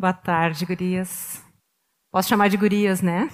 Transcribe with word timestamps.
Boa 0.00 0.14
tarde, 0.14 0.64
gurias. 0.64 1.44
Posso 2.10 2.30
chamar 2.30 2.48
de 2.48 2.56
gurias, 2.56 3.02
né? 3.02 3.28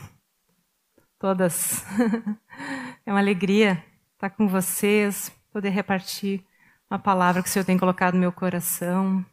Todas. 1.17 1.85
É 3.07 3.13
uma 3.13 3.21
alegria 3.21 3.85
estar 4.15 4.31
com 4.31 4.49
vocês, 4.49 5.31
poder 5.53 5.69
repartir 5.69 6.45
uma 6.91 6.99
palavra 6.99 7.41
que 7.41 7.49
o 7.49 7.53
Senhor 7.53 7.65
tem 7.65 7.79
colocado 7.79 8.15
no 8.15 8.21
meu 8.21 8.33
coração. 8.33 9.25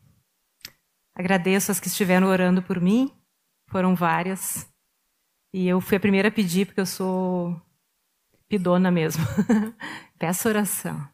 Agradeço 1.15 1.71
as 1.71 1.79
que 1.79 1.88
estiveram 1.88 2.27
orando 2.27 2.61
por 2.61 2.80
mim, 2.80 3.11
foram 3.68 3.95
várias. 3.95 4.71
E 5.52 5.68
eu 5.68 5.81
fui 5.81 5.97
a 5.97 6.00
primeira 6.00 6.27
a 6.27 6.31
pedir, 6.31 6.68
porque 6.68 6.81
eu 6.81 6.86
sou 6.86 7.59
pidona 8.47 8.91
mesmo. 8.91 9.25
Peço 10.20 10.47
oração. 10.47 11.09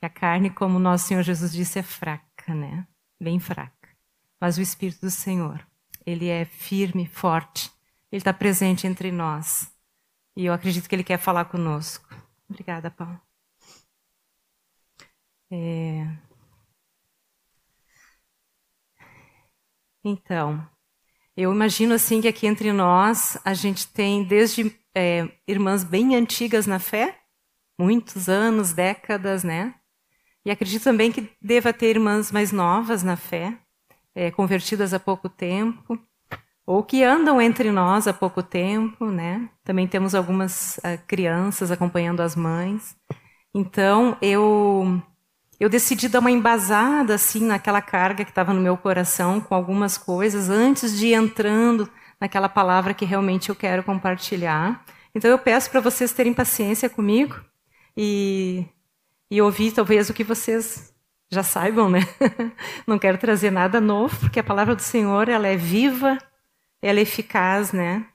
A 0.00 0.08
carne, 0.08 0.48
como 0.48 0.78
nosso 0.78 1.08
Senhor 1.08 1.22
Jesus 1.22 1.52
disse, 1.52 1.78
é 1.78 1.82
fraca, 1.82 2.54
né? 2.54 2.88
Bem 3.20 3.38
fraca. 3.38 3.83
Mas 4.44 4.58
o 4.58 4.60
Espírito 4.60 5.00
do 5.00 5.10
Senhor, 5.10 5.66
ele 6.04 6.28
é 6.28 6.44
firme, 6.44 7.06
forte. 7.06 7.72
Ele 8.12 8.20
está 8.20 8.30
presente 8.30 8.86
entre 8.86 9.10
nós. 9.10 9.72
E 10.36 10.44
eu 10.44 10.52
acredito 10.52 10.86
que 10.86 10.94
ele 10.94 11.02
quer 11.02 11.16
falar 11.16 11.46
conosco. 11.46 12.14
Obrigada, 12.46 12.90
Paulo. 12.90 13.18
É... 15.50 16.06
Então, 20.04 20.68
eu 21.34 21.50
imagino 21.50 21.94
assim 21.94 22.20
que 22.20 22.28
aqui 22.28 22.46
entre 22.46 22.70
nós 22.70 23.38
a 23.46 23.54
gente 23.54 23.88
tem 23.88 24.24
desde 24.24 24.78
é, 24.94 25.26
irmãs 25.48 25.82
bem 25.82 26.16
antigas 26.16 26.66
na 26.66 26.78
fé, 26.78 27.18
muitos 27.78 28.28
anos, 28.28 28.74
décadas, 28.74 29.42
né? 29.42 29.74
E 30.44 30.50
acredito 30.50 30.84
também 30.84 31.10
que 31.10 31.34
deva 31.40 31.72
ter 31.72 31.88
irmãs 31.88 32.30
mais 32.30 32.52
novas 32.52 33.02
na 33.02 33.16
fé, 33.16 33.63
é, 34.14 34.30
convertidas 34.30 34.94
há 34.94 35.00
pouco 35.00 35.28
tempo, 35.28 35.98
ou 36.66 36.82
que 36.82 37.02
andam 37.02 37.40
entre 37.40 37.70
nós 37.70 38.06
há 38.06 38.12
pouco 38.12 38.42
tempo, 38.42 39.06
né? 39.06 39.48
Também 39.62 39.86
temos 39.86 40.14
algumas 40.14 40.78
uh, 40.78 40.98
crianças 41.06 41.70
acompanhando 41.70 42.20
as 42.20 42.34
mães. 42.34 42.96
Então, 43.54 44.16
eu 44.22 45.02
eu 45.60 45.68
decidi 45.68 46.08
dar 46.08 46.18
uma 46.18 46.30
embasada 46.30 47.14
assim 47.14 47.44
naquela 47.44 47.80
carga 47.80 48.24
que 48.24 48.30
estava 48.30 48.52
no 48.52 48.60
meu 48.60 48.76
coração 48.76 49.40
com 49.40 49.54
algumas 49.54 49.96
coisas 49.96 50.50
antes 50.50 50.98
de 50.98 51.08
ir 51.08 51.14
entrando 51.14 51.88
naquela 52.20 52.48
palavra 52.48 52.94
que 52.94 53.04
realmente 53.04 53.50
eu 53.50 53.54
quero 53.54 53.82
compartilhar. 53.82 54.84
Então 55.14 55.30
eu 55.30 55.38
peço 55.38 55.70
para 55.70 55.80
vocês 55.80 56.12
terem 56.12 56.34
paciência 56.34 56.90
comigo 56.90 57.40
e, 57.96 58.66
e 59.30 59.40
ouvir 59.40 59.72
talvez 59.72 60.10
o 60.10 60.14
que 60.14 60.24
vocês 60.24 60.93
já 61.30 61.42
saibam, 61.42 61.88
né? 61.88 62.00
Não 62.86 62.98
quero 62.98 63.18
trazer 63.18 63.50
nada 63.50 63.80
novo, 63.80 64.16
porque 64.20 64.40
a 64.40 64.44
palavra 64.44 64.74
do 64.74 64.82
Senhor 64.82 65.28
ela 65.28 65.48
é 65.48 65.56
viva, 65.56 66.18
ela 66.80 66.98
é 66.98 67.02
eficaz, 67.02 67.72
né? 67.72 68.06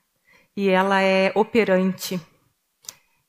E 0.56 0.70
ela 0.70 1.02
é 1.02 1.32
operante. 1.36 2.20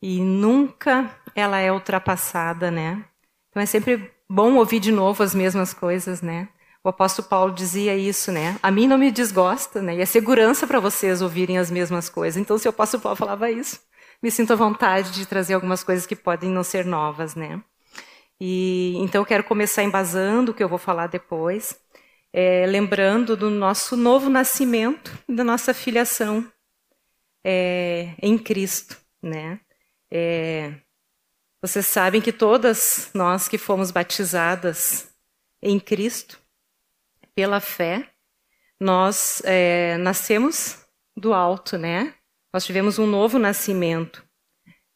E 0.03 0.21
nunca 0.21 1.11
ela 1.35 1.59
é 1.59 1.73
ultrapassada, 1.73 2.71
né? 2.71 3.05
Então 3.51 3.63
é 3.63 3.67
sempre 3.67 4.11
bom 4.29 4.55
ouvir 4.55 4.81
de 4.81 4.93
novo 4.93 5.23
as 5.23 5.35
mesmas 5.35 5.75
coisas, 5.75 6.23
né? 6.23 6.49
O 6.83 6.89
apóstolo 6.89 7.29
Paulo 7.29 7.53
dizia 7.53 7.95
isso, 7.95 8.33
né? 8.33 8.59
A 8.63 8.71
mim 8.71 8.87
não 8.87 8.97
me 8.97 9.11
desgosta, 9.11 9.83
né? 9.83 9.97
E 9.97 10.01
é 10.01 10.07
segurança 10.07 10.67
para 10.67 10.81
vocês 10.81 11.21
ouvirem 11.21 11.59
as 11.59 11.71
mesmas 11.71 12.09
coisas. 12.09 12.41
Então, 12.41 12.57
se 12.57 12.67
o 12.67 12.71
apóstolo 12.71 13.03
Paulo 13.03 13.17
falava 13.17 13.51
isso, 13.51 13.79
me 14.23 14.31
sinto 14.31 14.55
à 14.55 14.57
vontade 14.57 15.11
de 15.11 15.27
trazer 15.27 15.55
algumas 15.55 15.85
coisas 15.85 16.07
que 16.07 16.17
podem 16.17 16.49
não 16.49 16.63
ser 16.63 16.87
novas, 16.87 17.35
né? 17.35 17.63
E 18.41 18.95
então 18.97 19.21
eu 19.21 19.27
quero 19.27 19.45
começar 19.45 19.83
embasando 19.83 20.53
o 20.53 20.55
que 20.55 20.63
eu 20.63 20.69
vou 20.69 20.79
falar 20.79 21.09
depois, 21.09 21.79
é, 22.33 22.65
lembrando 22.67 23.37
do 23.37 23.51
nosso 23.51 23.97
novo 23.97 24.31
nascimento, 24.31 25.13
da 25.29 25.45
nossa 25.45 25.75
filiação 25.75 26.51
é, 27.45 28.15
em 28.23 28.39
Cristo, 28.39 28.97
né? 29.23 29.61
É, 30.11 30.75
vocês 31.63 31.87
sabem 31.87 32.21
que 32.21 32.33
todas 32.33 33.11
nós 33.13 33.47
que 33.47 33.59
fomos 33.59 33.91
batizadas 33.91 35.11
em 35.63 35.79
Cristo, 35.79 36.41
pela 37.35 37.61
fé, 37.61 38.09
nós 38.81 39.43
é, 39.45 39.99
nascemos 39.99 40.87
do 41.15 41.35
alto, 41.35 41.77
né? 41.77 42.15
Nós 42.53 42.65
tivemos 42.65 42.99
um 42.99 43.07
novo 43.07 43.39
nascimento. 43.39 44.25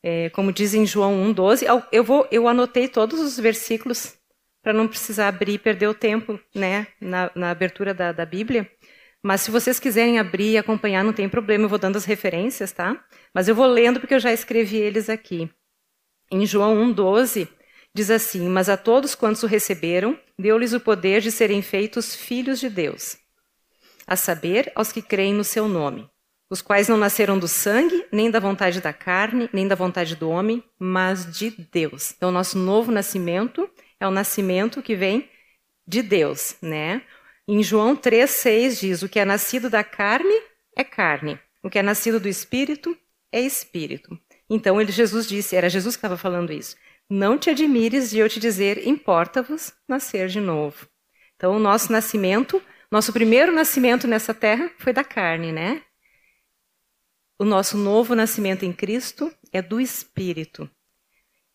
É, 0.06 0.28
como 0.28 0.52
diz 0.52 0.74
em 0.74 0.84
João 0.84 1.14
1,12, 1.32 1.82
eu, 1.90 2.28
eu 2.30 2.46
anotei 2.46 2.86
todos 2.88 3.18
os 3.18 3.40
versículos 3.40 4.18
para 4.62 4.74
não 4.74 4.86
precisar 4.86 5.28
abrir 5.28 5.54
e 5.54 5.58
perder 5.58 5.88
o 5.88 5.94
tempo 5.94 6.38
né, 6.54 6.86
na, 7.00 7.30
na 7.34 7.50
abertura 7.50 7.94
da, 7.94 8.12
da 8.12 8.26
Bíblia. 8.26 8.70
Mas 9.22 9.40
se 9.40 9.50
vocês 9.50 9.80
quiserem 9.80 10.18
abrir 10.18 10.50
e 10.50 10.58
acompanhar, 10.58 11.02
não 11.02 11.14
tem 11.14 11.26
problema, 11.26 11.64
eu 11.64 11.70
vou 11.70 11.78
dando 11.78 11.96
as 11.96 12.04
referências, 12.04 12.70
tá? 12.70 13.02
Mas 13.32 13.48
eu 13.48 13.54
vou 13.54 13.64
lendo 13.64 13.98
porque 13.98 14.12
eu 14.12 14.20
já 14.20 14.30
escrevi 14.30 14.76
eles 14.76 15.08
aqui. 15.08 15.50
Em 16.30 16.44
João 16.44 16.76
1,12, 16.92 17.48
diz 17.94 18.10
assim: 18.10 18.46
Mas 18.46 18.68
a 18.68 18.76
todos 18.76 19.14
quantos 19.14 19.42
o 19.42 19.46
receberam, 19.46 20.20
deu-lhes 20.38 20.74
o 20.74 20.80
poder 20.80 21.22
de 21.22 21.32
serem 21.32 21.62
feitos 21.62 22.14
filhos 22.14 22.60
de 22.60 22.68
Deus, 22.68 23.16
a 24.06 24.16
saber, 24.16 24.70
aos 24.74 24.92
que 24.92 25.00
creem 25.00 25.32
no 25.32 25.44
seu 25.44 25.66
nome, 25.66 26.06
os 26.50 26.60
quais 26.62 26.88
não 26.88 26.96
nasceram 26.96 27.38
do 27.38 27.48
sangue, 27.48 28.06
nem 28.12 28.30
da 28.30 28.38
vontade 28.38 28.80
da 28.80 28.92
carne, 28.92 29.48
nem 29.52 29.66
da 29.66 29.74
vontade 29.74 30.14
do 30.14 30.28
homem, 30.28 30.62
mas 30.78 31.24
de 31.36 31.50
Deus. 31.50 32.12
Então, 32.16 32.28
o 32.28 32.32
nosso 32.32 32.58
novo 32.58 32.92
nascimento 32.92 33.68
é 33.98 34.06
o 34.06 34.10
nascimento 34.10 34.82
que 34.82 34.94
vem 34.94 35.28
de 35.86 36.02
Deus, 36.02 36.56
né? 36.62 37.02
Em 37.46 37.62
João 37.62 37.96
3,6 37.96 38.80
diz: 38.80 39.02
O 39.02 39.08
que 39.08 39.18
é 39.18 39.24
nascido 39.24 39.68
da 39.68 39.84
carne 39.84 40.34
é 40.76 40.84
carne, 40.84 41.38
o 41.62 41.70
que 41.70 41.78
é 41.78 41.82
nascido 41.82 42.18
do 42.18 42.28
espírito 42.28 42.96
é 43.32 43.40
espírito. 43.40 44.18
Então 44.48 44.80
ele, 44.80 44.92
Jesus 44.92 45.26
disse, 45.26 45.56
era 45.56 45.68
Jesus 45.68 45.96
que 45.96 45.98
estava 45.98 46.16
falando 46.16 46.52
isso. 46.52 46.76
Não 47.10 47.36
te 47.36 47.50
admires 47.50 48.10
de 48.10 48.18
eu 48.18 48.28
te 48.28 48.38
dizer, 48.38 48.86
importa-vos 48.86 49.72
nascer 49.88 50.28
de 50.28 50.40
novo. 50.40 50.86
Então 51.36 51.56
o 51.56 51.58
nosso 51.58 51.90
nascimento, 51.90 52.62
nosso 52.90 53.12
primeiro 53.12 53.52
nascimento 53.52 54.06
nessa 54.06 54.32
terra 54.32 54.70
foi 54.78 54.92
da 54.92 55.04
carne, 55.04 55.52
né? 55.52 55.82
O 57.38 57.44
nosso 57.44 57.76
novo 57.76 58.14
nascimento 58.14 58.64
em 58.64 58.72
Cristo 58.72 59.32
é 59.52 59.60
do 59.60 59.80
Espírito. 59.80 60.70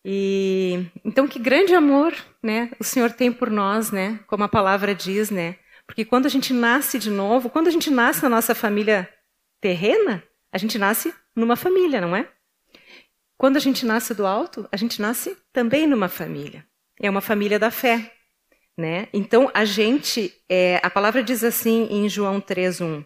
E 0.04 0.86
então 1.04 1.28
que 1.28 1.38
grande 1.38 1.74
amor, 1.74 2.14
né, 2.42 2.70
o 2.78 2.84
Senhor 2.84 3.12
tem 3.12 3.32
por 3.32 3.50
nós, 3.50 3.90
né? 3.90 4.20
Como 4.26 4.44
a 4.44 4.48
palavra 4.48 4.94
diz, 4.94 5.30
né? 5.30 5.56
Porque 5.86 6.04
quando 6.04 6.26
a 6.26 6.28
gente 6.28 6.52
nasce 6.52 6.98
de 6.98 7.10
novo, 7.10 7.50
quando 7.50 7.68
a 7.68 7.70
gente 7.70 7.90
nasce 7.90 8.22
na 8.22 8.28
nossa 8.28 8.54
família 8.54 9.08
terrena, 9.60 10.22
a 10.52 10.58
gente 10.58 10.78
nasce 10.78 11.12
numa 11.34 11.56
família, 11.56 12.00
não 12.00 12.14
é? 12.14 12.28
Quando 13.36 13.56
a 13.56 13.60
gente 13.60 13.86
nasce 13.86 14.14
do 14.14 14.26
alto, 14.26 14.68
a 14.70 14.76
gente 14.76 15.00
nasce 15.00 15.36
também 15.52 15.86
numa 15.86 16.08
família. 16.08 16.64
É 17.00 17.08
uma 17.08 17.20
família 17.20 17.58
da 17.58 17.70
fé. 17.70 18.12
Né? 18.76 19.08
Então, 19.12 19.50
a 19.52 19.64
gente, 19.64 20.32
é, 20.48 20.80
a 20.82 20.88
palavra 20.88 21.22
diz 21.22 21.42
assim 21.42 21.88
em 21.90 22.08
João 22.08 22.40
3,1: 22.40 23.04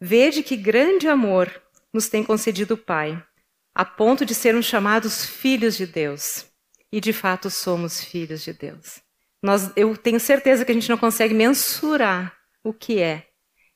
Vede 0.00 0.42
que 0.42 0.56
grande 0.56 1.08
amor 1.08 1.50
nos 1.94 2.08
tem 2.08 2.24
concedido 2.24 2.74
o 2.74 2.78
Pai, 2.78 3.24
a 3.72 3.84
ponto 3.84 4.26
de 4.26 4.34
sermos 4.34 4.66
chamados 4.66 5.24
filhos 5.24 5.76
de 5.76 5.86
Deus. 5.86 6.44
E 6.92 7.00
de 7.00 7.12
fato 7.12 7.48
somos 7.48 8.02
filhos 8.02 8.42
de 8.42 8.52
Deus. 8.52 9.00
Nós, 9.42 9.70
eu 9.76 9.96
tenho 9.96 10.18
certeza 10.18 10.64
que 10.64 10.72
a 10.72 10.74
gente 10.74 10.88
não 10.88 10.98
consegue 10.98 11.34
mensurar 11.34 12.36
o 12.62 12.72
que 12.72 13.00
é 13.00 13.26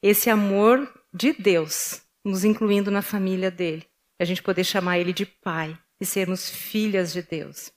esse 0.02 0.30
amor 0.30 0.88
de 1.12 1.32
Deus, 1.32 2.02
nos 2.24 2.44
incluindo 2.44 2.90
na 2.90 3.02
família 3.02 3.50
dele. 3.50 3.86
A 4.20 4.24
gente 4.24 4.42
poder 4.42 4.64
chamar 4.64 4.98
ele 4.98 5.12
de 5.12 5.26
Pai 5.26 5.78
e 6.00 6.06
sermos 6.06 6.48
filhas 6.48 7.12
de 7.12 7.22
Deus. 7.22 7.72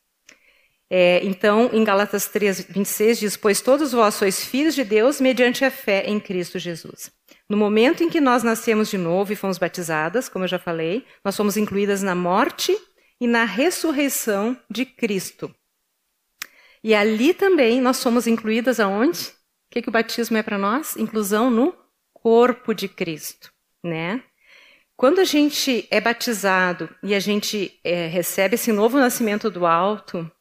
É, 0.90 1.23
então, 1.23 1.69
em 1.72 1.84
Galatas 1.84 2.28
3, 2.28 2.66
26 2.66 3.19
diz: 3.19 3.38
Pois 3.38 3.62
todos 3.62 3.94
vós 3.94 4.16
sois 4.16 4.44
filhos 4.44 4.75
de 4.75 4.84
Deus 4.84 5.22
mediante 5.22 5.63
a 5.63 5.72
fé 5.72 6.03
em 6.06 6.19
Cristo 6.19 6.59
Jesus. 6.59 7.12
No 7.52 7.58
momento 7.58 8.02
em 8.02 8.09
que 8.09 8.22
nós 8.22 8.44
nascemos 8.44 8.90
de 8.90 8.98
novo 8.98 9.34
e 9.34 9.36
fomos 9.36 9.58
batizadas, 9.58 10.30
como 10.30 10.46
eu 10.46 10.48
já 10.48 10.58
falei, 10.58 11.06
nós 11.22 11.36
fomos 11.36 11.58
incluídas 11.58 12.02
na 12.02 12.16
morte 12.16 12.74
e 13.20 13.28
na 13.28 13.44
ressurreição 13.44 14.58
de 14.70 14.86
Cristo. 14.86 15.53
E 16.82 16.96
ali 16.96 17.34
também 17.34 17.82
nós 17.82 17.98
somos 17.98 18.26
incluídas 18.26 18.80
aonde? 18.80 19.28
O 19.28 19.34
que, 19.70 19.82
que 19.82 19.90
o 19.90 19.92
batismo 19.92 20.38
é 20.38 20.42
para 20.42 20.58
nós? 20.58 20.96
Inclusão 20.96 21.52
no 21.52 21.76
corpo 22.14 22.74
de 22.74 22.88
Cristo, 22.88 23.52
né? 23.84 24.24
Quando 24.96 25.20
a 25.20 25.26
gente 25.26 25.86
é 25.92 26.00
batizado 26.00 26.90
e 27.04 27.14
a 27.14 27.20
gente 27.20 27.78
é, 27.84 28.08
recebe 28.08 28.56
esse 28.56 28.72
novo 28.72 28.97
nascimento 28.97 29.52
do 29.52 29.66
alto, 29.66 30.32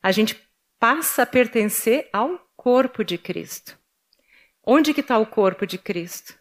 a 0.00 0.12
gente 0.12 0.40
passa 0.78 1.24
a 1.24 1.26
pertencer 1.26 2.08
ao 2.12 2.38
corpo 2.54 3.02
de 3.02 3.18
Cristo. 3.18 3.76
Onde 4.64 4.94
que 4.94 5.00
está 5.00 5.18
o 5.18 5.26
corpo 5.26 5.66
de 5.66 5.76
Cristo? 5.76 6.40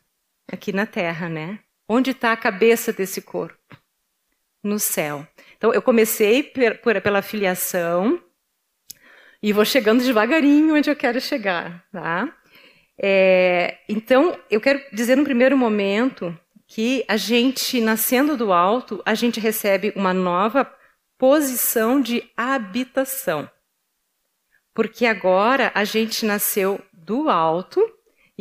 Aqui 0.52 0.74
na 0.74 0.86
Terra, 0.86 1.30
né? 1.30 1.60
Onde 1.88 2.12
está 2.12 2.32
a 2.32 2.38
cabeça 2.38 2.92
desse 2.92 3.22
corpo? 3.22 3.58
No 4.64 4.78
céu. 4.78 5.26
Então 5.58 5.74
eu 5.74 5.82
comecei 5.82 6.44
pela 6.44 7.22
filiação 7.22 8.22
e 9.42 9.52
vou 9.52 9.66
chegando 9.66 10.04
devagarinho 10.04 10.76
onde 10.76 10.90
eu 10.90 10.96
quero 10.96 11.20
chegar, 11.20 11.84
tá? 11.92 12.32
É, 13.04 13.80
então, 13.90 14.38
eu 14.50 14.62
quero 14.62 14.80
dizer 14.94 15.18
no 15.18 15.24
primeiro 15.24 15.58
momento 15.58 16.38
que 16.68 17.04
a 17.08 17.18
gente, 17.18 17.82
nascendo 17.82 18.38
do 18.38 18.54
alto, 18.54 19.02
a 19.04 19.16
gente 19.16 19.40
recebe 19.40 19.92
uma 19.96 20.14
nova 20.14 20.72
posição 21.18 22.00
de 22.00 22.24
habitação. 22.38 23.50
Porque 24.74 25.06
agora 25.08 25.72
a 25.74 25.84
gente 25.84 26.26
nasceu 26.26 26.80
do 26.94 27.28
alto 27.28 27.82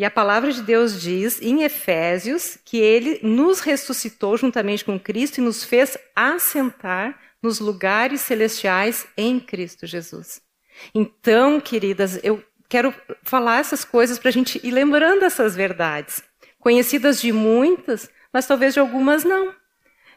e 0.00 0.04
a 0.06 0.10
palavra 0.10 0.50
de 0.50 0.62
Deus 0.62 0.98
diz 0.98 1.42
em 1.42 1.62
Efésios 1.62 2.56
que 2.64 2.78
ele 2.78 3.20
nos 3.22 3.60
ressuscitou 3.60 4.34
juntamente 4.34 4.82
com 4.82 4.98
Cristo 4.98 5.36
e 5.36 5.44
nos 5.44 5.62
fez 5.62 5.98
assentar 6.16 7.20
nos 7.42 7.60
lugares 7.60 8.22
celestiais 8.22 9.06
em 9.14 9.38
Cristo 9.38 9.86
Jesus. 9.86 10.40
Então, 10.94 11.60
queridas, 11.60 12.18
eu 12.22 12.42
quero 12.66 12.94
falar 13.22 13.60
essas 13.60 13.84
coisas 13.84 14.18
para 14.18 14.30
a 14.30 14.32
gente 14.32 14.58
ir 14.66 14.70
lembrando 14.70 15.22
essas 15.22 15.54
verdades, 15.54 16.22
conhecidas 16.58 17.20
de 17.20 17.30
muitas, 17.30 18.08
mas 18.32 18.46
talvez 18.46 18.72
de 18.72 18.80
algumas 18.80 19.22
não, 19.22 19.54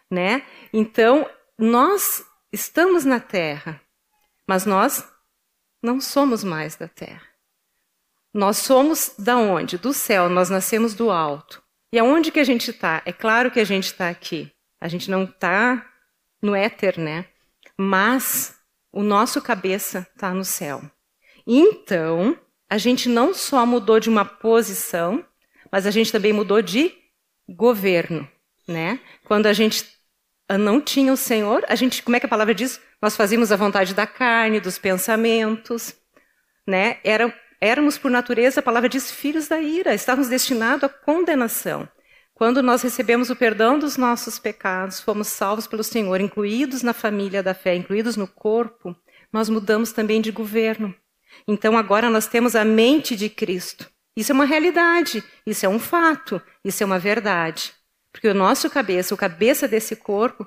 né? 0.10 0.44
Então, 0.72 1.30
nós 1.60 2.24
estamos 2.54 3.04
na 3.04 3.20
Terra, 3.20 3.82
mas 4.48 4.66
nós 4.66 5.06
não 5.84 6.00
somos 6.00 6.42
mais 6.42 6.78
da 6.78 6.88
Terra. 6.88 7.33
Nós 8.34 8.58
somos 8.58 9.14
da 9.18 9.38
onde? 9.38 9.78
Do 9.78 9.94
céu, 9.94 10.28
nós 10.28 10.50
nascemos 10.50 10.94
do 10.94 11.12
alto. 11.12 11.62
E 11.92 12.00
aonde 12.00 12.32
que 12.32 12.40
a 12.40 12.44
gente 12.44 12.72
está? 12.72 13.02
É 13.06 13.12
claro 13.12 13.52
que 13.52 13.60
a 13.60 13.64
gente 13.64 13.86
está 13.86 14.10
aqui. 14.10 14.52
A 14.82 14.88
gente 14.88 15.12
não 15.12 15.26
está 15.26 15.86
no 16.42 16.56
éter, 16.56 17.00
né? 17.00 17.26
Mas 17.78 18.56
o 18.92 19.04
nosso 19.04 19.42
cabeça 19.42 20.08
está 20.14 20.34
no 20.34 20.44
céu. 20.44 20.82
Então, 21.46 22.38
a 22.70 22.78
gente 22.78 23.08
não 23.08 23.34
só 23.34 23.66
mudou 23.66 24.00
de 24.00 24.10
uma 24.10 24.26
posição, 24.26 25.24
mas 25.72 25.86
a 25.86 25.92
gente 25.92 26.12
também 26.12 26.34
mudou 26.34 26.62
de 26.62 26.94
governo, 27.48 28.28
né? 28.68 29.00
Quando 29.26 29.46
a 29.46 29.54
gente 29.54 29.86
não 30.60 30.82
tinha 30.82 31.14
o 31.14 31.18
Senhor, 31.18 31.64
a 31.68 31.76
gente, 31.76 32.02
como 32.04 32.16
é 32.16 32.20
que 32.20 32.26
a 32.26 32.30
palavra 32.30 32.54
diz? 32.54 32.80
Nós 33.02 33.16
fazíamos 33.16 33.52
a 33.52 33.56
vontade 33.56 33.94
da 33.94 34.08
carne, 34.08 34.60
dos 34.60 34.78
pensamentos, 34.78 35.96
né? 36.66 36.98
Era, 37.04 37.34
éramos 37.64 37.98
por 37.98 38.12
natureza, 38.12 38.60
a 38.60 38.64
palavra 38.64 38.90
diz, 38.90 39.10
filhos 39.10 39.48
da 39.48 39.58
ira, 39.62 39.94
estávamos 39.94 40.28
destinados 40.28 40.84
à 40.84 40.90
condenação. 40.90 41.88
Quando 42.34 42.62
nós 42.62 42.82
recebemos 42.82 43.30
o 43.30 43.38
perdão 43.38 43.80
dos 43.80 43.96
nossos 43.96 44.38
pecados, 44.38 45.00
fomos 45.00 45.30
salvos 45.30 45.66
pelo 45.66 45.82
Senhor, 45.82 46.20
incluídos 46.20 46.84
na 46.84 46.92
família 46.92 47.42
da 47.42 47.54
fé, 47.54 47.74
incluídos 47.74 48.18
no 48.18 48.28
corpo, 48.28 48.94
nós 49.32 49.48
mudamos 49.48 49.94
também 49.94 50.20
de 50.20 50.30
governo. 50.30 50.94
Então 51.48 51.78
agora 51.78 52.10
nós 52.10 52.28
temos 52.28 52.54
a 52.54 52.66
mente 52.66 53.16
de 53.16 53.30
Cristo. 53.30 53.90
Isso 54.14 54.34
é 54.34 54.36
uma 54.36 54.46
realidade, 54.46 55.24
isso 55.46 55.66
é 55.66 55.70
um 55.70 55.80
fato, 55.80 56.42
isso 56.66 56.84
é 56.84 56.86
uma 56.86 57.00
verdade. 57.00 57.74
Porque 58.12 58.28
o 58.28 58.34
nosso 58.34 58.70
cabeça, 58.70 59.16
o 59.16 59.18
cabeça 59.18 59.70
desse 59.70 59.96
corpo, 59.96 60.46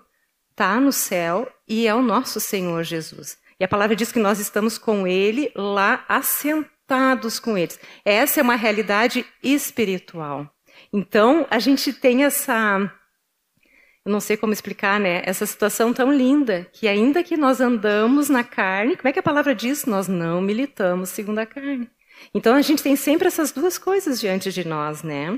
está 0.51 0.79
no 0.79 0.93
céu 0.93 1.51
e 1.67 1.87
é 1.87 1.95
o 1.95 2.03
nosso 2.03 2.41
Senhor 2.41 2.83
Jesus. 2.83 3.39
E 3.59 3.65
a 3.65 3.69
palavra 3.69 3.97
diz 3.97 4.13
que 4.13 4.19
nós 4.19 4.39
estamos 4.39 4.77
com 4.77 5.07
Ele 5.07 5.51
lá 5.57 6.05
assentados 6.07 6.76
com 7.43 7.59
eles. 7.59 7.79
Essa 8.05 8.41
é 8.41 8.43
uma 8.43 8.57
realidade 8.57 9.25
espiritual. 9.43 10.51
Então 10.93 11.47
a 11.51 11.59
gente 11.59 11.93
tem 11.93 12.25
essa 12.25 12.91
eu 14.05 14.13
não 14.13 14.21
sei 14.21 14.37
como 14.37 14.53
explicar, 14.53 15.01
né? 15.01 15.21
Essa 15.25 15.45
situação 15.45 15.93
tão 15.93 16.13
linda, 16.13 16.65
que 16.73 16.87
ainda 16.87 17.25
que 17.25 17.37
nós 17.37 17.61
andamos 17.61 18.29
na 18.29 18.45
carne, 18.45 18.97
como 18.97 19.09
é 19.09 19.13
que 19.13 19.19
a 19.19 19.23
palavra 19.23 19.53
diz? 19.53 19.85
Nós 19.85 20.07
não 20.07 20.41
militamos 20.41 21.09
segundo 21.09 21.41
a 21.41 21.47
carne. 21.47 21.91
Então 22.33 22.55
a 22.55 22.63
gente 22.63 22.85
tem 22.85 22.95
sempre 22.95 23.27
essas 23.27 23.51
duas 23.51 23.79
coisas 23.79 24.21
diante 24.21 24.53
de 24.53 24.67
nós, 24.67 25.03
né? 25.03 25.37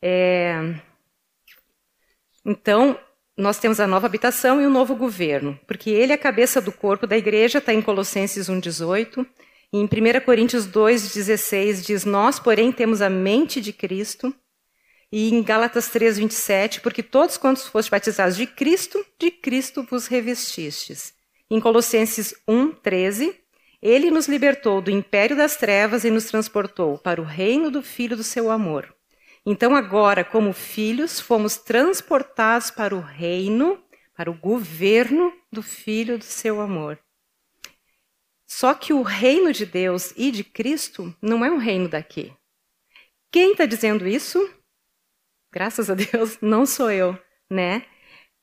É... 0.00 0.76
Então, 2.44 2.96
nós 3.36 3.58
temos 3.58 3.80
a 3.80 3.86
nova 3.88 4.06
habitação 4.06 4.62
e 4.62 4.66
o 4.66 4.70
novo 4.70 4.94
governo, 4.94 5.58
porque 5.66 5.90
ele 5.90 6.12
é 6.12 6.14
a 6.14 6.18
cabeça 6.18 6.60
do 6.60 6.70
corpo 6.70 7.04
da 7.04 7.18
igreja, 7.18 7.58
está 7.58 7.74
em 7.74 7.82
Colossenses 7.82 8.48
1,18. 8.48 9.26
Em 9.72 9.84
1 9.84 10.24
Coríntios 10.24 10.66
2,16 10.66 11.84
diz: 11.84 12.04
Nós, 12.04 12.38
porém, 12.38 12.70
temos 12.70 13.02
a 13.02 13.10
mente 13.10 13.60
de 13.60 13.72
Cristo 13.72 14.34
e 15.10 15.34
em 15.34 15.42
Gálatas 15.42 15.88
3, 15.88 16.18
27, 16.18 16.80
porque 16.80 17.02
todos 17.02 17.36
quantos 17.36 17.66
foste 17.66 17.90
batizados 17.90 18.36
de 18.36 18.46
Cristo, 18.46 19.04
de 19.18 19.30
Cristo 19.30 19.82
vos 19.88 20.06
revestistes. 20.06 21.14
Em 21.50 21.60
Colossenses 21.60 22.34
1, 22.46 22.72
13, 22.72 23.34
ele 23.80 24.10
nos 24.10 24.26
libertou 24.26 24.80
do 24.80 24.90
império 24.90 25.36
das 25.36 25.56
trevas 25.56 26.04
e 26.04 26.10
nos 26.10 26.24
transportou 26.24 26.98
para 26.98 27.20
o 27.20 27.24
reino 27.24 27.70
do 27.70 27.82
Filho 27.82 28.16
do 28.16 28.24
seu 28.24 28.50
amor. 28.50 28.94
Então, 29.44 29.76
agora, 29.76 30.24
como 30.24 30.52
filhos, 30.52 31.20
fomos 31.20 31.56
transportados 31.56 32.70
para 32.70 32.94
o 32.94 33.00
reino, 33.00 33.80
para 34.16 34.28
o 34.28 34.34
governo 34.34 35.32
do 35.52 35.62
Filho 35.62 36.18
do 36.18 36.24
seu 36.24 36.60
amor. 36.60 36.98
Só 38.46 38.74
que 38.74 38.92
o 38.92 39.02
reino 39.02 39.52
de 39.52 39.66
Deus 39.66 40.12
e 40.16 40.30
de 40.30 40.44
Cristo 40.44 41.14
não 41.20 41.44
é 41.44 41.50
um 41.50 41.58
reino 41.58 41.88
daqui. 41.88 42.32
Quem 43.30 43.52
está 43.52 43.66
dizendo 43.66 44.06
isso? 44.06 44.38
Graças 45.52 45.90
a 45.90 45.94
Deus, 45.94 46.38
não 46.42 46.64
sou 46.64 46.90
eu, 46.90 47.18
né? 47.50 47.84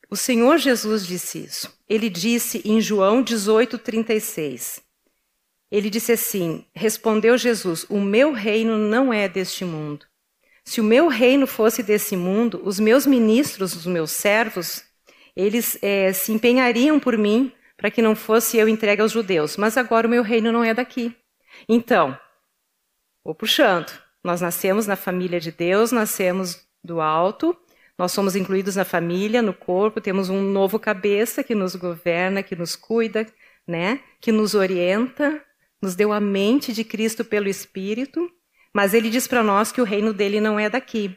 O 0.09 0.15
Senhor 0.15 0.57
Jesus 0.57 1.07
disse 1.07 1.43
isso. 1.43 1.75
Ele 1.89 2.09
disse 2.09 2.61
em 2.65 2.81
João 2.81 3.23
18:36. 3.23 4.81
Ele 5.71 5.89
disse 5.89 6.11
assim: 6.11 6.65
Respondeu 6.75 7.37
Jesus: 7.37 7.85
O 7.89 7.99
meu 7.99 8.31
reino 8.33 8.77
não 8.77 9.11
é 9.11 9.27
deste 9.27 9.65
mundo. 9.65 10.05
Se 10.63 10.79
o 10.79 10.83
meu 10.83 11.07
reino 11.07 11.47
fosse 11.47 11.81
desse 11.81 12.15
mundo, 12.15 12.61
os 12.63 12.79
meus 12.79 13.05
ministros, 13.05 13.75
os 13.75 13.85
meus 13.85 14.11
servos, 14.11 14.83
eles 15.35 15.77
é, 15.81 16.13
se 16.13 16.31
empenhariam 16.31 16.99
por 16.99 17.17
mim 17.17 17.51
para 17.77 17.91
que 17.91 18.01
não 18.01 18.15
fosse 18.15 18.57
eu 18.57 18.67
entregue 18.67 19.01
aos 19.01 19.11
judeus. 19.11 19.57
Mas 19.57 19.77
agora 19.77 20.07
o 20.07 20.09
meu 20.09 20.23
reino 20.23 20.51
não 20.51 20.63
é 20.63 20.73
daqui. 20.73 21.15
Então, 21.67 22.17
vou 23.23 23.35
puxando. 23.35 23.91
Nós 24.23 24.41
nascemos 24.41 24.87
na 24.87 24.95
família 24.95 25.39
de 25.39 25.51
Deus, 25.51 25.91
nascemos 25.91 26.65
do 26.83 27.01
alto. 27.01 27.57
Nós 27.97 28.11
somos 28.11 28.35
incluídos 28.35 28.75
na 28.75 28.85
família, 28.85 29.41
no 29.41 29.53
corpo, 29.53 30.01
temos 30.01 30.29
um 30.29 30.41
novo 30.41 30.79
cabeça 30.79 31.43
que 31.43 31.53
nos 31.53 31.75
governa, 31.75 32.41
que 32.41 32.55
nos 32.55 32.75
cuida, 32.75 33.27
né? 33.67 33.99
que 34.19 34.31
nos 34.31 34.55
orienta, 34.55 35.43
nos 35.81 35.95
deu 35.95 36.11
a 36.11 36.19
mente 36.19 36.73
de 36.73 36.83
Cristo 36.83 37.23
pelo 37.23 37.47
Espírito, 37.47 38.29
mas 38.73 38.93
ele 38.93 39.09
diz 39.09 39.27
para 39.27 39.43
nós 39.43 39.71
que 39.71 39.79
o 39.79 39.83
reino 39.83 40.11
dele 40.11 40.41
não 40.41 40.59
é 40.59 40.69
daqui. 40.69 41.15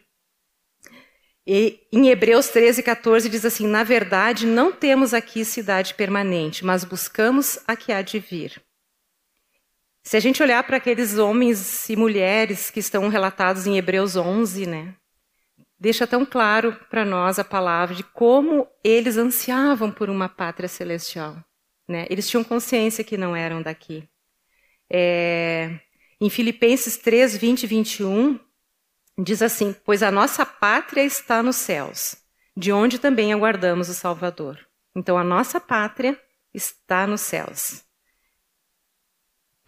E 1.47 1.87
em 1.93 2.09
Hebreus 2.09 2.49
13, 2.49 2.83
14 2.83 3.29
diz 3.29 3.45
assim: 3.45 3.67
Na 3.67 3.85
verdade, 3.85 4.47
não 4.47 4.73
temos 4.73 5.15
aqui 5.15 5.45
cidade 5.45 5.95
permanente, 5.95 6.65
mas 6.65 6.85
buscamos 6.85 7.59
a 7.67 7.77
que 7.77 7.93
há 7.93 8.03
de 8.03 8.19
vir. 8.19 8.61
Se 10.03 10.17
a 10.17 10.21
gente 10.21 10.43
olhar 10.43 10.63
para 10.65 10.77
aqueles 10.77 11.19
homens 11.19 11.89
e 11.89 11.97
mulheres 11.97 12.71
que 12.71 12.81
estão 12.81 13.09
relatados 13.09 13.67
em 13.67 13.77
Hebreus 13.77 14.17
11, 14.17 14.67
né? 14.67 14.95
deixa 15.79 16.07
tão 16.07 16.25
claro 16.25 16.77
para 16.91 17.05
nós 17.05 17.39
a 17.39 17.45
palavra 17.45 17.95
de 17.95 18.03
como 18.03 18.67
eles 18.83 19.17
ansiavam 19.17 19.91
por 19.91 20.09
uma 20.09 20.29
pátria 20.29 20.69
celestial. 20.69 21.37
Né? 21.89 22.07
Eles 22.11 22.29
tinham 22.29 22.43
consciência 22.43 23.05
que 23.05 23.17
não 23.17 23.37
eram 23.37 23.63
daqui. 23.63 24.09
É, 24.91 25.79
em 26.21 26.31
Filipenses 26.31 26.97
3, 26.97 27.37
20 27.37 27.63
e 27.63 27.67
21, 27.67 28.41
diz 29.19 29.43
assim: 29.43 29.75
Pois 29.85 30.03
a 30.03 30.11
nossa 30.11 30.45
pátria 30.45 31.03
está 31.03 31.43
nos 31.43 31.57
céus, 31.57 32.17
de 32.57 32.73
onde 32.73 32.99
também 32.99 33.33
aguardamos 33.33 33.89
o 33.89 33.95
Salvador. 33.95 34.59
Então 34.95 35.19
a 35.19 35.25
nossa 35.25 35.61
pátria 35.61 36.19
está 36.53 37.07
nos 37.07 37.21
céus. 37.21 37.85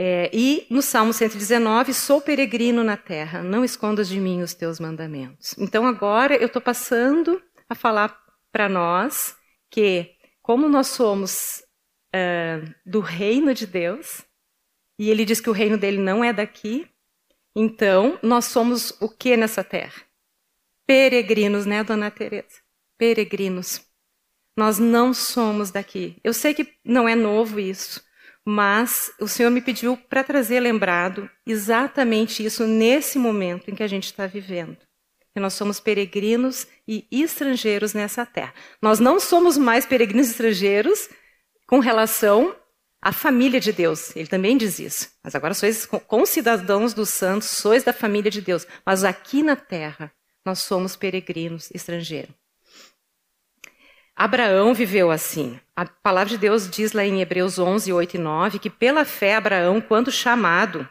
É, 0.01 0.31
e 0.33 0.65
no 0.71 0.81
Salmo 0.81 1.13
119, 1.13 1.93
sou 1.93 2.21
peregrino 2.21 2.85
na 2.85 2.97
terra, 2.97 3.43
não 3.43 3.65
escondas 3.65 4.09
de 4.09 4.21
mim 4.21 4.43
os 4.43 4.55
teus 4.55 4.79
mandamentos. 4.79 5.57
Então 5.59 5.87
agora 5.87 6.37
eu 6.37 6.47
estou 6.47 6.63
passando 6.63 7.43
a 7.69 7.75
falar 7.75 8.17
para 8.53 8.69
nós 8.69 9.37
que, 9.69 10.15
como 10.41 10.69
nós 10.69 10.87
somos 10.87 11.63
uh, 12.15 12.75
do 12.87 13.01
reino 13.01 13.53
de 13.53 13.67
Deus, 13.67 14.25
e 14.99 15.11
ele 15.11 15.25
diz 15.25 15.41
que 15.41 15.51
o 15.51 15.55
reino 15.55 15.77
dele 15.77 15.99
não 15.99 16.25
é 16.25 16.33
daqui, 16.33 16.89
então 17.61 18.17
nós 18.23 18.45
somos 18.45 18.93
o 19.01 19.09
que 19.09 19.37
nessa 19.37 19.65
terra? 19.65 20.01
Peregrinos, 20.87 21.67
né, 21.67 21.83
dona 21.83 22.09
Teresa? 22.09 22.63
Peregrinos. 22.97 23.81
Nós 24.57 24.79
não 24.79 25.13
somos 25.13 25.73
daqui. 25.73 26.17
Eu 26.23 26.33
sei 26.33 26.55
que 26.55 26.73
não 26.85 27.09
é 27.09 27.17
novo 27.17 27.59
isso, 27.59 28.01
mas 28.45 29.11
o 29.21 29.27
Senhor 29.27 29.51
me 29.51 29.61
pediu 29.61 29.97
para 29.97 30.23
trazer 30.23 30.61
lembrado 30.61 31.29
exatamente 31.45 32.45
isso 32.45 32.65
nesse 32.65 33.19
momento 33.19 33.69
em 33.69 33.75
que 33.75 33.83
a 33.83 33.89
gente 33.89 34.05
está 34.05 34.25
vivendo. 34.25 34.79
Que 35.35 35.41
nós 35.41 35.55
somos 35.55 35.81
peregrinos 35.81 36.65
e 36.87 37.09
estrangeiros 37.11 37.93
nessa 37.93 38.25
terra. 38.25 38.55
Nós 38.81 39.01
não 39.01 39.19
somos 39.19 39.59
mais 39.59 39.85
peregrinos 39.85 40.29
e 40.29 40.31
estrangeiros 40.31 41.09
com 41.67 41.81
relação 41.81 42.55
a 43.01 43.13
família 43.13 43.61
de 43.61 43.73
Deus. 43.73 44.15
Ele 44.17 44.27
também 44.27 44.57
diz 44.57 44.79
isso. 44.79 45.11
Mas 45.23 45.35
agora 45.35 45.55
sois 45.55 45.87
concidadãos 45.87 46.93
dos 46.93 47.09
santos, 47.11 47.49
sois 47.49 47.85
da 47.85 47.93
família 47.93 48.31
de 48.31 48.41
Deus. 48.41 48.67
Mas 48.85 49.05
aqui 49.05 49.43
na 49.43 49.57
terra 49.57 50.13
nós 50.45 50.61
somos 50.61 50.97
peregrinos, 50.97 51.71
estrangeiros. 51.73 52.35
Abraão 54.17 54.75
viveu 54.75 55.13
assim. 55.13 55.61
A 55.77 55.87
palavra 55.87 56.31
de 56.31 56.39
Deus 56.39 56.69
diz 56.69 56.93
lá 56.93 57.05
em 57.05 57.21
Hebreus 57.21 57.57
11, 57.57 57.93
8 57.93 58.15
e 58.15 58.19
9 58.19 58.59
que 58.59 58.69
pela 58.69 59.05
fé 59.05 59.37
Abraão, 59.37 59.81
quando 59.81 60.11
chamado, 60.11 60.89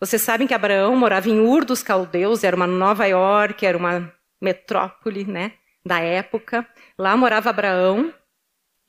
vocês 0.00 0.20
sabem 0.22 0.48
que 0.48 0.54
Abraão 0.54 0.96
morava 0.96 1.28
em 1.28 1.38
Ur 1.38 1.64
dos 1.64 1.84
Caldeus, 1.84 2.42
era 2.42 2.56
uma 2.56 2.66
Nova 2.66 3.06
York, 3.06 3.64
era 3.64 3.78
uma 3.78 4.12
metrópole, 4.40 5.24
né, 5.24 5.52
da 5.86 6.00
época. 6.00 6.66
Lá 6.98 7.16
morava 7.16 7.50
Abraão 7.50 8.12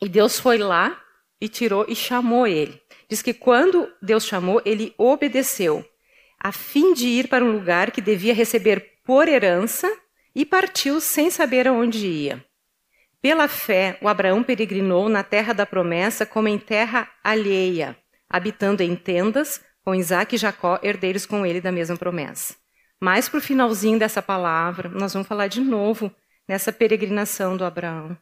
e 0.01 0.09
Deus 0.09 0.39
foi 0.39 0.57
lá 0.57 1.02
e 1.43 1.49
tirou 1.49 1.85
e 1.89 1.93
chamou 1.93 2.47
ele. 2.47 2.81
Diz 3.09 3.21
que 3.21 3.33
quando 3.33 3.91
Deus 4.01 4.25
chamou, 4.25 4.61
ele 4.63 4.93
obedeceu, 4.97 5.85
a 6.39 6.53
fim 6.53 6.93
de 6.93 7.05
ir 7.05 7.27
para 7.27 7.43
um 7.43 7.51
lugar 7.51 7.91
que 7.91 7.99
devia 7.99 8.33
receber 8.33 8.93
por 9.03 9.27
herança 9.27 9.91
e 10.33 10.45
partiu 10.45 11.01
sem 11.01 11.29
saber 11.29 11.67
aonde 11.67 12.07
ia. 12.07 12.45
Pela 13.21 13.49
fé, 13.49 13.97
o 14.01 14.07
Abraão 14.07 14.41
peregrinou 14.41 15.09
na 15.09 15.21
terra 15.21 15.51
da 15.51 15.65
promessa 15.65 16.25
como 16.25 16.47
em 16.47 16.57
terra 16.57 17.11
alheia, 17.21 17.97
habitando 18.29 18.81
em 18.81 18.95
tendas, 18.95 19.61
com 19.83 19.93
Isaac 19.93 20.35
e 20.35 20.37
Jacó, 20.37 20.79
herdeiros 20.81 21.25
com 21.25 21.45
ele 21.45 21.59
da 21.59 21.73
mesma 21.73 21.97
promessa. 21.97 22.55
Mais 23.01 23.27
para 23.27 23.39
o 23.39 23.41
finalzinho 23.41 23.99
dessa 23.99 24.21
palavra, 24.21 24.87
nós 24.87 25.11
vamos 25.11 25.27
falar 25.27 25.47
de 25.47 25.59
novo 25.59 26.09
nessa 26.47 26.71
peregrinação 26.71 27.57
do 27.57 27.65
Abraão, 27.65 28.17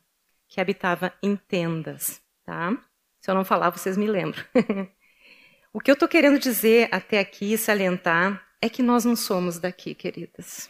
que 0.47 0.59
habitava 0.59 1.13
em 1.21 1.35
tendas. 1.35 2.19
Tá? 2.43 2.75
Se 3.21 3.29
eu 3.29 3.35
não 3.35 3.45
falar, 3.45 3.69
vocês 3.69 3.95
me 3.95 4.07
lembram. 4.07 4.43
o 5.71 5.79
que 5.79 5.91
eu 5.91 5.93
estou 5.93 6.09
querendo 6.09 6.39
dizer 6.39 6.89
até 6.91 7.19
aqui, 7.19 7.55
salientar, 7.55 8.43
é 8.59 8.67
que 8.67 8.81
nós 8.81 9.05
não 9.05 9.15
somos 9.15 9.59
daqui, 9.59 9.93
queridas. 9.93 10.69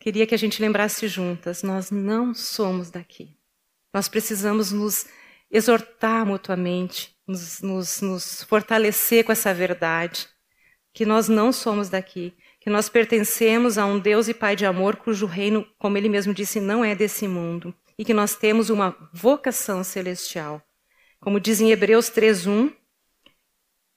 Queria 0.00 0.26
que 0.26 0.34
a 0.34 0.38
gente 0.38 0.62
lembrasse 0.62 1.06
juntas: 1.06 1.62
nós 1.62 1.90
não 1.90 2.34
somos 2.34 2.90
daqui. 2.90 3.36
Nós 3.92 4.08
precisamos 4.08 4.72
nos 4.72 5.06
exortar 5.50 6.24
mutuamente, 6.24 7.14
nos, 7.26 7.60
nos, 7.60 8.00
nos 8.00 8.42
fortalecer 8.44 9.22
com 9.22 9.32
essa 9.32 9.52
verdade, 9.52 10.28
que 10.94 11.04
nós 11.04 11.28
não 11.28 11.52
somos 11.52 11.90
daqui, 11.90 12.34
que 12.58 12.70
nós 12.70 12.88
pertencemos 12.88 13.76
a 13.76 13.84
um 13.84 13.98
Deus 13.98 14.28
e 14.28 14.34
Pai 14.34 14.56
de 14.56 14.64
amor 14.64 14.96
cujo 14.96 15.26
reino, 15.26 15.66
como 15.78 15.98
ele 15.98 16.08
mesmo 16.08 16.32
disse, 16.32 16.58
não 16.58 16.84
é 16.84 16.94
desse 16.94 17.28
mundo, 17.28 17.74
e 17.98 18.04
que 18.04 18.14
nós 18.14 18.34
temos 18.34 18.70
uma 18.70 18.96
vocação 19.12 19.82
celestial. 19.82 20.62
Como 21.20 21.40
diz 21.40 21.60
em 21.60 21.70
Hebreus 21.70 22.10
3:1, 22.10 22.72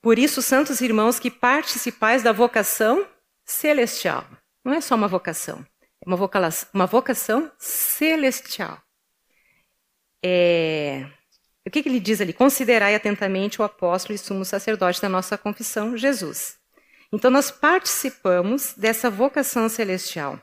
por 0.01 0.17
isso, 0.17 0.41
santos 0.41 0.79
irmãos, 0.79 1.19
que 1.19 1.29
participais 1.29 2.23
da 2.23 2.31
vocação 2.31 3.05
celestial. 3.43 4.25
Não 4.63 4.73
é 4.73 4.79
só 4.79 4.95
uma 4.95 5.07
vocação, 5.07 5.65
uma 6.05 6.15
vocação, 6.15 6.69
uma 6.73 6.85
vocação 6.85 7.51
celestial. 7.57 8.81
É, 10.23 11.05
o 11.65 11.69
que, 11.69 11.83
que 11.83 11.89
ele 11.89 11.99
diz 11.99 12.21
ali? 12.21 12.33
Considerai 12.33 12.95
atentamente 12.95 13.61
o 13.61 13.63
apóstolo 13.63 14.15
e 14.15 14.17
sumo 14.17 14.45
sacerdote 14.45 15.01
da 15.01 15.09
nossa 15.09 15.37
confissão, 15.37 15.97
Jesus. 15.97 16.57
Então, 17.11 17.29
nós 17.29 17.51
participamos 17.51 18.73
dessa 18.73 19.09
vocação 19.09 19.67
celestial. 19.67 20.39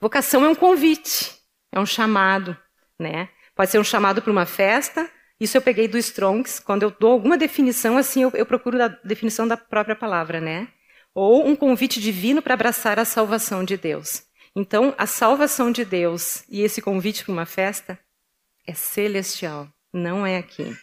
Vocação 0.00 0.44
é 0.44 0.48
um 0.48 0.54
convite, 0.54 1.37
é 1.72 1.78
um 1.78 1.86
chamado, 1.86 2.56
né? 2.98 3.28
Pode 3.54 3.70
ser 3.70 3.78
um 3.78 3.84
chamado 3.84 4.22
para 4.22 4.32
uma 4.32 4.46
festa. 4.46 5.10
Isso 5.40 5.56
eu 5.56 5.62
peguei 5.62 5.88
do 5.88 5.98
Strongs. 5.98 6.60
Quando 6.60 6.82
eu 6.82 6.90
dou 6.90 7.12
alguma 7.12 7.36
definição, 7.36 7.96
assim, 7.96 8.22
eu, 8.22 8.30
eu 8.34 8.46
procuro 8.46 8.82
a 8.82 8.88
definição 8.88 9.46
da 9.46 9.56
própria 9.56 9.96
palavra, 9.96 10.40
né? 10.40 10.68
Ou 11.14 11.46
um 11.46 11.56
convite 11.56 12.00
divino 12.00 12.40
para 12.40 12.54
abraçar 12.54 12.98
a 12.98 13.04
salvação 13.04 13.64
de 13.64 13.76
Deus. 13.76 14.22
Então, 14.54 14.94
a 14.96 15.06
salvação 15.06 15.70
de 15.70 15.84
Deus 15.84 16.44
e 16.48 16.62
esse 16.62 16.80
convite 16.80 17.24
para 17.24 17.32
uma 17.32 17.46
festa 17.46 17.98
é 18.66 18.74
celestial, 18.74 19.68
não 19.92 20.26
é 20.26 20.36
aqui. 20.36 20.76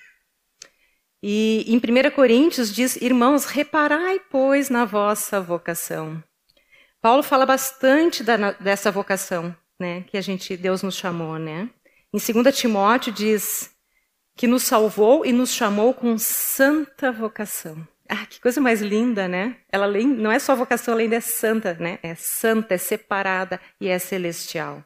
E 1.21 1.65
em 1.67 1.77
1 1.77 2.11
Coríntios 2.11 2.73
diz: 2.73 2.95
Irmãos, 2.97 3.45
reparai, 3.45 4.19
pois, 4.29 4.69
na 4.69 4.85
vossa 4.85 5.41
vocação. 5.41 6.23
Paulo 7.01 7.23
fala 7.23 7.45
bastante 7.45 8.23
da, 8.23 8.51
dessa 8.53 8.91
vocação, 8.91 9.55
né, 9.79 10.01
que 10.03 10.17
a 10.17 10.21
gente 10.21 10.55
Deus 10.57 10.81
nos 10.83 10.95
chamou, 10.95 11.37
né? 11.37 11.69
Em 12.13 12.17
2 12.33 12.55
Timóteo 12.57 13.11
diz 13.11 13.75
que 14.35 14.47
nos 14.47 14.63
salvou 14.63 15.25
e 15.25 15.31
nos 15.31 15.51
chamou 15.53 15.93
com 15.93 16.17
santa 16.17 17.11
vocação. 17.11 17.87
Ah, 18.07 18.25
que 18.25 18.39
coisa 18.39 18.61
mais 18.61 18.81
linda, 18.81 19.27
né? 19.27 19.57
Ela 19.71 19.87
não 19.87 20.31
é 20.31 20.37
só 20.37 20.55
vocação, 20.55 20.93
ela 20.93 21.01
ainda 21.01 21.15
é 21.15 21.21
santa, 21.21 21.73
né? 21.75 21.97
É 22.03 22.13
santa, 22.15 22.75
é 22.75 22.77
separada 22.77 23.59
e 23.81 23.87
é 23.87 23.97
celestial. 23.97 24.83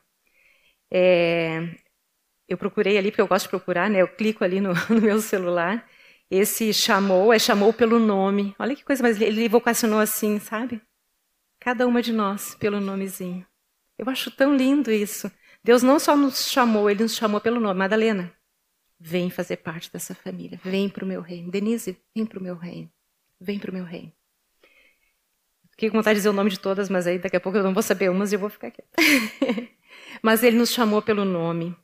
É, 0.91 1.69
eu 2.47 2.57
procurei 2.57 2.97
ali, 2.97 3.11
porque 3.11 3.21
eu 3.21 3.27
gosto 3.27 3.45
de 3.45 3.49
procurar, 3.49 3.89
né? 3.89 4.01
Eu 4.01 4.07
clico 4.07 4.43
ali 4.43 4.61
no, 4.61 4.73
no, 4.89 5.01
meu 5.01 5.21
celular. 5.21 5.87
Esse 6.31 6.73
chamou, 6.73 7.33
é 7.33 7.39
chamou 7.39 7.73
pelo 7.73 7.99
nome. 7.99 8.55
Olha 8.59 8.75
que 8.75 8.85
coisa 8.85 9.03
mais 9.03 9.17
linda. 9.17 9.31
Ele 9.31 9.49
vocacionou 9.49 9.99
assim, 9.99 10.39
sabe? 10.39 10.81
Cada 11.59 11.85
uma 11.85 12.01
de 12.01 12.13
nós 12.13 12.55
pelo 12.55 12.79
nomezinho. 12.79 13.45
Eu 13.99 14.09
acho 14.09 14.31
tão 14.31 14.55
lindo 14.55 14.89
isso. 14.89 15.29
Deus 15.61 15.83
não 15.83 15.99
só 15.99 16.15
nos 16.15 16.49
chamou, 16.49 16.89
ele 16.89 17.03
nos 17.03 17.15
chamou 17.15 17.41
pelo 17.41 17.59
nome. 17.59 17.77
Madalena, 17.77 18.33
vem 18.97 19.29
fazer 19.29 19.57
parte 19.57 19.91
dessa 19.91 20.15
família. 20.15 20.57
Vem 20.63 20.87
para 20.87 21.03
o 21.03 21.07
meu 21.07 21.19
reino. 21.19 21.51
Denise, 21.51 21.97
vem 22.15 22.25
para 22.25 22.39
o 22.39 22.41
meu 22.41 22.55
reino. 22.55 22.89
Vem 23.41 23.59
para 23.59 23.69
o 23.69 23.73
meu 23.73 23.83
reino. 23.83 24.13
Fiquei 25.71 25.89
com 25.89 25.97
vontade 25.97 26.15
de 26.15 26.19
dizer 26.21 26.29
o 26.29 26.33
nome 26.33 26.49
de 26.49 26.57
todas, 26.61 26.89
mas 26.89 27.05
aí 27.07 27.19
daqui 27.19 27.35
a 27.35 27.41
pouco 27.41 27.57
eu 27.57 27.63
não 27.63 27.73
vou 27.73 27.83
saber 27.83 28.09
umas 28.09 28.31
e 28.31 28.35
eu 28.35 28.39
vou 28.39 28.49
ficar 28.49 28.71
quieta. 28.71 28.89
mas 30.23 30.43
ele 30.43 30.57
nos 30.57 30.71
chamou 30.71 31.01
pelo 31.01 31.25
nome. 31.25 31.75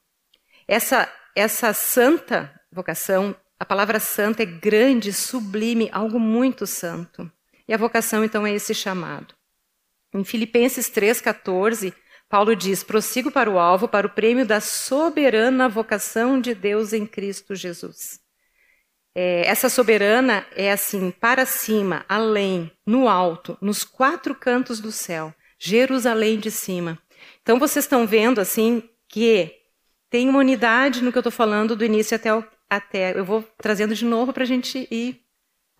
Essa, 0.65 1.11
essa 1.35 1.73
santa 1.73 2.57
vocação, 2.71 3.35
a 3.59 3.65
palavra 3.65 3.99
santa 3.99 4.43
é 4.43 4.45
grande, 4.45 5.11
sublime, 5.11 5.89
algo 5.91 6.17
muito 6.17 6.65
santo. 6.65 7.29
E 7.67 7.73
a 7.73 7.77
vocação, 7.77 8.23
então, 8.23 8.47
é 8.47 8.53
esse 8.53 8.73
chamado. 8.73 9.33
Em 10.13 10.23
Filipenses 10.23 10.89
3,14, 10.89 11.93
Paulo 12.29 12.55
diz: 12.55 12.83
prossigo 12.83 13.31
para 13.31 13.49
o 13.49 13.59
alvo, 13.59 13.87
para 13.87 14.07
o 14.07 14.09
prêmio 14.09 14.45
da 14.45 14.59
soberana 14.59 15.69
vocação 15.69 16.39
de 16.39 16.53
Deus 16.53 16.93
em 16.93 17.05
Cristo 17.05 17.55
Jesus. 17.55 18.19
É, 19.13 19.47
essa 19.47 19.69
soberana 19.69 20.45
é 20.55 20.71
assim, 20.71 21.09
para 21.09 21.45
cima, 21.45 22.03
além, 22.09 22.69
no 22.85 23.07
alto, 23.07 23.57
nos 23.61 23.85
quatro 23.85 24.35
cantos 24.35 24.81
do 24.81 24.91
céu, 24.91 25.33
Jerusalém 25.57 26.37
de 26.37 26.51
cima. 26.51 26.99
Então 27.41 27.57
vocês 27.57 27.85
estão 27.85 28.05
vendo 28.05 28.41
assim 28.41 28.83
que 29.07 29.53
tem 30.09 30.27
uma 30.27 30.39
unidade 30.39 31.01
no 31.01 31.11
que 31.11 31.17
eu 31.17 31.21
estou 31.21 31.31
falando 31.31 31.75
do 31.75 31.85
início 31.85 32.15
até, 32.15 32.33
o, 32.33 32.43
até. 32.69 33.17
Eu 33.17 33.23
vou 33.23 33.41
trazendo 33.57 33.95
de 33.95 34.03
novo 34.03 34.33
para 34.33 34.43
a 34.43 34.47
gente 34.47 34.85
ir 34.91 35.21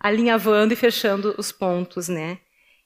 alinhavando 0.00 0.72
e 0.72 0.76
fechando 0.76 1.34
os 1.36 1.52
pontos, 1.52 2.08
né? 2.08 2.38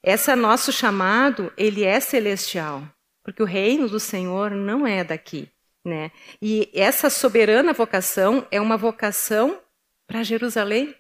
Esse 0.03 0.35
nosso 0.35 0.73
chamado, 0.73 1.53
ele 1.57 1.85
é 1.85 2.01
celestial, 2.01 2.83
porque 3.23 3.43
o 3.43 3.47
reino 3.47 3.89
do 3.89 4.01
Senhor 4.01 4.51
não 4.51 4.87
é 4.87 5.05
daqui, 5.05 5.49
né? 5.85 6.11
E 6.41 6.71
essa 6.75 7.11
soberana 7.11 7.73
vocação 7.73 8.47
é 8.51 8.61
uma 8.61 8.77
vocação 8.77 9.61
para 10.07 10.23
Jerusalém, 10.23 10.95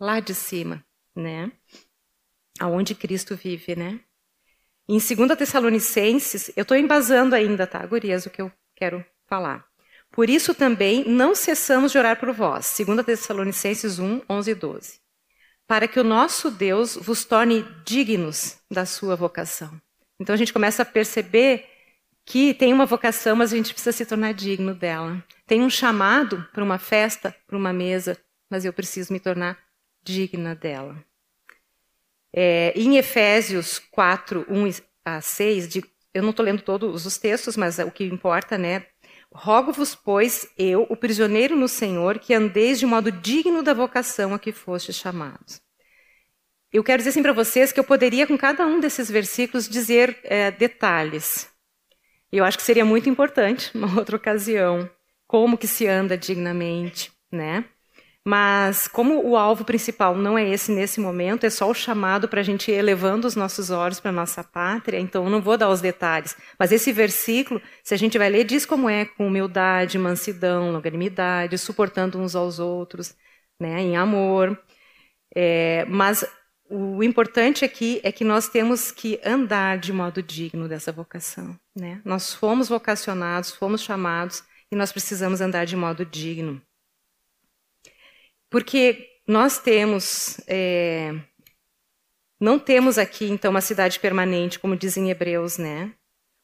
lá 0.00 0.20
de 0.20 0.34
cima, 0.34 0.84
né? 1.14 1.50
Aonde 2.60 2.94
Cristo 2.94 3.36
vive, 3.36 3.76
né? 3.76 4.00
Em 4.88 4.98
2 4.98 5.36
Tessalonicenses, 5.36 6.50
eu 6.56 6.62
estou 6.62 6.76
embasando 6.76 7.34
ainda, 7.34 7.66
tá, 7.66 7.84
gurias, 7.84 8.24
o 8.24 8.30
que 8.30 8.40
eu 8.40 8.50
quero 8.74 9.04
falar. 9.26 9.68
Por 10.10 10.30
isso 10.30 10.54
também 10.54 11.04
não 11.04 11.34
cessamos 11.34 11.92
de 11.92 11.98
orar 11.98 12.18
por 12.18 12.32
vós. 12.32 12.74
2 12.78 13.04
Tessalonicenses 13.04 13.98
1, 13.98 14.22
11 14.28 14.50
e 14.50 14.54
12. 14.54 15.00
Para 15.66 15.86
que 15.86 16.00
o 16.00 16.04
nosso 16.04 16.50
Deus 16.50 16.96
vos 16.96 17.24
torne 17.24 17.62
dignos 17.84 18.58
da 18.70 18.86
sua 18.86 19.14
vocação. 19.14 19.78
Então 20.18 20.34
a 20.34 20.36
gente 20.36 20.52
começa 20.52 20.82
a 20.82 20.86
perceber 20.86 21.66
que 22.24 22.52
tem 22.52 22.74
uma 22.74 22.84
vocação, 22.84 23.34
mas 23.36 23.52
a 23.52 23.56
gente 23.56 23.72
precisa 23.72 23.92
se 23.92 24.04
tornar 24.04 24.34
digno 24.34 24.74
dela. 24.74 25.24
Tem 25.46 25.62
um 25.62 25.70
chamado 25.70 26.46
para 26.52 26.62
uma 26.62 26.78
festa, 26.78 27.34
para 27.46 27.56
uma 27.56 27.72
mesa, 27.72 28.18
mas 28.50 28.64
eu 28.64 28.72
preciso 28.72 29.12
me 29.12 29.20
tornar 29.20 29.58
digna 30.02 30.54
dela. 30.54 31.02
É, 32.32 32.72
em 32.76 32.98
Efésios 32.98 33.78
4, 33.78 34.46
1 34.48 34.82
a 35.04 35.20
6, 35.20 35.68
de, 35.68 35.84
eu 36.12 36.22
não 36.22 36.30
estou 36.30 36.44
lendo 36.44 36.60
todos 36.60 37.06
os 37.06 37.16
textos, 37.16 37.56
mas 37.56 37.78
o 37.78 37.90
que 37.90 38.04
importa, 38.04 38.58
né? 38.58 38.84
Rogo-vos, 39.32 39.94
pois, 39.94 40.48
eu, 40.56 40.86
o 40.88 40.96
prisioneiro 40.96 41.56
no 41.56 41.68
Senhor, 41.68 42.18
que 42.18 42.34
andeis 42.34 42.78
de 42.78 42.86
modo 42.86 43.10
digno 43.10 43.62
da 43.62 43.74
vocação 43.74 44.34
a 44.34 44.38
que 44.38 44.52
fostes 44.52 44.96
chamados. 44.96 45.60
Eu 46.72 46.84
quero 46.84 46.98
dizer 46.98 47.10
assim 47.10 47.22
para 47.22 47.32
vocês 47.32 47.72
que 47.72 47.80
eu 47.80 47.84
poderia, 47.84 48.26
com 48.26 48.36
cada 48.36 48.66
um 48.66 48.78
desses 48.78 49.10
versículos, 49.10 49.68
dizer 49.68 50.18
é, 50.24 50.50
detalhes. 50.50 51.48
Eu 52.30 52.44
acho 52.44 52.58
que 52.58 52.64
seria 52.64 52.84
muito 52.84 53.08
importante, 53.08 53.70
numa 53.76 53.98
outra 53.98 54.16
ocasião, 54.16 54.88
como 55.26 55.56
que 55.56 55.66
se 55.66 55.86
anda 55.86 56.16
dignamente, 56.16 57.10
né? 57.32 57.64
Mas 58.24 58.86
como 58.86 59.26
o 59.26 59.38
alvo 59.38 59.64
principal 59.64 60.14
não 60.14 60.36
é 60.36 60.46
esse 60.46 60.70
nesse 60.70 61.00
momento, 61.00 61.46
é 61.46 61.50
só 61.50 61.70
o 61.70 61.74
chamado 61.74 62.28
para 62.28 62.40
a 62.40 62.44
gente 62.44 62.70
ir 62.70 62.74
elevando 62.74 63.26
os 63.26 63.34
nossos 63.34 63.70
olhos 63.70 64.00
para 64.00 64.10
a 64.10 64.12
nossa 64.12 64.44
pátria, 64.44 64.98
então 64.98 65.24
eu 65.24 65.30
não 65.30 65.40
vou 65.40 65.56
dar 65.56 65.70
os 65.70 65.80
detalhes. 65.80 66.36
Mas 66.58 66.70
esse 66.70 66.92
versículo, 66.92 67.62
se 67.82 67.94
a 67.94 67.96
gente 67.96 68.18
vai 68.18 68.28
ler, 68.28 68.44
diz 68.44 68.66
como 68.66 68.90
é 68.90 69.06
com 69.06 69.26
humildade, 69.26 69.98
mansidão, 69.98 70.70
longanimidade, 70.70 71.56
suportando 71.56 72.18
uns 72.18 72.36
aos 72.36 72.58
outros, 72.58 73.14
né, 73.58 73.80
em 73.80 73.96
amor. 73.96 74.60
É, 75.34 75.86
mas 75.86 76.24
o 76.70 77.02
importante 77.02 77.64
aqui 77.64 78.00
é 78.02 78.12
que 78.12 78.24
nós 78.24 78.48
temos 78.48 78.90
que 78.90 79.20
andar 79.24 79.78
de 79.78 79.92
modo 79.92 80.22
digno 80.22 80.68
dessa 80.68 80.92
vocação. 80.92 81.58
Né? 81.74 82.00
Nós 82.04 82.34
fomos 82.34 82.68
vocacionados, 82.68 83.50
fomos 83.50 83.80
chamados 83.80 84.44
e 84.70 84.76
nós 84.76 84.92
precisamos 84.92 85.40
andar 85.40 85.64
de 85.64 85.76
modo 85.76 86.04
digno. 86.04 86.60
Porque 88.50 89.08
nós 89.26 89.58
temos, 89.58 90.40
é, 90.46 91.14
não 92.40 92.58
temos 92.58 92.98
aqui 92.98 93.26
então 93.26 93.50
uma 93.50 93.60
cidade 93.60 93.98
permanente, 93.98 94.58
como 94.58 94.76
dizem 94.76 95.10
Hebreus, 95.10 95.58
né? 95.58 95.92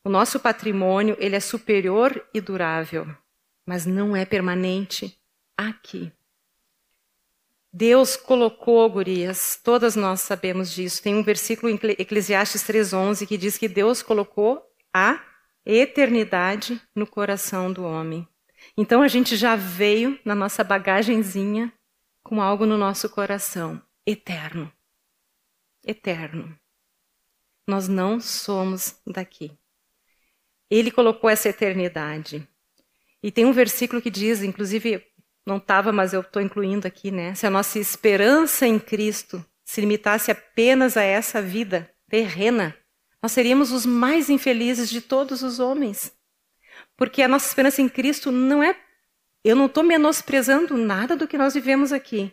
O 0.05 0.11
nosso 0.11 0.39
patrimônio 0.39 1.17
ele 1.19 1.37
é 1.37 1.41
superior 1.41 2.27
e 2.33 2.41
durável, 2.41 3.07
mas 3.67 3.87
não 3.87 4.15
é 4.15 4.25
permanente 4.25 5.19
aqui. 5.57 6.13
Deus 7.77 8.17
colocou, 8.17 8.89
gurias, 8.89 9.59
todas 9.61 9.97
nós 9.97 10.21
sabemos 10.21 10.73
disso. 10.73 11.03
Tem 11.03 11.13
um 11.13 11.25
versículo 11.25 11.69
em 11.69 11.75
Eclesiastes 11.99 12.63
3:11 12.63 13.27
que 13.27 13.37
diz 13.37 13.59
que 13.59 13.67
Deus 13.67 14.01
colocou 14.01 14.63
a 14.95 15.21
eternidade 15.67 16.81
no 16.95 17.05
coração 17.05 17.73
do 17.73 17.83
homem. 17.83 18.29
Então 18.77 19.03
a 19.03 19.09
gente 19.09 19.35
já 19.35 19.57
veio 19.57 20.17
na 20.25 20.37
nossa 20.37 20.63
bagagenzinha 20.63 21.73
com 22.23 22.41
algo 22.41 22.65
no 22.65 22.79
nosso 22.79 23.09
coração 23.11 23.83
eterno. 24.07 24.73
Eterno. 25.85 26.57
Nós 27.67 27.89
não 27.89 28.21
somos 28.21 29.01
daqui. 29.05 29.51
Ele 30.71 30.93
colocou 30.93 31.29
essa 31.29 31.49
eternidade. 31.49 32.47
E 33.21 33.33
tem 33.33 33.45
um 33.45 33.53
versículo 33.53 34.01
que 34.01 34.11
diz, 34.11 34.45
inclusive, 34.45 35.05
não 35.47 35.59
estava, 35.59 35.93
mas 35.93 36.13
eu 36.13 36.21
estou 36.21 36.41
incluindo 36.41 36.87
aqui, 36.87 37.11
né? 37.11 37.35
Se 37.35 37.47
a 37.47 37.51
nossa 37.51 37.79
esperança 37.79 38.67
em 38.67 38.79
Cristo 38.79 39.45
se 39.65 39.81
limitasse 39.81 40.31
apenas 40.31 40.97
a 40.97 41.03
essa 41.03 41.43
vida 41.43 41.91
terrena, 42.09 42.77
nós 43.23 43.33
seríamos 43.33 43.73
os 43.73 43.85
mais 43.85 44.31
infelizes 44.31 44.89
de 44.89 45.01
todos 45.01 45.43
os 45.43 45.59
homens. 45.59 46.13
Porque 46.97 47.23
a 47.23 47.29
nossa 47.29 47.47
esperança 47.47 47.83
em 47.83 47.89
Cristo 47.89 48.31
não 48.31 48.63
é 48.63 48.77
eu 49.45 49.55
não 49.55 49.67
estou 49.67 49.85
menosprezando 49.85 50.75
nada 50.77 51.15
do 51.15 51.29
que 51.29 51.37
nós 51.37 51.53
vivemos 51.53 51.93
aqui. 51.93 52.33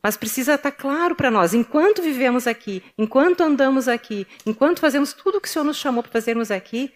Mas 0.00 0.16
precisa 0.16 0.54
estar 0.54 0.70
tá 0.70 0.76
claro 0.76 1.16
para 1.16 1.30
nós, 1.30 1.52
enquanto 1.52 2.02
vivemos 2.02 2.46
aqui, 2.46 2.82
enquanto 2.96 3.42
andamos 3.42 3.88
aqui, 3.88 4.26
enquanto 4.46 4.78
fazemos 4.78 5.12
tudo 5.12 5.38
o 5.38 5.40
que 5.40 5.48
o 5.48 5.50
Senhor 5.50 5.64
nos 5.64 5.78
chamou 5.78 6.02
para 6.02 6.12
fazermos 6.12 6.50
aqui, 6.50 6.94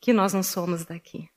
que 0.00 0.12
nós 0.12 0.32
não 0.32 0.42
somos 0.42 0.84
daqui. 0.84 1.28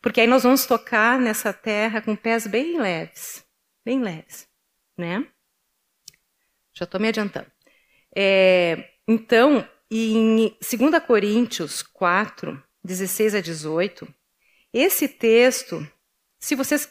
Porque 0.00 0.20
aí 0.20 0.26
nós 0.26 0.42
vamos 0.42 0.66
tocar 0.66 1.18
nessa 1.18 1.52
terra 1.52 2.00
com 2.00 2.16
pés 2.16 2.46
bem 2.46 2.78
leves, 2.78 3.44
bem 3.84 4.02
leves, 4.02 4.48
né? 4.96 5.26
Já 6.72 6.84
estou 6.84 7.00
me 7.00 7.08
adiantando. 7.08 7.50
É, 8.16 8.92
então, 9.06 9.68
em 9.90 10.56
2 10.60 11.04
Coríntios 11.06 11.82
4, 11.82 12.62
16 12.82 13.34
a 13.34 13.40
18, 13.40 14.08
esse 14.72 15.06
texto 15.06 15.86
se 16.40 16.54
vocês 16.54 16.90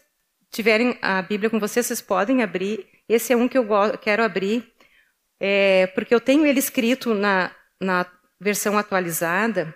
tiverem 0.52 0.98
a 1.02 1.22
Bíblia 1.22 1.50
com 1.50 1.60
vocês, 1.60 1.86
vocês 1.86 2.02
podem 2.02 2.44
abrir. 2.44 2.88
Esse 3.10 3.34
é 3.34 3.36
um 3.36 3.48
que 3.48 3.58
eu 3.58 3.68
quero 4.00 4.24
abrir, 4.24 4.72
é, 5.40 5.88
porque 5.88 6.14
eu 6.14 6.22
tenho 6.22 6.46
ele 6.46 6.60
escrito 6.60 7.16
na, 7.16 7.52
na 7.82 8.06
versão 8.40 8.78
atualizada, 8.78 9.74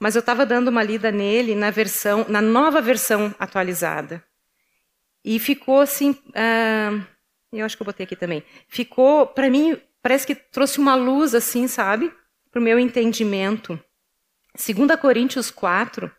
mas 0.00 0.16
eu 0.16 0.20
estava 0.20 0.46
dando 0.46 0.68
uma 0.68 0.82
lida 0.82 1.12
nele 1.12 1.54
na 1.54 1.70
versão, 1.70 2.24
na 2.28 2.40
nova 2.40 2.80
versão 2.80 3.34
atualizada. 3.38 4.24
E 5.22 5.38
ficou 5.38 5.80
assim, 5.80 6.12
uh, 6.12 7.06
eu 7.52 7.66
acho 7.66 7.76
que 7.76 7.82
eu 7.82 7.86
botei 7.86 8.04
aqui 8.04 8.16
também. 8.16 8.42
Ficou, 8.66 9.26
para 9.26 9.50
mim, 9.50 9.78
parece 10.02 10.26
que 10.26 10.34
trouxe 10.34 10.78
uma 10.78 10.94
luz 10.94 11.34
assim, 11.34 11.68
sabe? 11.68 12.10
Para 12.50 12.60
o 12.60 12.64
meu 12.64 12.78
entendimento. 12.78 13.78
2 14.56 14.98
Coríntios 14.98 15.50
4, 15.50 16.10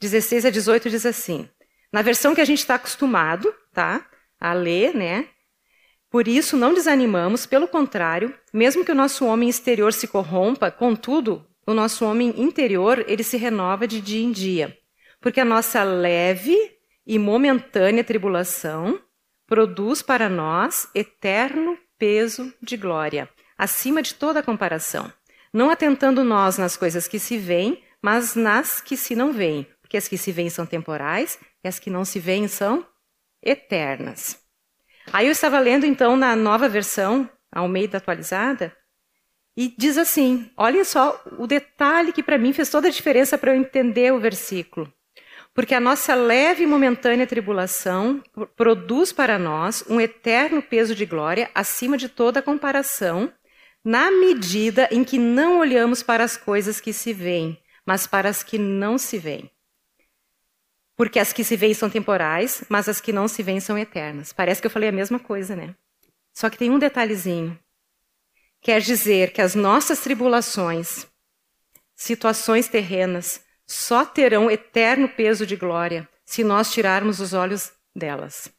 16 0.00 0.46
a 0.46 0.50
18 0.50 0.90
diz 0.90 1.06
assim: 1.06 1.48
na 1.92 2.02
versão 2.02 2.34
que 2.34 2.40
a 2.40 2.44
gente 2.44 2.58
está 2.58 2.74
acostumado 2.74 3.54
tá, 3.72 4.06
a 4.40 4.52
ler, 4.52 4.94
né? 4.94 5.28
Por 6.10 6.26
isso, 6.26 6.56
não 6.56 6.74
desanimamos, 6.74 7.46
pelo 7.46 7.68
contrário, 7.68 8.34
mesmo 8.52 8.84
que 8.84 8.90
o 8.90 8.94
nosso 8.94 9.24
homem 9.24 9.48
exterior 9.48 9.92
se 9.92 10.08
corrompa, 10.08 10.70
contudo, 10.70 11.46
o 11.70 11.74
nosso 11.74 12.04
homem 12.04 12.34
interior 12.36 13.04
ele 13.06 13.22
se 13.22 13.36
renova 13.36 13.86
de 13.86 14.00
dia 14.00 14.22
em 14.22 14.32
dia, 14.32 14.76
porque 15.20 15.40
a 15.40 15.44
nossa 15.44 15.82
leve 15.82 16.56
e 17.06 17.18
momentânea 17.18 18.02
tribulação 18.02 19.00
produz 19.46 20.02
para 20.02 20.28
nós 20.28 20.88
eterno 20.94 21.78
peso 21.98 22.52
de 22.60 22.76
glória, 22.76 23.28
acima 23.56 24.02
de 24.02 24.14
toda 24.14 24.42
comparação, 24.42 25.12
não 25.52 25.70
atentando 25.70 26.24
nós 26.24 26.58
nas 26.58 26.76
coisas 26.76 27.06
que 27.06 27.18
se 27.18 27.38
veem, 27.38 27.82
mas 28.02 28.34
nas 28.34 28.80
que 28.80 28.96
se 28.96 29.14
não 29.14 29.32
veem, 29.32 29.66
porque 29.80 29.96
as 29.96 30.08
que 30.08 30.18
se 30.18 30.32
veem 30.32 30.50
são 30.50 30.66
temporais 30.66 31.38
e 31.62 31.68
as 31.68 31.78
que 31.78 31.90
não 31.90 32.04
se 32.04 32.18
veem 32.18 32.48
são 32.48 32.84
eternas. 33.42 34.38
Aí 35.12 35.26
eu 35.26 35.32
estava 35.32 35.58
lendo 35.58 35.86
então 35.86 36.16
na 36.16 36.34
nova 36.34 36.68
versão, 36.68 37.28
Almeida 37.52 37.98
atualizada, 37.98 38.74
e 39.60 39.74
diz 39.76 39.98
assim: 39.98 40.50
olha 40.56 40.82
só 40.86 41.22
o 41.36 41.46
detalhe 41.46 42.14
que 42.14 42.22
para 42.22 42.38
mim 42.38 42.50
fez 42.50 42.70
toda 42.70 42.88
a 42.88 42.90
diferença 42.90 43.36
para 43.36 43.50
eu 43.50 43.60
entender 43.60 44.10
o 44.10 44.18
versículo. 44.18 44.90
Porque 45.52 45.74
a 45.74 45.80
nossa 45.80 46.14
leve 46.14 46.62
e 46.62 46.66
momentânea 46.66 47.26
tribulação 47.26 48.22
produz 48.56 49.12
para 49.12 49.38
nós 49.38 49.84
um 49.86 50.00
eterno 50.00 50.62
peso 50.62 50.94
de 50.94 51.04
glória 51.04 51.50
acima 51.54 51.98
de 51.98 52.08
toda 52.08 52.40
comparação, 52.40 53.30
na 53.84 54.10
medida 54.10 54.88
em 54.90 55.04
que 55.04 55.18
não 55.18 55.58
olhamos 55.58 56.02
para 56.02 56.24
as 56.24 56.38
coisas 56.38 56.80
que 56.80 56.94
se 56.94 57.12
veem, 57.12 57.60
mas 57.84 58.06
para 58.06 58.30
as 58.30 58.42
que 58.42 58.56
não 58.56 58.96
se 58.96 59.18
veem. 59.18 59.50
Porque 60.96 61.18
as 61.18 61.34
que 61.34 61.44
se 61.44 61.54
veem 61.54 61.74
são 61.74 61.90
temporais, 61.90 62.64
mas 62.70 62.88
as 62.88 62.98
que 62.98 63.12
não 63.12 63.28
se 63.28 63.42
veem 63.42 63.60
são 63.60 63.76
eternas. 63.76 64.32
Parece 64.32 64.62
que 64.62 64.66
eu 64.66 64.70
falei 64.70 64.88
a 64.88 64.92
mesma 64.92 65.18
coisa, 65.18 65.54
né? 65.54 65.74
Só 66.32 66.48
que 66.48 66.56
tem 66.56 66.70
um 66.70 66.78
detalhezinho. 66.78 67.58
Quer 68.60 68.80
dizer 68.82 69.32
que 69.32 69.40
as 69.40 69.54
nossas 69.54 70.00
tribulações, 70.00 71.06
situações 71.96 72.68
terrenas, 72.68 73.42
só 73.66 74.04
terão 74.04 74.50
eterno 74.50 75.08
peso 75.08 75.46
de 75.46 75.56
glória 75.56 76.06
se 76.26 76.44
nós 76.44 76.70
tirarmos 76.70 77.20
os 77.20 77.32
olhos 77.32 77.72
delas. 77.96 78.52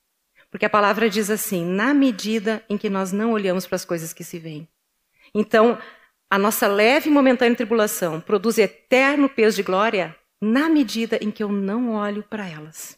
Porque 0.50 0.66
a 0.66 0.70
palavra 0.70 1.10
diz 1.10 1.30
assim: 1.30 1.64
na 1.64 1.94
medida 1.94 2.66
em 2.68 2.78
que 2.78 2.90
nós 2.90 3.12
não 3.12 3.32
olhamos 3.32 3.68
para 3.68 3.76
as 3.76 3.86
coisas 3.86 4.12
que 4.12 4.24
se 4.24 4.40
veem. 4.40 4.68
Então, 5.36 5.78
a 6.30 6.38
nossa 6.38 6.68
leve 6.68 7.10
e 7.10 7.14
momentânea 7.14 7.56
tribulação 7.56 8.20
produz 8.20 8.58
eterno 8.58 9.30
peso 9.30 9.58
de 9.58 9.64
glória 9.64 10.16
na 10.42 10.68
medida 10.68 11.20
em 11.22 11.30
que 11.30 11.44
eu 11.44 11.52
não 11.52 11.92
olho 11.92 12.24
para 12.24 12.50
elas, 12.50 12.98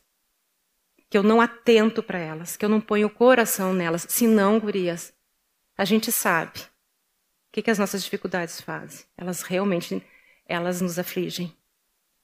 que 1.10 1.18
eu 1.18 1.24
não 1.24 1.42
atento 1.42 2.02
para 2.02 2.18
elas, 2.18 2.56
que 2.56 2.64
eu 2.64 2.70
não 2.70 2.80
ponho 2.80 3.08
o 3.08 3.10
coração 3.10 3.74
nelas. 3.74 4.06
Se 4.08 4.26
não, 4.26 4.58
gurias, 4.60 5.14
a 5.78 5.84
gente 5.84 6.12
sabe 6.12 6.73
que, 7.54 7.62
que 7.62 7.70
as 7.70 7.78
nossas 7.78 8.04
dificuldades 8.04 8.60
fazem. 8.60 9.06
Elas 9.16 9.44
realmente 9.44 10.04
elas 10.46 10.82
nos 10.82 10.98
afligem. 10.98 11.56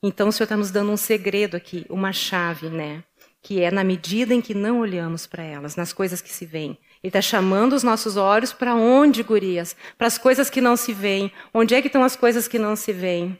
Então 0.01 0.29
o 0.29 0.31
Senhor 0.31 0.45
está 0.45 0.57
nos 0.57 0.71
dando 0.71 0.91
um 0.91 0.97
segredo 0.97 1.55
aqui, 1.55 1.85
uma 1.89 2.11
chave, 2.11 2.69
né? 2.69 3.03
Que 3.41 3.61
é 3.61 3.69
na 3.69 3.83
medida 3.83 4.33
em 4.33 4.41
que 4.41 4.53
não 4.53 4.79
olhamos 4.79 5.27
para 5.27 5.43
elas, 5.43 5.75
nas 5.75 5.93
coisas 5.93 6.19
que 6.19 6.31
se 6.31 6.45
veem. 6.45 6.77
Ele 7.01 7.09
está 7.09 7.21
chamando 7.21 7.73
os 7.73 7.83
nossos 7.83 8.17
olhos 8.17 8.51
para 8.51 8.73
onde, 8.75 9.21
gurias? 9.21 9.75
Para 9.97 10.07
as 10.07 10.17
coisas 10.17 10.49
que 10.49 10.59
não 10.59 10.75
se 10.75 10.93
veem. 10.93 11.31
Onde 11.53 11.75
é 11.75 11.81
que 11.81 11.87
estão 11.87 12.03
as 12.03 12.15
coisas 12.15 12.47
que 12.47 12.57
não 12.57 12.75
se 12.75 12.91
veem? 12.91 13.39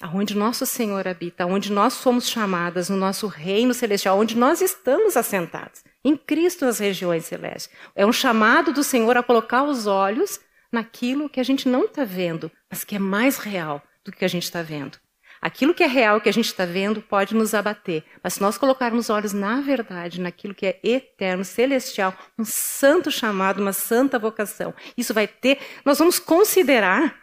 Aonde 0.00 0.36
nosso 0.36 0.64
Senhor 0.64 1.06
habita, 1.06 1.44
aonde 1.44 1.72
nós 1.72 1.94
somos 1.94 2.28
chamadas 2.28 2.88
no 2.88 2.96
nosso 2.96 3.26
reino 3.26 3.74
celestial, 3.74 4.18
onde 4.18 4.36
nós 4.36 4.60
estamos 4.60 5.16
assentados, 5.16 5.82
em 6.04 6.16
Cristo 6.16 6.64
nas 6.64 6.78
regiões 6.78 7.24
celestes. 7.24 7.70
É 7.94 8.06
um 8.06 8.12
chamado 8.12 8.72
do 8.72 8.84
Senhor 8.84 9.16
a 9.16 9.22
colocar 9.22 9.64
os 9.64 9.86
olhos 9.86 10.40
naquilo 10.72 11.28
que 11.28 11.40
a 11.40 11.44
gente 11.44 11.68
não 11.68 11.84
está 11.84 12.04
vendo, 12.04 12.50
mas 12.70 12.84
que 12.84 12.96
é 12.96 12.98
mais 12.98 13.38
real 13.38 13.82
do 14.04 14.12
que 14.12 14.24
a 14.24 14.28
gente 14.28 14.44
está 14.44 14.62
vendo. 14.62 14.98
Aquilo 15.40 15.72
que 15.72 15.84
é 15.84 15.86
real, 15.86 16.20
que 16.20 16.28
a 16.28 16.32
gente 16.32 16.46
está 16.46 16.64
vendo, 16.64 17.00
pode 17.00 17.34
nos 17.34 17.54
abater. 17.54 18.02
Mas 18.22 18.34
se 18.34 18.40
nós 18.40 18.58
colocarmos 18.58 19.08
olhos 19.08 19.32
na 19.32 19.60
verdade, 19.60 20.20
naquilo 20.20 20.54
que 20.54 20.66
é 20.66 20.80
eterno, 20.82 21.44
celestial, 21.44 22.12
um 22.36 22.44
santo 22.44 23.10
chamado, 23.10 23.62
uma 23.62 23.72
santa 23.72 24.18
vocação, 24.18 24.74
isso 24.96 25.14
vai 25.14 25.28
ter. 25.28 25.58
Nós 25.84 25.98
vamos 25.98 26.18
considerar 26.18 27.14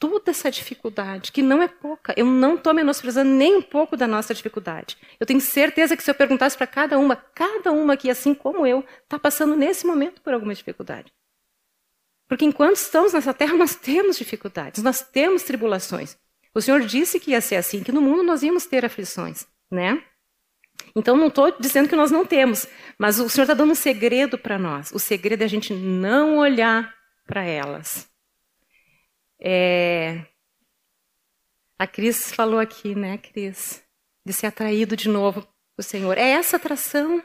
toda 0.00 0.30
essa 0.30 0.50
dificuldade, 0.50 1.30
que 1.30 1.42
não 1.42 1.62
é 1.62 1.68
pouca. 1.68 2.14
Eu 2.16 2.24
não 2.24 2.54
estou 2.54 2.72
menosprezando 2.72 3.30
nem 3.30 3.56
um 3.56 3.62
pouco 3.62 3.98
da 3.98 4.08
nossa 4.08 4.34
dificuldade. 4.34 4.96
Eu 5.20 5.26
tenho 5.26 5.40
certeza 5.40 5.94
que 5.94 6.02
se 6.02 6.10
eu 6.10 6.14
perguntasse 6.14 6.56
para 6.56 6.66
cada 6.66 6.98
uma, 6.98 7.14
cada 7.14 7.70
uma 7.70 7.98
que, 7.98 8.10
assim 8.10 8.34
como 8.34 8.66
eu, 8.66 8.82
está 9.04 9.18
passando 9.18 9.54
nesse 9.54 9.86
momento 9.86 10.22
por 10.22 10.32
alguma 10.32 10.54
dificuldade. 10.54 11.12
Porque 12.26 12.46
enquanto 12.46 12.76
estamos 12.76 13.12
nessa 13.12 13.34
terra, 13.34 13.54
nós 13.54 13.74
temos 13.74 14.16
dificuldades, 14.16 14.82
nós 14.82 15.02
temos 15.02 15.42
tribulações. 15.42 16.16
O 16.54 16.62
Senhor 16.62 16.80
disse 16.80 17.20
que 17.20 17.32
ia 17.32 17.40
ser 17.40 17.56
assim, 17.56 17.82
que 17.82 17.92
no 17.92 18.00
mundo 18.00 18.22
nós 18.22 18.42
íamos 18.42 18.66
ter 18.66 18.84
aflições, 18.84 19.46
né? 19.70 20.02
Então 20.96 21.16
não 21.16 21.28
estou 21.28 21.54
dizendo 21.60 21.88
que 21.88 21.94
nós 21.94 22.10
não 22.10 22.24
temos, 22.24 22.66
mas 22.98 23.20
o 23.20 23.28
Senhor 23.28 23.44
está 23.44 23.54
dando 23.54 23.72
um 23.72 23.76
segredo 23.76 24.38
para 24.38 24.58
nós. 24.58 24.90
O 24.92 24.98
segredo 24.98 25.42
é 25.42 25.44
a 25.44 25.48
gente 25.48 25.74
não 25.74 26.38
olhar 26.38 26.92
para 27.26 27.44
elas. 27.44 28.09
É... 29.40 30.26
A 31.78 31.86
Cris 31.86 32.32
falou 32.32 32.58
aqui, 32.58 32.94
né, 32.94 33.18
Cris? 33.18 33.82
De 34.24 34.32
ser 34.32 34.46
atraído 34.46 34.96
de 34.96 35.08
novo 35.08 35.46
o 35.78 35.82
Senhor. 35.82 36.18
É 36.18 36.30
essa 36.30 36.56
atração. 36.56 37.22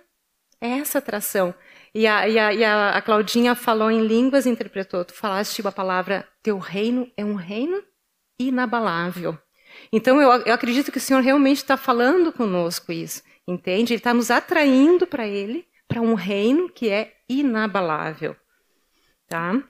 É 0.62 0.80
essa 0.80 1.00
atração. 1.00 1.54
E 1.94 2.08
a, 2.08 2.28
e 2.28 2.40
a, 2.40 2.54
e 2.54 2.64
a, 2.64 3.02
Claudinha 3.02 3.54
falou 3.56 3.92
em 3.92 4.06
línguas 4.06 4.46
e 4.46 4.50
interpretou. 4.50 5.04
Tu 5.06 5.14
falaste 5.14 5.66
a 5.66 5.72
palavra, 5.72 6.28
teu 6.42 6.58
reino 6.58 7.12
é 7.16 7.24
um 7.24 7.36
reino 7.36 7.84
inabalável. 8.40 9.38
Então 9.92 10.22
eu, 10.22 10.32
eu 10.44 10.54
acredito 10.54 10.92
que 10.92 10.98
o 10.98 11.02
Senhor 11.02 11.22
realmente 11.22 11.58
está 11.58 11.78
falando 11.78 12.32
conosco 12.32 12.92
isso. 12.92 13.22
Entende? 13.48 13.94
Ele 13.94 14.00
está 14.00 14.14
nos 14.14 14.32
atraindo 14.32 15.06
para 15.06 15.28
Ele, 15.28 15.68
para 15.88 16.02
um 16.02 16.14
reino 16.14 16.70
que 16.70 16.90
é 16.90 17.14
inabalável. 17.30 18.36
Tá? 19.28 19.62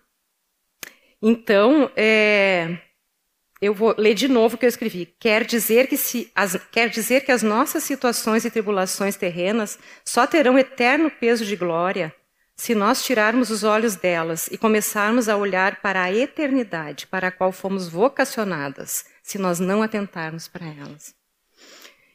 Então, 1.27 1.89
é, 1.95 2.77
eu 3.59 3.73
vou 3.73 3.95
ler 3.97 4.13
de 4.13 4.27
novo 4.27 4.53
o 4.53 4.59
que 4.59 4.65
eu 4.65 4.69
escrevi. 4.69 5.07
Quer 5.19 5.43
dizer 5.43 5.87
que, 5.87 5.97
se, 5.97 6.31
as, 6.35 6.55
quer 6.71 6.87
dizer 6.87 7.25
que 7.25 7.31
as 7.31 7.41
nossas 7.41 7.83
situações 7.83 8.45
e 8.45 8.51
tribulações 8.51 9.15
terrenas 9.15 9.79
só 10.05 10.27
terão 10.27 10.55
eterno 10.55 11.09
peso 11.09 11.43
de 11.43 11.55
glória 11.55 12.13
se 12.55 12.75
nós 12.75 13.03
tirarmos 13.03 13.49
os 13.49 13.63
olhos 13.63 13.95
delas 13.95 14.45
e 14.51 14.57
começarmos 14.57 15.27
a 15.27 15.35
olhar 15.35 15.81
para 15.81 16.03
a 16.03 16.13
eternidade 16.13 17.07
para 17.07 17.29
a 17.29 17.31
qual 17.31 17.51
fomos 17.51 17.89
vocacionadas, 17.89 19.05
se 19.23 19.39
nós 19.39 19.59
não 19.59 19.81
atentarmos 19.81 20.47
para 20.47 20.67
elas. 20.67 21.15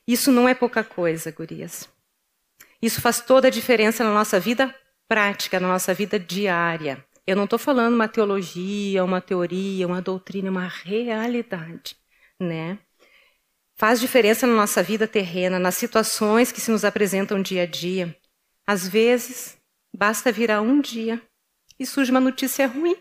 Isso 0.07 0.31
não 0.31 0.49
é 0.49 0.55
pouca 0.55 0.85
coisa, 0.85 1.33
gurias. 1.33 1.89
Isso 2.81 3.01
faz 3.01 3.21
toda 3.21 3.49
a 3.49 3.51
diferença 3.51 4.05
na 4.05 4.15
nossa 4.15 4.39
vida 4.39 4.73
prática, 5.09 5.59
na 5.59 5.67
nossa 5.67 5.93
vida 5.93 6.17
diária. 6.17 7.05
Eu 7.31 7.37
não 7.37 7.45
estou 7.45 7.61
falando 7.61 7.95
uma 7.95 8.09
teologia, 8.09 9.05
uma 9.05 9.21
teoria, 9.21 9.87
uma 9.87 10.03
doutrina, 10.03 10.51
uma 10.51 10.67
realidade, 10.67 11.97
né? 12.41 12.77
Faz 13.77 14.01
diferença 14.01 14.49
na 14.49 14.57
nossa 14.57 14.83
vida 14.83 15.07
terrena, 15.07 15.57
nas 15.57 15.77
situações 15.77 16.51
que 16.51 16.61
se 16.61 16.73
nos 16.73 16.85
apresentam 16.85 17.41
dia 17.41 17.63
a 17.63 17.67
dia. 17.67 18.19
Às 18.67 18.89
vezes, 18.89 19.57
basta 19.97 20.33
virar 20.33 20.61
um 20.61 20.81
dia 20.81 21.23
e 21.79 21.87
surge 21.87 22.11
uma 22.11 22.19
notícia 22.19 22.67
ruim, 22.67 22.97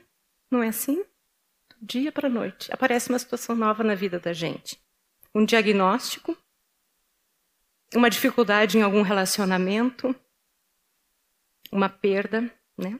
não 0.52 0.62
é 0.62 0.68
assim? 0.68 1.04
Do 1.72 1.88
dia 1.88 2.12
para 2.12 2.30
noite, 2.30 2.72
aparece 2.72 3.10
uma 3.10 3.18
situação 3.18 3.56
nova 3.56 3.84
na 3.84 3.96
vida 3.96 4.20
da 4.20 4.32
gente. 4.32 4.80
Um 5.34 5.44
diagnóstico, 5.44 6.38
uma 7.96 8.12
dificuldade 8.12 8.78
em 8.78 8.84
algum 8.84 9.02
relacionamento, 9.02 10.16
uma 11.72 11.90
perda, 11.90 12.42
né? 12.78 13.00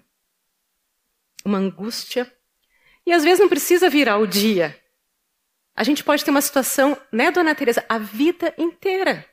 Uma 1.46 1.58
angústia. 1.58 2.32
E 3.06 3.12
às 3.12 3.24
vezes 3.24 3.40
não 3.40 3.50
precisa 3.50 3.90
virar 3.90 4.18
o 4.18 4.28
dia. 4.28 4.80
A 5.76 5.84
gente 5.84 6.04
pode 6.04 6.24
ter 6.24 6.32
uma 6.32 6.42
situação, 6.42 6.98
né, 7.12 7.32
dona 7.32 7.56
Teresa, 7.56 7.86
a 7.88 7.98
vida 7.98 8.54
inteira. 8.58 9.26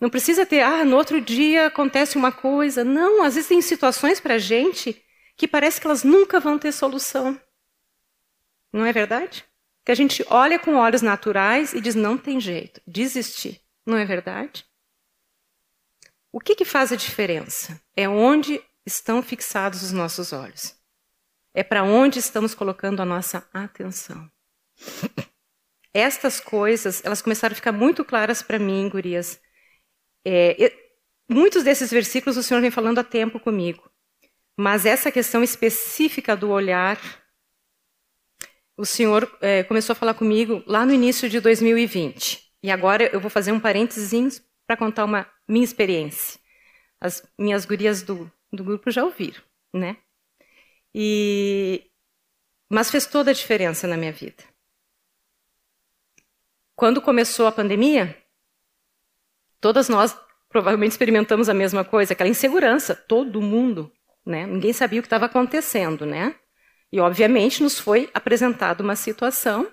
Não 0.00 0.08
precisa 0.08 0.46
ter, 0.46 0.60
ah, 0.60 0.84
no 0.84 0.96
outro 0.96 1.20
dia 1.20 1.66
acontece 1.66 2.16
uma 2.16 2.32
coisa. 2.32 2.84
Não, 2.84 3.22
às 3.22 3.34
vezes 3.34 3.48
tem 3.48 3.60
situações 3.60 4.20
para 4.20 4.34
a 4.34 4.38
gente 4.38 5.02
que 5.36 5.48
parece 5.48 5.80
que 5.80 5.86
elas 5.86 6.04
nunca 6.04 6.40
vão 6.40 6.58
ter 6.58 6.72
solução. 6.72 7.40
Não 8.72 8.84
é 8.84 8.92
verdade? 8.92 9.44
Que 9.84 9.92
a 9.92 9.94
gente 9.94 10.24
olha 10.28 10.58
com 10.58 10.76
olhos 10.76 11.02
naturais 11.02 11.72
e 11.72 11.80
diz, 11.80 11.94
não 11.94 12.16
tem 12.16 12.40
jeito, 12.40 12.80
desistir. 12.86 13.60
Não 13.84 13.96
é 13.96 14.04
verdade? 14.04 14.64
O 16.32 16.38
que, 16.40 16.54
que 16.54 16.64
faz 16.64 16.92
a 16.92 16.96
diferença? 16.96 17.80
É 17.96 18.08
onde 18.08 18.62
estão 18.92 19.22
fixados 19.22 19.82
os 19.82 19.92
nossos 19.92 20.32
olhos. 20.32 20.74
É 21.54 21.62
para 21.62 21.82
onde 21.82 22.18
estamos 22.18 22.54
colocando 22.54 23.00
a 23.00 23.04
nossa 23.04 23.48
atenção. 23.52 24.30
Estas 25.92 26.40
coisas, 26.40 27.04
elas 27.04 27.20
começaram 27.20 27.52
a 27.52 27.56
ficar 27.56 27.72
muito 27.72 28.04
claras 28.04 28.42
para 28.42 28.58
mim, 28.58 28.88
gurias. 28.88 29.40
É, 30.24 30.72
muitos 31.28 31.64
desses 31.64 31.90
versículos 31.90 32.36
o 32.36 32.42
Senhor 32.42 32.60
vem 32.60 32.70
falando 32.70 32.98
há 32.98 33.04
tempo 33.04 33.40
comigo. 33.40 33.90
Mas 34.56 34.86
essa 34.86 35.10
questão 35.10 35.42
específica 35.42 36.36
do 36.36 36.50
olhar, 36.50 37.00
o 38.76 38.86
Senhor 38.86 39.30
é, 39.40 39.64
começou 39.64 39.94
a 39.94 39.96
falar 39.96 40.14
comigo 40.14 40.62
lá 40.66 40.86
no 40.86 40.92
início 40.92 41.28
de 41.28 41.40
2020. 41.40 42.50
E 42.62 42.70
agora 42.70 43.04
eu 43.12 43.20
vou 43.20 43.30
fazer 43.30 43.52
um 43.52 43.60
parênteses 43.60 44.42
para 44.66 44.76
contar 44.76 45.04
uma 45.04 45.26
minha 45.48 45.64
experiência. 45.64 46.38
As 47.00 47.26
minhas 47.38 47.64
gurias 47.64 48.02
do 48.02 48.30
do 48.52 48.64
grupo 48.64 48.90
já 48.90 49.04
ouviram, 49.04 49.42
né? 49.72 49.96
E 50.94 51.86
mas 52.68 52.90
fez 52.90 53.06
toda 53.06 53.30
a 53.30 53.34
diferença 53.34 53.86
na 53.86 53.96
minha 53.96 54.12
vida. 54.12 54.44
Quando 56.76 57.02
começou 57.02 57.46
a 57.46 57.52
pandemia, 57.52 58.16
todas 59.60 59.88
nós 59.88 60.16
provavelmente 60.48 60.92
experimentamos 60.92 61.48
a 61.48 61.54
mesma 61.54 61.84
coisa, 61.84 62.12
aquela 62.12 62.30
insegurança, 62.30 62.94
todo 62.94 63.42
mundo, 63.42 63.92
né? 64.24 64.46
Ninguém 64.46 64.72
sabia 64.72 65.00
o 65.00 65.02
que 65.02 65.06
estava 65.06 65.26
acontecendo, 65.26 66.06
né? 66.06 66.34
E 66.92 67.00
obviamente 67.00 67.62
nos 67.62 67.78
foi 67.78 68.10
apresentada 68.14 68.82
uma 68.82 68.96
situação, 68.96 69.70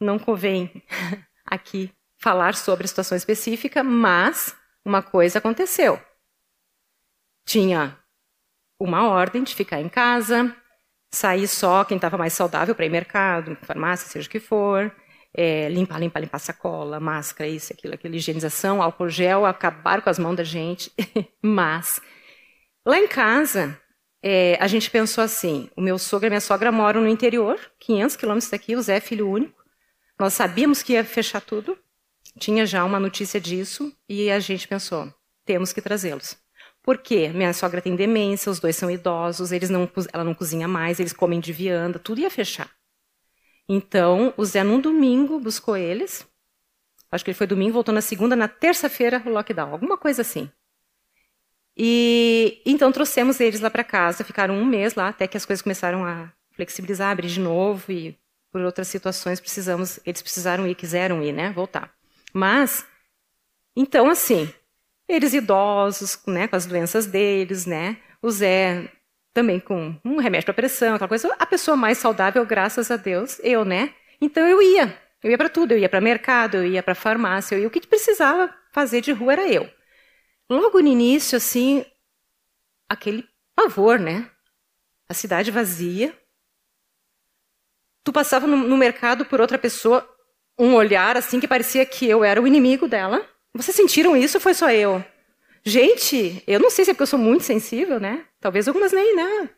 não 0.00 0.18
convém 0.18 0.82
aqui 1.44 1.90
falar 2.18 2.54
sobre 2.54 2.84
a 2.84 2.88
situação 2.88 3.16
específica, 3.16 3.82
mas 3.82 4.54
uma 4.84 5.02
coisa 5.02 5.38
aconteceu 5.38 6.00
tinha 7.44 7.98
uma 8.80 9.08
ordem 9.08 9.42
de 9.42 9.54
ficar 9.54 9.80
em 9.80 9.88
casa, 9.88 10.54
sair 11.12 11.46
só 11.46 11.84
quem 11.84 11.96
estava 11.96 12.18
mais 12.18 12.32
saudável 12.32 12.74
para 12.74 12.86
ir 12.86 12.90
mercado, 12.90 13.56
farmácia, 13.62 14.08
seja 14.08 14.26
o 14.26 14.30
que 14.30 14.40
for, 14.40 14.94
é, 15.34 15.68
limpar, 15.68 15.98
limpar, 15.98 16.20
limpar 16.20 16.38
sacola, 16.38 17.00
máscara, 17.00 17.48
isso, 17.48 17.72
aquilo, 17.72 17.94
aquilo, 17.94 18.14
higienização, 18.14 18.82
álcool 18.82 19.08
gel, 19.08 19.46
acabar 19.46 20.02
com 20.02 20.10
as 20.10 20.18
mãos 20.18 20.36
da 20.36 20.44
gente. 20.44 20.92
Mas, 21.42 22.00
lá 22.84 22.98
em 22.98 23.08
casa, 23.08 23.78
é, 24.22 24.56
a 24.60 24.66
gente 24.66 24.90
pensou 24.90 25.22
assim: 25.22 25.70
o 25.76 25.80
meu 25.80 25.98
sogro 25.98 26.26
e 26.26 26.28
a 26.28 26.30
minha 26.30 26.40
sogra 26.40 26.70
moram 26.72 27.02
no 27.02 27.08
interior, 27.08 27.58
500 27.80 28.16
quilômetros 28.16 28.50
daqui, 28.50 28.76
o 28.76 28.82
Zé 28.82 28.96
é 28.96 29.00
filho 29.00 29.28
único. 29.28 29.62
Nós 30.18 30.34
sabíamos 30.34 30.82
que 30.82 30.92
ia 30.92 31.04
fechar 31.04 31.40
tudo, 31.40 31.78
tinha 32.38 32.66
já 32.66 32.84
uma 32.84 33.00
notícia 33.00 33.40
disso, 33.40 33.92
e 34.08 34.30
a 34.30 34.38
gente 34.38 34.68
pensou: 34.68 35.12
temos 35.44 35.72
que 35.72 35.82
trazê-los. 35.82 36.41
Por 36.82 36.98
quê? 36.98 37.28
Minha 37.28 37.52
sogra 37.52 37.80
tem 37.80 37.94
demência, 37.94 38.50
os 38.50 38.58
dois 38.58 38.74
são 38.74 38.90
idosos, 38.90 39.52
eles 39.52 39.70
não, 39.70 39.88
ela 40.12 40.24
não 40.24 40.34
cozinha 40.34 40.66
mais, 40.66 40.98
eles 40.98 41.12
comem 41.12 41.38
de 41.38 41.52
vianda, 41.52 41.98
tudo 41.98 42.20
ia 42.20 42.30
fechar. 42.30 42.70
Então, 43.68 44.34
o 44.36 44.44
Zé, 44.44 44.64
num 44.64 44.80
domingo, 44.80 45.38
buscou 45.38 45.76
eles. 45.76 46.26
Acho 47.10 47.24
que 47.24 47.30
ele 47.30 47.38
foi 47.38 47.46
domingo, 47.46 47.74
voltou 47.74 47.94
na 47.94 48.00
segunda, 48.00 48.34
na 48.34 48.48
terça-feira, 48.48 49.22
o 49.24 49.30
lockdown, 49.30 49.70
alguma 49.70 49.96
coisa 49.96 50.22
assim. 50.22 50.50
E 51.76 52.60
então 52.66 52.92
trouxemos 52.92 53.40
eles 53.40 53.60
lá 53.60 53.70
para 53.70 53.84
casa, 53.84 54.24
ficaram 54.24 54.54
um 54.54 54.64
mês 54.64 54.94
lá, 54.94 55.08
até 55.08 55.26
que 55.26 55.36
as 55.36 55.46
coisas 55.46 55.62
começaram 55.62 56.04
a 56.04 56.32
flexibilizar, 56.52 57.10
abrir 57.10 57.28
de 57.28 57.40
novo, 57.40 57.90
e 57.90 58.18
por 58.50 58.60
outras 58.60 58.88
situações 58.88 59.40
precisamos, 59.40 59.98
eles 60.04 60.20
precisaram 60.20 60.66
ir, 60.66 60.74
quiseram 60.74 61.22
ir, 61.22 61.32
né, 61.32 61.50
voltar. 61.50 61.94
Mas, 62.32 62.84
então 63.74 64.10
assim, 64.10 64.52
eles 65.12 65.34
idosos, 65.34 66.18
né, 66.26 66.48
com 66.48 66.56
as 66.56 66.66
doenças 66.66 67.06
deles, 67.06 67.66
né? 67.66 67.98
O 68.20 68.30
Zé 68.30 68.90
também 69.32 69.60
com 69.60 69.94
um 70.04 70.18
remédio 70.18 70.46
para 70.46 70.54
pressão, 70.54 70.94
aquela 70.94 71.08
coisa. 71.08 71.34
A 71.38 71.46
pessoa 71.46 71.76
mais 71.76 71.98
saudável, 71.98 72.44
graças 72.44 72.90
a 72.90 72.96
Deus, 72.96 73.40
eu, 73.42 73.64
né? 73.64 73.94
Então 74.20 74.46
eu 74.46 74.60
ia. 74.62 74.98
Eu 75.22 75.30
ia 75.30 75.38
para 75.38 75.48
tudo, 75.48 75.72
eu 75.72 75.78
ia 75.78 75.88
para 75.88 76.00
mercado, 76.00 76.56
eu 76.56 76.66
ia 76.66 76.82
para 76.82 76.94
farmácia, 76.94 77.54
eu 77.54 77.60
ia. 77.60 77.68
o 77.68 77.70
que 77.70 77.86
precisava 77.86 78.52
fazer 78.72 79.00
de 79.00 79.12
rua 79.12 79.32
era 79.32 79.48
eu. 79.48 79.68
Logo 80.48 80.80
no 80.80 80.88
início, 80.88 81.36
assim, 81.36 81.84
aquele 82.88 83.26
pavor, 83.54 83.98
né? 83.98 84.30
A 85.08 85.14
cidade 85.14 85.50
vazia. 85.50 86.16
Tu 88.04 88.12
passava 88.12 88.46
no, 88.46 88.56
no 88.56 88.76
mercado 88.76 89.24
por 89.24 89.40
outra 89.40 89.58
pessoa, 89.58 90.08
um 90.58 90.74
olhar 90.74 91.16
assim 91.16 91.38
que 91.38 91.48
parecia 91.48 91.86
que 91.86 92.08
eu 92.08 92.24
era 92.24 92.40
o 92.40 92.46
inimigo 92.46 92.88
dela. 92.88 93.26
Vocês 93.54 93.76
sentiram 93.76 94.16
isso 94.16 94.38
ou 94.38 94.40
foi 94.40 94.54
só 94.54 94.70
eu? 94.70 95.04
Gente, 95.64 96.42
eu 96.46 96.58
não 96.58 96.70
sei 96.70 96.84
se 96.84 96.90
é 96.90 96.94
porque 96.94 97.02
eu 97.02 97.06
sou 97.06 97.18
muito 97.18 97.44
sensível, 97.44 98.00
né? 98.00 98.24
Talvez 98.40 98.66
algumas 98.66 98.92
nem, 98.92 99.14
né? 99.14 99.50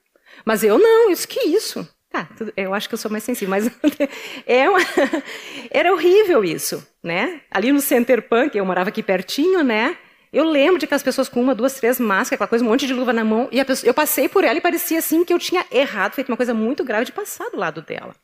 Mas 0.45 0.63
eu 0.63 0.79
não, 0.79 1.11
isso 1.11 1.27
que 1.27 1.41
isso. 1.41 1.89
Tá, 2.11 2.29
eu 2.57 2.73
acho 2.75 2.89
que 2.89 2.95
eu 2.95 2.99
sou 2.99 3.11
mais 3.11 3.25
sensível, 3.25 3.51
mas 3.51 3.69
é 4.47 4.69
uma... 4.69 4.79
era 5.71 5.93
horrível 5.93 6.45
isso, 6.45 6.87
né? 7.03 7.41
Ali 7.51 7.73
no 7.73 7.81
Center 7.81 8.23
Punk, 8.23 8.57
eu 8.57 8.65
morava 8.65 8.91
aqui 8.91 9.03
pertinho, 9.03 9.65
né? 9.65 9.97
Eu 10.33 10.45
lembro 10.45 10.79
de 10.79 10.87
que 10.87 10.95
as 10.95 11.03
pessoas 11.03 11.29
com 11.29 11.41
uma, 11.41 11.55
duas, 11.55 11.75
três 11.75 11.99
máscaras, 12.01 12.33
aquela 12.33 12.49
coisa, 12.49 12.65
um 12.65 12.69
monte 12.69 12.87
de 12.87 12.93
luva 12.93 13.13
na 13.13 13.25
mão, 13.25 13.49
e 13.51 13.65
pessoa... 13.65 13.89
eu 13.89 13.95
passei 13.95 14.29
por 14.29 14.45
ela 14.45 14.59
e 14.59 14.61
parecia 14.61 14.99
assim 14.99 15.25
que 15.25 15.33
eu 15.33 15.39
tinha 15.39 15.65
errado, 15.71 16.15
feito 16.15 16.29
uma 16.29 16.37
coisa 16.37 16.53
muito 16.53 16.85
grave 16.85 17.05
de 17.05 17.13
passar 17.13 17.49
do 17.51 17.57
lado 17.57 17.81
dela. 17.83 18.15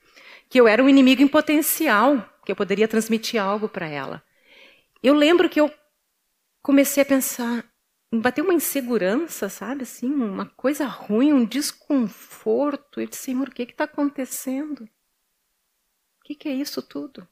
Que 0.48 0.60
eu 0.60 0.66
era 0.66 0.82
um 0.82 0.88
inimigo 0.88 1.22
em 1.22 1.28
potencial, 1.28 2.24
que 2.44 2.50
eu 2.50 2.56
poderia 2.56 2.88
transmitir 2.88 3.40
algo 3.40 3.68
para 3.68 3.86
ela. 3.86 4.22
Eu 5.02 5.14
lembro 5.14 5.48
que 5.48 5.60
eu 5.60 5.72
comecei 6.62 7.02
a 7.02 7.06
pensar, 7.06 7.64
bateu 8.12 8.44
uma 8.44 8.54
insegurança, 8.54 9.48
sabe? 9.48 9.82
Assim, 9.82 10.12
uma 10.12 10.46
coisa 10.46 10.86
ruim, 10.86 11.32
um 11.32 11.44
desconforto. 11.44 13.00
Eu 13.00 13.06
disse, 13.06 13.22
Senhor, 13.22 13.48
o 13.48 13.52
que 13.52 13.62
está 13.62 13.84
acontecendo? 13.84 14.84
O 14.84 16.24
que, 16.24 16.34
que 16.34 16.48
é 16.48 16.52
isso 16.54 16.82
tudo? 16.82 17.26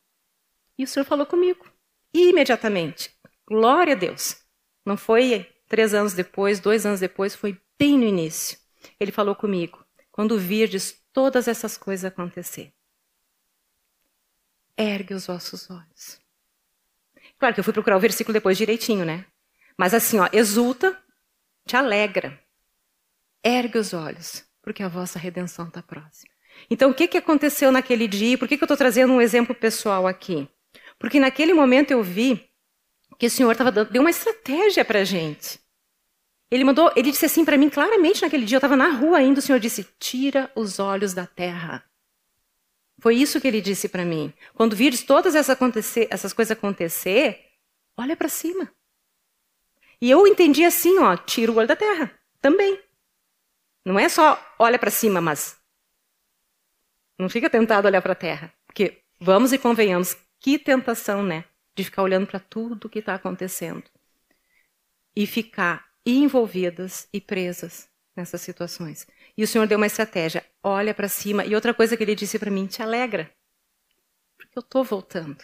E 0.76 0.84
o 0.84 0.88
Senhor 0.88 1.04
falou 1.04 1.26
comigo. 1.26 1.66
imediatamente. 2.12 3.14
Glória 3.46 3.94
a 3.94 3.96
Deus. 3.96 4.42
Não 4.84 4.96
foi 4.96 5.46
três 5.68 5.92
anos 5.92 6.14
depois, 6.14 6.60
dois 6.60 6.86
anos 6.86 7.00
depois, 7.00 7.34
foi 7.34 7.60
bem 7.78 7.98
no 7.98 8.04
início. 8.04 8.58
Ele 8.98 9.12
falou 9.12 9.34
comigo. 9.34 9.84
Quando 10.10 10.38
virdes 10.38 11.02
todas 11.12 11.46
essas 11.48 11.76
coisas 11.76 12.06
acontecer, 12.06 12.72
ergue 14.76 15.14
os 15.14 15.26
vossos 15.26 15.70
olhos. 15.70 16.20
Claro 17.38 17.54
que 17.54 17.60
eu 17.60 17.64
fui 17.64 17.72
procurar 17.72 17.96
o 17.96 18.00
versículo 18.00 18.32
depois 18.32 18.58
direitinho, 18.58 19.04
né? 19.04 19.24
Mas 19.76 19.94
assim, 19.94 20.18
ó, 20.18 20.28
exulta, 20.32 21.00
te 21.66 21.76
alegra, 21.76 22.38
ergue 23.44 23.78
os 23.78 23.94
olhos, 23.94 24.44
porque 24.62 24.82
a 24.82 24.88
vossa 24.88 25.18
redenção 25.18 25.68
está 25.68 25.80
próxima. 25.80 26.32
Então, 26.68 26.90
o 26.90 26.94
que, 26.94 27.06
que 27.06 27.18
aconteceu 27.18 27.70
naquele 27.70 28.08
dia? 28.08 28.36
Por 28.36 28.48
que, 28.48 28.56
que 28.56 28.62
eu 28.64 28.66
estou 28.66 28.76
trazendo 28.76 29.12
um 29.12 29.20
exemplo 29.20 29.54
pessoal 29.54 30.06
aqui? 30.06 30.48
Porque 30.98 31.20
naquele 31.20 31.54
momento 31.54 31.92
eu 31.92 32.02
vi 32.02 32.48
que 33.18 33.26
o 33.26 33.30
Senhor 33.30 33.52
estava 33.52 33.70
dando, 33.70 33.90
deu 33.90 34.00
uma 34.02 34.10
estratégia 34.10 34.84
para 34.84 35.00
a 35.00 35.04
gente. 35.04 35.60
Ele 36.50 36.64
mandou, 36.64 36.90
ele 36.96 37.10
disse 37.10 37.26
assim 37.26 37.44
para 37.44 37.56
mim 37.56 37.68
claramente 37.68 38.22
naquele 38.22 38.46
dia, 38.46 38.56
eu 38.56 38.58
estava 38.58 38.76
na 38.76 38.88
rua 38.88 39.18
ainda, 39.18 39.38
o 39.38 39.42
Senhor 39.42 39.60
disse: 39.60 39.86
tira 39.98 40.50
os 40.56 40.78
olhos 40.78 41.12
da 41.14 41.26
terra. 41.26 41.84
Foi 43.00 43.14
isso 43.14 43.40
que 43.40 43.46
ele 43.46 43.60
disse 43.60 43.88
para 43.88 44.04
mim. 44.04 44.32
Quando 44.54 44.74
vires 44.74 45.02
todas 45.02 45.34
essas, 45.34 45.56
essas 46.10 46.32
coisas 46.32 46.56
acontecer, 46.56 47.52
olha 47.96 48.16
para 48.16 48.28
cima. 48.28 48.72
E 50.00 50.10
eu 50.10 50.26
entendi 50.26 50.64
assim, 50.64 50.98
ó, 50.98 51.16
tira 51.16 51.50
o 51.50 51.56
olho 51.56 51.68
da 51.68 51.76
terra, 51.76 52.12
também. 52.40 52.80
Não 53.84 53.98
é 53.98 54.08
só 54.08 54.38
olha 54.58 54.78
para 54.78 54.90
cima, 54.90 55.20
mas 55.20 55.56
não 57.18 57.28
fica 57.28 57.50
tentado 57.50 57.86
olhar 57.86 58.02
para 58.02 58.12
a 58.12 58.16
terra, 58.16 58.52
porque 58.66 59.02
vamos 59.18 59.52
e 59.52 59.58
convenhamos, 59.58 60.16
que 60.38 60.58
tentação, 60.58 61.22
né, 61.22 61.44
de 61.74 61.84
ficar 61.84 62.02
olhando 62.02 62.26
para 62.26 62.38
tudo 62.38 62.88
que 62.88 63.00
está 63.00 63.14
acontecendo 63.14 63.82
e 65.16 65.26
ficar 65.26 65.88
envolvidas 66.06 67.08
e 67.12 67.20
presas 67.20 67.88
nessas 68.14 68.40
situações. 68.40 69.06
E 69.38 69.44
o 69.44 69.46
Senhor 69.46 69.68
deu 69.68 69.76
uma 69.78 69.86
estratégia, 69.86 70.44
olha 70.60 70.92
para 70.92 71.08
cima. 71.08 71.44
E 71.44 71.54
outra 71.54 71.72
coisa 71.72 71.96
que 71.96 72.02
ele 72.02 72.16
disse 72.16 72.40
para 72.40 72.50
mim, 72.50 72.66
te 72.66 72.82
alegra, 72.82 73.30
porque 74.36 74.58
eu 74.58 74.62
estou 74.62 74.82
voltando. 74.82 75.38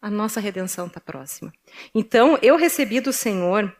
A 0.00 0.08
nossa 0.08 0.40
redenção 0.40 0.86
está 0.86 0.98
próxima. 0.98 1.52
Então, 1.94 2.38
eu 2.40 2.56
recebi 2.56 3.00
do 3.00 3.12
Senhor, 3.12 3.76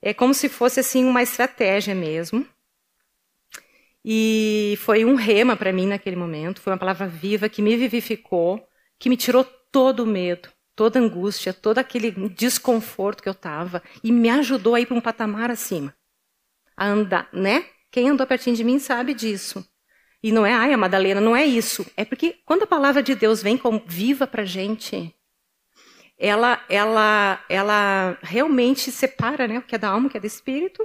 é 0.00 0.14
como 0.14 0.32
se 0.32 0.48
fosse 0.48 0.78
assim 0.78 1.04
uma 1.04 1.24
estratégia 1.24 1.92
mesmo. 1.92 2.46
E 4.04 4.78
foi 4.78 5.04
um 5.04 5.16
rema 5.16 5.56
para 5.56 5.72
mim 5.72 5.88
naquele 5.88 6.14
momento, 6.14 6.60
foi 6.60 6.72
uma 6.72 6.78
palavra 6.78 7.08
viva 7.08 7.48
que 7.48 7.60
me 7.60 7.76
vivificou, 7.76 8.64
que 8.96 9.10
me 9.10 9.16
tirou 9.16 9.42
todo 9.72 10.04
o 10.04 10.06
medo, 10.06 10.48
toda 10.76 11.00
a 11.00 11.02
angústia, 11.02 11.52
todo 11.52 11.78
aquele 11.78 12.12
desconforto 12.28 13.24
que 13.24 13.28
eu 13.28 13.32
estava 13.32 13.82
e 14.04 14.12
me 14.12 14.30
ajudou 14.30 14.76
a 14.76 14.80
ir 14.80 14.86
para 14.86 14.96
um 14.96 15.00
patamar 15.00 15.50
acima. 15.50 15.92
A 16.76 16.86
andar, 16.86 17.28
né? 17.32 17.66
Quem 17.90 18.08
andou 18.08 18.26
pertinho 18.26 18.56
de 18.56 18.64
mim 18.64 18.78
sabe 18.78 19.14
disso. 19.14 19.66
E 20.22 20.32
não 20.32 20.44
é, 20.44 20.52
ai, 20.52 20.72
a 20.72 20.76
Madalena, 20.76 21.20
não 21.20 21.36
é 21.36 21.46
isso. 21.46 21.86
É 21.96 22.04
porque 22.04 22.40
quando 22.44 22.64
a 22.64 22.66
palavra 22.66 23.02
de 23.02 23.14
Deus 23.14 23.42
vem 23.42 23.56
como 23.56 23.82
viva 23.86 24.26
para 24.26 24.44
gente, 24.44 25.14
ela, 26.18 26.64
ela, 26.68 27.44
ela 27.48 28.18
realmente 28.22 28.90
separa 28.90 29.46
né, 29.46 29.58
o 29.58 29.62
que 29.62 29.76
é 29.76 29.78
da 29.78 29.88
alma, 29.88 30.08
o 30.08 30.10
que 30.10 30.16
é 30.16 30.20
do 30.20 30.26
espírito, 30.26 30.84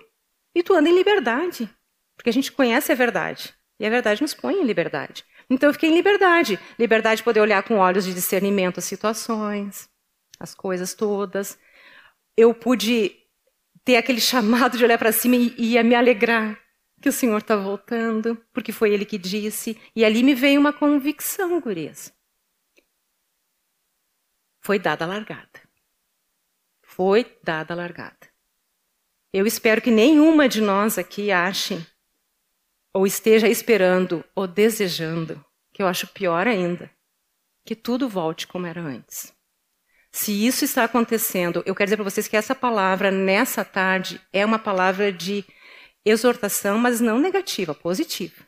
e 0.53 0.61
tu 0.61 0.73
anda 0.73 0.87
em 0.87 0.95
liberdade. 0.95 1.67
Porque 2.15 2.29
a 2.29 2.33
gente 2.33 2.51
conhece 2.51 2.91
a 2.91 2.95
verdade. 2.95 3.53
E 3.79 3.85
a 3.85 3.89
verdade 3.89 4.21
nos 4.21 4.35
põe 4.35 4.53
em 4.53 4.63
liberdade. 4.63 5.25
Então 5.49 5.69
eu 5.69 5.73
fiquei 5.73 5.89
em 5.89 5.95
liberdade. 5.95 6.59
Liberdade 6.77 7.17
de 7.17 7.23
poder 7.23 7.41
olhar 7.41 7.63
com 7.63 7.77
olhos 7.77 8.05
de 8.05 8.13
discernimento 8.13 8.77
as 8.77 8.85
situações, 8.85 9.89
as 10.39 10.53
coisas 10.53 10.93
todas. 10.93 11.57
Eu 12.37 12.53
pude 12.53 13.15
ter 13.83 13.97
aquele 13.97 14.21
chamado 14.21 14.77
de 14.77 14.83
olhar 14.83 14.99
para 14.99 15.11
cima 15.11 15.35
e, 15.35 15.55
e 15.57 15.83
me 15.83 15.95
alegrar 15.95 16.62
que 17.03 17.09
o 17.09 17.13
Senhor 17.13 17.37
está 17.37 17.55
voltando, 17.55 18.35
porque 18.51 18.71
foi 18.71 18.91
Ele 18.91 19.05
que 19.05 19.19
disse. 19.19 19.79
E 19.95 20.03
ali 20.03 20.23
me 20.23 20.33
veio 20.33 20.59
uma 20.59 20.73
convicção, 20.73 21.61
gurias 21.61 22.11
foi 24.63 24.79
dada 24.79 25.03
a 25.03 25.07
largada. 25.07 25.61
Foi 26.81 27.37
dada 27.43 27.73
a 27.73 27.77
largada. 27.77 28.31
Eu 29.33 29.45
espero 29.45 29.81
que 29.81 29.91
nenhuma 29.91 30.47
de 30.47 30.61
nós 30.61 30.97
aqui 30.97 31.31
ache, 31.31 31.85
ou 32.93 33.05
esteja 33.05 33.47
esperando, 33.47 34.23
ou 34.33 34.47
desejando, 34.47 35.43
que 35.73 35.83
eu 35.83 35.87
acho 35.87 36.07
pior 36.07 36.47
ainda, 36.47 36.89
que 37.65 37.75
tudo 37.75 38.07
volte 38.07 38.47
como 38.47 38.65
era 38.65 38.79
antes. 38.79 39.33
Se 40.11 40.31
isso 40.45 40.63
está 40.63 40.83
acontecendo, 40.83 41.63
eu 41.65 41.75
quero 41.75 41.87
dizer 41.87 41.97
para 41.97 42.09
vocês 42.09 42.27
que 42.27 42.37
essa 42.37 42.55
palavra, 42.55 43.11
nessa 43.11 43.65
tarde, 43.65 44.21
é 44.31 44.45
uma 44.45 44.59
palavra 44.59 45.11
de 45.11 45.43
exortação, 46.05 46.77
mas 46.77 46.99
não 46.99 47.19
negativa, 47.19 47.73
positiva. 47.73 48.43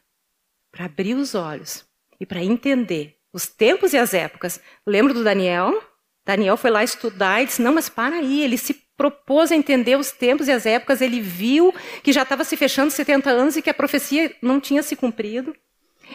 Para 0.71 0.85
abrir 0.85 1.15
os 1.15 1.35
olhos 1.35 1.85
e 2.19 2.25
para 2.25 2.43
entender 2.43 3.17
os 3.31 3.47
tempos 3.47 3.93
e 3.93 3.97
as 3.97 4.13
épocas. 4.13 4.59
Lembro 4.85 5.13
do 5.13 5.23
Daniel? 5.23 5.81
Daniel 6.25 6.57
foi 6.57 6.71
lá 6.71 6.83
estudar 6.83 7.41
e 7.41 7.45
disse: 7.45 7.61
não, 7.61 7.73
mas 7.73 7.89
para 7.89 8.17
aí. 8.17 8.41
Ele 8.41 8.57
se 8.57 8.73
propôs 8.97 9.51
a 9.51 9.55
entender 9.55 9.97
os 9.97 10.11
tempos 10.11 10.47
e 10.47 10.51
as 10.51 10.65
épocas. 10.65 11.01
Ele 11.01 11.21
viu 11.21 11.73
que 12.03 12.11
já 12.11 12.23
estava 12.23 12.43
se 12.43 12.57
fechando 12.57 12.91
70 12.91 13.29
anos 13.29 13.55
e 13.55 13.61
que 13.61 13.69
a 13.69 13.73
profecia 13.73 14.35
não 14.41 14.59
tinha 14.59 14.81
se 14.81 14.95
cumprido. 14.95 15.55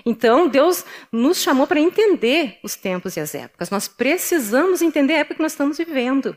Então, 0.07 0.49
Deus 0.49 0.85
nos 1.11 1.39
chamou 1.39 1.67
para 1.67 1.81
entender 1.81 2.59
os 2.63 2.77
tempos 2.77 3.17
e 3.17 3.21
as 3.21 3.35
épocas. 3.35 3.71
Nós 3.71 3.89
precisamos 3.89 4.83
entender 4.83 5.15
a 5.15 5.19
época 5.19 5.37
que 5.37 5.43
nós 5.43 5.53
estamos 5.53 5.79
vivendo. 5.79 6.37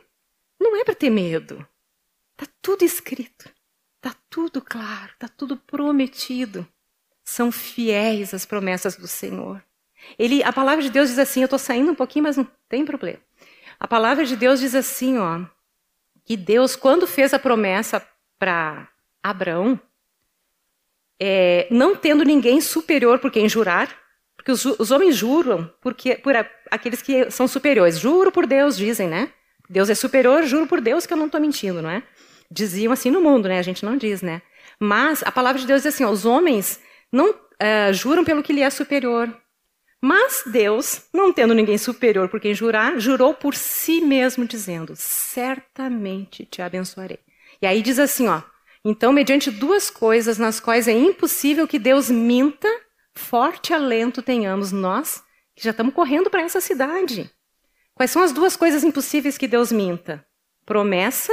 Não 0.59 0.75
é 0.75 0.83
para 0.83 0.95
ter 0.95 1.09
medo. 1.09 1.65
Está 2.31 2.51
tudo 2.61 2.83
escrito. 2.83 3.52
Tudo 4.33 4.59
claro. 4.61 5.11
Está 5.13 5.27
tudo 5.27 5.55
prometido. 5.55 6.67
São 7.23 7.51
fiéis 7.51 8.33
as 8.33 8.47
promessas 8.47 8.95
do 8.95 9.07
Senhor. 9.07 9.63
Ele, 10.17 10.43
a 10.43 10.51
palavra 10.51 10.83
de 10.83 10.89
Deus 10.89 11.09
diz 11.09 11.19
assim: 11.19 11.41
eu 11.41 11.45
estou 11.45 11.59
saindo 11.59 11.91
um 11.91 11.95
pouquinho, 11.95 12.23
mas 12.23 12.35
não 12.35 12.47
tem 12.67 12.83
problema. 12.83 13.19
A 13.79 13.87
palavra 13.87 14.25
de 14.25 14.35
Deus 14.35 14.59
diz 14.59 14.73
assim, 14.73 15.19
ó, 15.19 15.41
que 16.25 16.35
Deus, 16.35 16.75
quando 16.75 17.05
fez 17.05 17.31
a 17.31 17.37
promessa 17.37 18.03
para 18.39 18.89
Abraão, 19.21 19.79
é, 21.19 21.67
não 21.69 21.95
tendo 21.95 22.23
ninguém 22.23 22.59
superior 22.59 23.19
por 23.19 23.29
quem 23.29 23.47
jurar, 23.47 23.95
porque 24.35 24.51
os, 24.51 24.65
os 24.65 24.89
homens 24.89 25.15
juram 25.15 25.71
porque, 25.79 26.15
por 26.15 26.35
a, 26.35 26.49
aqueles 26.71 27.03
que 27.03 27.29
são 27.29 27.47
superiores. 27.47 27.99
Juro 27.99 28.31
por 28.31 28.47
Deus, 28.47 28.75
dizem, 28.75 29.07
né? 29.07 29.31
Deus 29.69 29.89
é 29.89 29.95
superior, 29.95 30.43
juro 30.43 30.65
por 30.65 30.81
Deus 30.81 31.05
que 31.05 31.13
eu 31.13 31.17
não 31.17 31.27
estou 31.27 31.39
mentindo, 31.39 31.81
não 31.81 31.89
é? 31.89 32.03
Diziam 32.51 32.93
assim 32.93 33.10
no 33.10 33.21
mundo, 33.21 33.47
né? 33.47 33.60
A 33.60 33.63
gente 33.63 33.86
não 33.86 33.97
diz, 33.97 34.21
né? 34.21 34.41
Mas 34.79 35.23
a 35.23 35.32
palavra 35.32 35.60
de 35.60 35.67
Deus 35.67 35.84
diz 35.84 35.93
assim: 35.93 36.03
ó, 36.03 36.10
os 36.10 36.25
homens 36.25 36.79
não 37.12 37.32
uh, 37.32 37.93
juram 37.93 38.23
pelo 38.23 38.43
que 38.43 38.53
lhe 38.53 38.62
é 38.62 38.69
superior, 38.69 39.36
mas 40.06 40.43
Deus, 40.45 41.03
não 41.13 41.32
tendo 41.32 41.53
ninguém 41.53 41.77
superior 41.77 42.27
por 42.27 42.41
quem 42.41 42.53
jurar, 42.53 42.99
jurou 42.99 43.34
por 43.34 43.56
si 43.56 44.01
mesmo, 44.01 44.45
dizendo: 44.45 44.93
Certamente 44.97 46.45
te 46.45 46.62
abençoarei. 46.62 47.19
E 47.62 47.65
aí 47.65 47.82
diz 47.82 47.97
assim: 47.97 48.27
ó, 48.27 48.41
então, 48.84 49.13
mediante 49.13 49.49
duas 49.49 49.89
coisas 49.89 50.38
nas 50.38 50.60
quais 50.60 50.89
é 50.89 50.91
impossível 50.91 51.65
que 51.65 51.79
Deus 51.79 52.10
minta, 52.10 52.67
forte 53.13 53.73
alento 53.73 54.21
tenhamos 54.21 54.73
nós, 54.73 55.23
que 55.56 55.63
já 55.63 55.71
estamos 55.71 55.93
correndo 55.93 56.29
para 56.29 56.41
essa 56.41 56.60
cidade. 56.60 57.32
Quais 57.95 58.12
são 58.12 58.21
as 58.21 58.34
duas 58.34 58.58
coisas 58.58 58.84
impossíveis 58.84 59.38
que 59.38 59.47
Deus 59.47 59.71
minta? 59.71 60.25
Promessa 60.65 61.32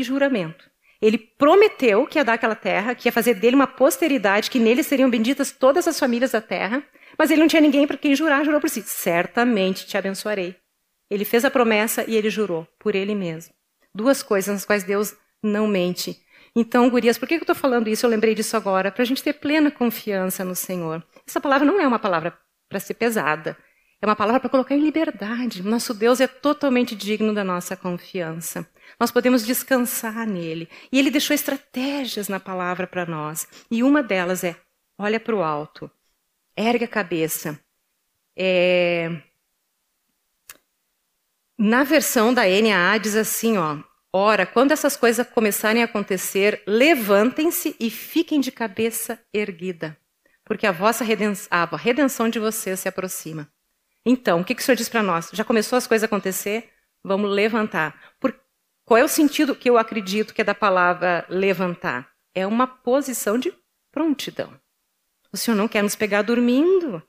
e 0.00 0.04
juramento. 0.04 0.70
Ele 1.00 1.16
prometeu 1.16 2.06
que 2.06 2.18
ia 2.18 2.24
dar 2.24 2.34
aquela 2.34 2.54
terra, 2.54 2.94
que 2.94 3.08
ia 3.08 3.12
fazer 3.12 3.34
dele 3.34 3.56
uma 3.56 3.66
posteridade, 3.66 4.50
que 4.50 4.58
nele 4.58 4.82
seriam 4.82 5.08
benditas 5.08 5.50
todas 5.50 5.88
as 5.88 5.98
famílias 5.98 6.32
da 6.32 6.40
terra. 6.40 6.82
Mas 7.18 7.30
ele 7.30 7.40
não 7.40 7.48
tinha 7.48 7.62
ninguém 7.62 7.86
para 7.86 7.96
quem 7.96 8.14
jurar, 8.14 8.44
jurou 8.44 8.60
por 8.60 8.68
si: 8.68 8.82
certamente 8.82 9.86
te 9.86 9.96
abençoarei. 9.96 10.56
Ele 11.10 11.24
fez 11.24 11.44
a 11.44 11.50
promessa 11.50 12.04
e 12.06 12.16
ele 12.16 12.30
jurou 12.30 12.66
por 12.78 12.94
ele 12.94 13.14
mesmo. 13.14 13.54
Duas 13.94 14.22
coisas 14.22 14.54
nas 14.54 14.64
quais 14.64 14.84
Deus 14.84 15.14
não 15.42 15.66
mente. 15.66 16.20
Então, 16.54 16.90
gurias, 16.90 17.18
por 17.18 17.26
que 17.26 17.34
eu 17.34 17.38
estou 17.38 17.54
falando 17.54 17.88
isso? 17.88 18.04
Eu 18.04 18.10
lembrei 18.10 18.34
disso 18.34 18.56
agora, 18.56 18.90
para 18.90 19.02
a 19.02 19.06
gente 19.06 19.22
ter 19.22 19.34
plena 19.34 19.70
confiança 19.70 20.44
no 20.44 20.54
Senhor. 20.54 21.02
Essa 21.26 21.40
palavra 21.40 21.66
não 21.66 21.80
é 21.80 21.86
uma 21.86 21.98
palavra 21.98 22.36
para 22.68 22.80
ser 22.80 22.94
pesada. 22.94 23.56
É 24.02 24.06
uma 24.06 24.16
palavra 24.16 24.40
para 24.40 24.48
colocar 24.48 24.74
em 24.74 24.80
liberdade. 24.80 25.62
Nosso 25.62 25.92
Deus 25.92 26.20
é 26.20 26.26
totalmente 26.26 26.96
digno 26.96 27.34
da 27.34 27.44
nossa 27.44 27.76
confiança. 27.76 28.66
Nós 28.98 29.10
podemos 29.10 29.44
descansar 29.44 30.26
nele. 30.26 30.68
E 30.90 30.98
ele 30.98 31.10
deixou 31.10 31.34
estratégias 31.34 32.28
na 32.28 32.40
palavra 32.40 32.86
para 32.86 33.04
nós. 33.04 33.46
E 33.70 33.82
uma 33.82 34.02
delas 34.02 34.42
é: 34.42 34.56
olha 34.98 35.20
para 35.20 35.36
o 35.36 35.42
alto, 35.42 35.90
ergue 36.56 36.84
a 36.84 36.88
cabeça. 36.88 37.60
É... 38.34 39.20
Na 41.58 41.84
versão 41.84 42.32
da 42.32 42.44
NAA 42.44 42.96
diz 42.96 43.14
assim, 43.14 43.58
ó: 43.58 43.78
Ora, 44.12 44.46
quando 44.46 44.72
essas 44.72 44.96
coisas 44.96 45.28
começarem 45.28 45.82
a 45.82 45.84
acontecer, 45.84 46.62
levantem-se 46.66 47.76
e 47.78 47.90
fiquem 47.90 48.40
de 48.40 48.50
cabeça 48.50 49.22
erguida, 49.32 49.96
porque 50.42 50.66
a 50.66 50.72
vossa 50.72 51.04
redenção, 51.04 51.48
a 51.50 51.76
redenção 51.76 52.30
de 52.30 52.38
vocês 52.38 52.80
se 52.80 52.88
aproxima. 52.88 53.46
Então, 54.04 54.40
o 54.40 54.44
que, 54.44 54.54
que 54.54 54.62
o 54.62 54.64
Senhor 54.64 54.76
diz 54.76 54.88
para 54.88 55.02
nós? 55.02 55.30
Já 55.32 55.44
começou 55.44 55.76
as 55.76 55.86
coisas 55.86 56.04
a 56.04 56.06
acontecer? 56.06 56.70
Vamos 57.04 57.30
levantar. 57.30 58.14
Por, 58.18 58.38
qual 58.84 58.98
é 58.98 59.04
o 59.04 59.08
sentido 59.08 59.54
que 59.54 59.68
eu 59.68 59.78
acredito 59.78 60.34
que 60.34 60.40
é 60.40 60.44
da 60.44 60.54
palavra 60.54 61.26
levantar? 61.28 62.10
É 62.34 62.46
uma 62.46 62.66
posição 62.66 63.38
de 63.38 63.52
prontidão. 63.90 64.58
O 65.32 65.36
Senhor 65.36 65.56
não 65.56 65.68
quer 65.68 65.82
nos 65.82 65.94
pegar 65.94 66.22
dormindo. 66.22 67.02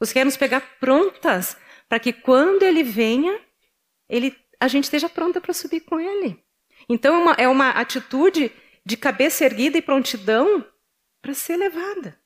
O 0.00 0.06
Senhor 0.06 0.14
quer 0.14 0.24
nos 0.24 0.36
pegar 0.36 0.60
prontas, 0.78 1.56
para 1.88 1.98
que 1.98 2.12
quando 2.12 2.62
Ele 2.62 2.82
venha, 2.82 3.40
ele, 4.08 4.36
a 4.60 4.68
gente 4.68 4.84
esteja 4.84 5.08
pronta 5.08 5.40
para 5.40 5.52
subir 5.52 5.80
com 5.80 5.98
Ele. 5.98 6.42
Então 6.88 7.14
é 7.14 7.18
uma, 7.18 7.32
é 7.32 7.48
uma 7.48 7.70
atitude 7.70 8.52
de 8.84 8.96
cabeça 8.96 9.44
erguida 9.44 9.76
e 9.76 9.82
prontidão 9.82 10.64
para 11.20 11.34
ser 11.34 11.56
levada. 11.56 12.18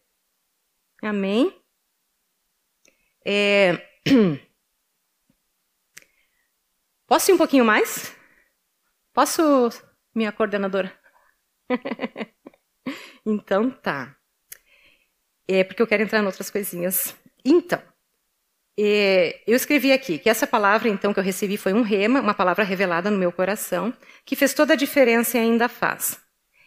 Amém? 1.03 1.53
É, 3.25 3.91
Posso 7.06 7.30
ir 7.30 7.34
um 7.34 7.38
pouquinho 7.38 7.64
mais? 7.64 8.14
Posso, 9.12 9.70
minha 10.14 10.32
coordenadora? 10.32 10.92
então 13.26 13.70
tá. 13.70 14.16
É 15.46 15.64
porque 15.64 15.82
eu 15.82 15.86
quero 15.86 16.02
entrar 16.02 16.20
em 16.20 16.26
outras 16.26 16.50
coisinhas. 16.50 17.14
Então, 17.44 17.82
é, 18.78 19.42
eu 19.46 19.54
escrevi 19.54 19.92
aqui 19.92 20.18
que 20.18 20.30
essa 20.30 20.46
palavra, 20.46 20.88
então, 20.88 21.12
que 21.12 21.20
eu 21.20 21.24
recebi 21.24 21.56
foi 21.56 21.72
um 21.72 21.82
rema, 21.82 22.20
uma 22.20 22.34
palavra 22.34 22.64
revelada 22.64 23.10
no 23.10 23.18
meu 23.18 23.30
coração, 23.30 23.92
que 24.24 24.34
fez 24.34 24.54
toda 24.54 24.72
a 24.72 24.76
diferença 24.76 25.36
e 25.36 25.40
ainda 25.40 25.68
faz. 25.68 26.18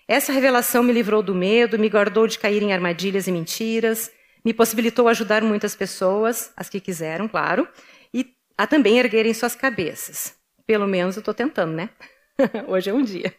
Essa 0.07 0.31
revelação 0.31 0.83
me 0.83 0.93
livrou 0.93 1.23
do 1.23 1.33
medo, 1.33 1.79
me 1.79 1.89
guardou 1.89 2.27
de 2.27 2.37
cair 2.37 2.61
em 2.61 2.73
armadilhas 2.73 3.27
e 3.27 3.31
mentiras, 3.31 4.11
me 4.45 4.53
possibilitou 4.53 5.07
ajudar 5.07 5.41
muitas 5.41 5.75
pessoas, 5.75 6.53
as 6.55 6.69
que 6.69 6.79
quiseram, 6.79 7.27
claro, 7.27 7.67
e 8.13 8.33
a 8.55 8.67
também 8.67 8.99
erguerem 8.99 9.33
suas 9.33 9.55
cabeças. 9.55 10.37
Pelo 10.67 10.87
menos 10.87 11.15
eu 11.15 11.21
estou 11.21 11.33
tentando, 11.33 11.73
né? 11.73 11.89
Hoje 12.67 12.91
é 12.91 12.93
um 12.93 13.01
dia. 13.01 13.35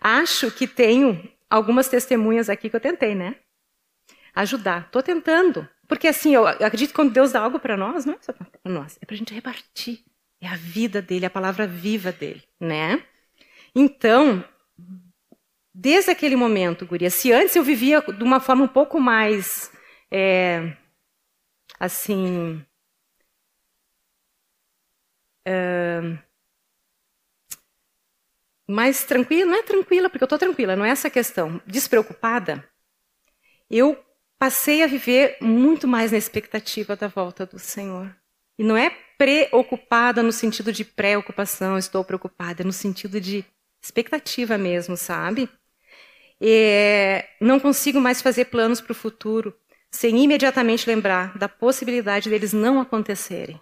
Acho 0.00 0.50
que 0.50 0.66
tenho 0.66 1.30
algumas 1.48 1.88
testemunhas 1.88 2.50
aqui 2.50 2.68
que 2.68 2.74
eu 2.74 2.80
tentei, 2.80 3.14
né? 3.14 3.36
Ajudar. 4.34 4.86
Estou 4.86 5.02
tentando. 5.02 5.68
Porque 5.86 6.08
assim, 6.08 6.34
eu 6.34 6.46
acredito 6.46 6.90
que 6.90 6.94
quando 6.94 7.12
Deus 7.12 7.32
dá 7.32 7.40
algo 7.40 7.58
para 7.58 7.76
nós, 7.76 8.04
não 8.04 8.14
é 8.14 8.18
só 8.20 8.32
para 8.32 8.46
nós, 8.64 8.98
é 9.00 9.06
para 9.06 9.14
a 9.14 9.18
gente 9.18 9.32
repartir. 9.32 10.04
É 10.40 10.46
a 10.46 10.56
vida 10.56 11.00
dele, 11.00 11.26
a 11.26 11.30
palavra 11.30 11.66
viva 11.66 12.12
dele, 12.12 12.42
né? 12.60 13.02
Então, 13.74 14.44
desde 15.80 16.10
aquele 16.10 16.34
momento, 16.34 16.84
Guria, 16.84 17.08
se 17.08 17.32
antes 17.32 17.54
eu 17.54 17.62
vivia 17.62 18.00
de 18.00 18.24
uma 18.24 18.40
forma 18.40 18.64
um 18.64 18.68
pouco 18.68 18.98
mais, 18.98 19.70
é, 20.10 20.76
assim, 21.78 22.64
é, 25.46 26.18
mais 28.68 29.04
tranquila, 29.04 29.52
não 29.52 29.58
é 29.58 29.62
tranquila, 29.62 30.10
porque 30.10 30.24
eu 30.24 30.26
estou 30.26 30.38
tranquila, 30.38 30.74
não 30.74 30.84
é 30.84 30.90
essa 30.90 31.06
a 31.06 31.12
questão, 31.12 31.62
despreocupada, 31.64 32.68
eu 33.70 34.04
passei 34.36 34.82
a 34.82 34.88
viver 34.88 35.36
muito 35.40 35.86
mais 35.86 36.10
na 36.10 36.18
expectativa 36.18 36.96
da 36.96 37.06
volta 37.06 37.46
do 37.46 37.58
Senhor. 37.58 38.12
E 38.58 38.64
não 38.64 38.76
é 38.76 38.90
preocupada 39.16 40.24
no 40.24 40.32
sentido 40.32 40.72
de 40.72 40.84
preocupação, 40.84 41.78
estou 41.78 42.04
preocupada, 42.04 42.62
é 42.62 42.66
no 42.66 42.72
sentido 42.72 43.20
de 43.20 43.44
expectativa 43.80 44.58
mesmo, 44.58 44.96
sabe? 44.96 45.48
É, 46.40 47.28
não 47.40 47.58
consigo 47.58 48.00
mais 48.00 48.22
fazer 48.22 48.46
planos 48.46 48.80
para 48.80 48.92
o 48.92 48.94
futuro 48.94 49.54
sem 49.90 50.22
imediatamente 50.22 50.88
lembrar 50.88 51.36
da 51.36 51.48
possibilidade 51.48 52.28
deles 52.28 52.52
não 52.52 52.80
acontecerem. 52.80 53.60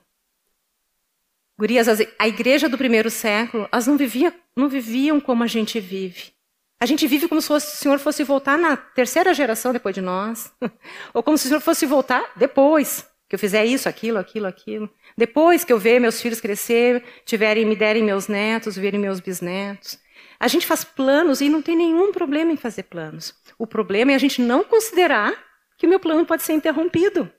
Gurias, 1.58 1.88
a 2.18 2.28
igreja 2.28 2.68
do 2.68 2.76
primeiro 2.76 3.10
século, 3.10 3.66
elas 3.72 3.86
não, 3.86 3.96
vivia, 3.96 4.34
não 4.54 4.68
viviam 4.68 5.18
como 5.18 5.42
a 5.42 5.46
gente 5.46 5.80
vive. 5.80 6.34
A 6.78 6.84
gente 6.84 7.06
vive 7.06 7.26
como 7.26 7.40
se 7.40 7.50
o 7.50 7.58
Senhor 7.58 7.98
fosse 7.98 8.22
voltar 8.22 8.58
na 8.58 8.76
terceira 8.76 9.32
geração 9.32 9.72
depois 9.72 9.94
de 9.94 10.02
nós. 10.02 10.52
Ou 11.14 11.22
como 11.22 11.38
se 11.38 11.46
o 11.46 11.48
Senhor 11.48 11.60
fosse 11.60 11.86
voltar 11.86 12.32
depois 12.36 13.06
que 13.28 13.34
eu 13.34 13.38
fizer 13.38 13.64
isso, 13.64 13.88
aquilo, 13.88 14.18
aquilo, 14.18 14.46
aquilo. 14.46 14.90
Depois 15.16 15.64
que 15.64 15.72
eu 15.72 15.78
ver 15.78 15.98
meus 15.98 16.20
filhos 16.20 16.40
crescer, 16.40 17.02
tiverem, 17.24 17.64
me 17.64 17.74
derem 17.74 18.02
meus 18.02 18.28
netos, 18.28 18.76
verem 18.76 19.00
meus 19.00 19.18
bisnetos. 19.18 19.98
A 20.38 20.49
gente 20.49 20.66
faz 20.66 20.85
planos 20.85 21.40
e 21.40 21.49
não 21.49 21.62
tem 21.62 21.77
nenhum 21.77 22.12
problema 22.12 22.53
em 22.53 22.57
fazer 22.57 22.85
planos. 22.85 23.35
O 23.59 23.66
problema 23.66 24.12
é 24.12 24.14
a 24.14 24.18
gente 24.18 24.40
não 24.42 24.62
considerar 24.62 25.35
que 25.77 25.87
o 25.87 25.88
meu 25.88 26.01
plano 26.01 26.25
pode 26.27 26.42
ser 26.42 26.53
interrompido 26.53 27.31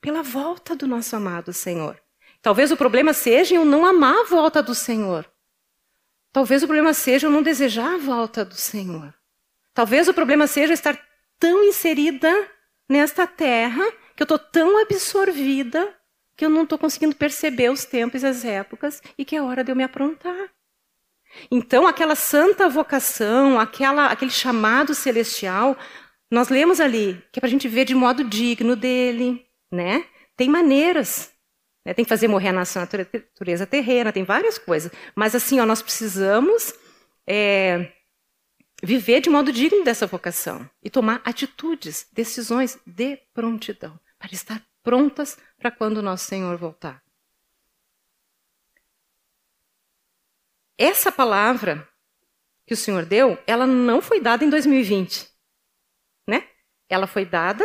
pela 0.00 0.22
volta 0.22 0.74
do 0.74 0.86
nosso 0.86 1.14
amado 1.16 1.52
Senhor. 1.52 2.00
Talvez 2.40 2.70
o 2.70 2.76
problema 2.76 3.12
seja 3.12 3.54
eu 3.54 3.64
não 3.64 3.84
amar 3.84 4.14
a 4.14 4.24
volta 4.24 4.62
do 4.62 4.74
Senhor. 4.74 5.26
Talvez 6.32 6.62
o 6.62 6.66
problema 6.66 6.92
seja 6.92 7.26
eu 7.26 7.30
não 7.30 7.42
desejar 7.42 7.94
a 7.94 7.98
volta 7.98 8.44
do 8.44 8.54
Senhor. 8.54 9.14
Talvez 9.74 10.08
o 10.08 10.14
problema 10.14 10.46
seja 10.46 10.72
estar 10.72 10.98
tão 11.38 11.64
inserida 11.64 12.32
nesta 12.88 13.26
terra 13.26 13.84
que 14.14 14.22
eu 14.22 14.24
estou 14.24 14.38
tão 14.38 14.80
absorvida 14.80 15.94
que 16.36 16.44
eu 16.44 16.50
não 16.50 16.64
estou 16.64 16.78
conseguindo 16.78 17.16
perceber 17.16 17.70
os 17.70 17.84
tempos 17.84 18.22
e 18.22 18.26
as 18.26 18.44
épocas 18.44 19.02
e 19.16 19.24
que 19.24 19.34
é 19.34 19.42
hora 19.42 19.64
de 19.64 19.72
eu 19.72 19.76
me 19.76 19.82
aprontar. 19.82 20.50
Então, 21.50 21.86
aquela 21.86 22.14
santa 22.14 22.68
vocação, 22.68 23.58
aquela, 23.58 24.06
aquele 24.06 24.30
chamado 24.30 24.94
celestial, 24.94 25.76
nós 26.30 26.48
lemos 26.48 26.80
ali 26.80 27.22
que 27.32 27.38
é 27.38 27.40
para 27.40 27.48
a 27.48 27.50
gente 27.50 27.68
ver 27.68 27.84
de 27.84 27.94
modo 27.94 28.24
digno 28.24 28.74
dele, 28.74 29.46
né? 29.70 30.04
Tem 30.36 30.48
maneiras, 30.48 31.30
né? 31.84 31.94
tem 31.94 32.04
que 32.04 32.08
fazer 32.08 32.28
morrer 32.28 32.48
a 32.48 32.52
nossa 32.52 32.80
natureza 32.80 33.66
terrena, 33.66 34.12
tem 34.12 34.24
várias 34.24 34.58
coisas. 34.58 34.90
Mas 35.14 35.34
assim, 35.34 35.60
ó, 35.60 35.66
nós 35.66 35.80
precisamos 35.80 36.74
é, 37.26 37.92
viver 38.82 39.20
de 39.20 39.30
modo 39.30 39.52
digno 39.52 39.84
dessa 39.84 40.06
vocação 40.06 40.68
e 40.82 40.90
tomar 40.90 41.22
atitudes, 41.24 42.06
decisões 42.12 42.78
de 42.86 43.16
prontidão, 43.32 43.98
para 44.18 44.32
estar 44.32 44.62
prontas 44.82 45.38
para 45.58 45.70
quando 45.70 45.98
o 45.98 46.02
nosso 46.02 46.26
Senhor 46.26 46.56
voltar. 46.56 47.02
Essa 50.78 51.10
palavra 51.10 51.88
que 52.66 52.74
o 52.74 52.76
Senhor 52.76 53.04
deu, 53.04 53.38
ela 53.46 53.66
não 53.66 54.02
foi 54.02 54.20
dada 54.20 54.44
em 54.44 54.50
2020, 54.50 55.28
né? 56.28 56.48
Ela 56.88 57.06
foi 57.06 57.24
dada 57.24 57.64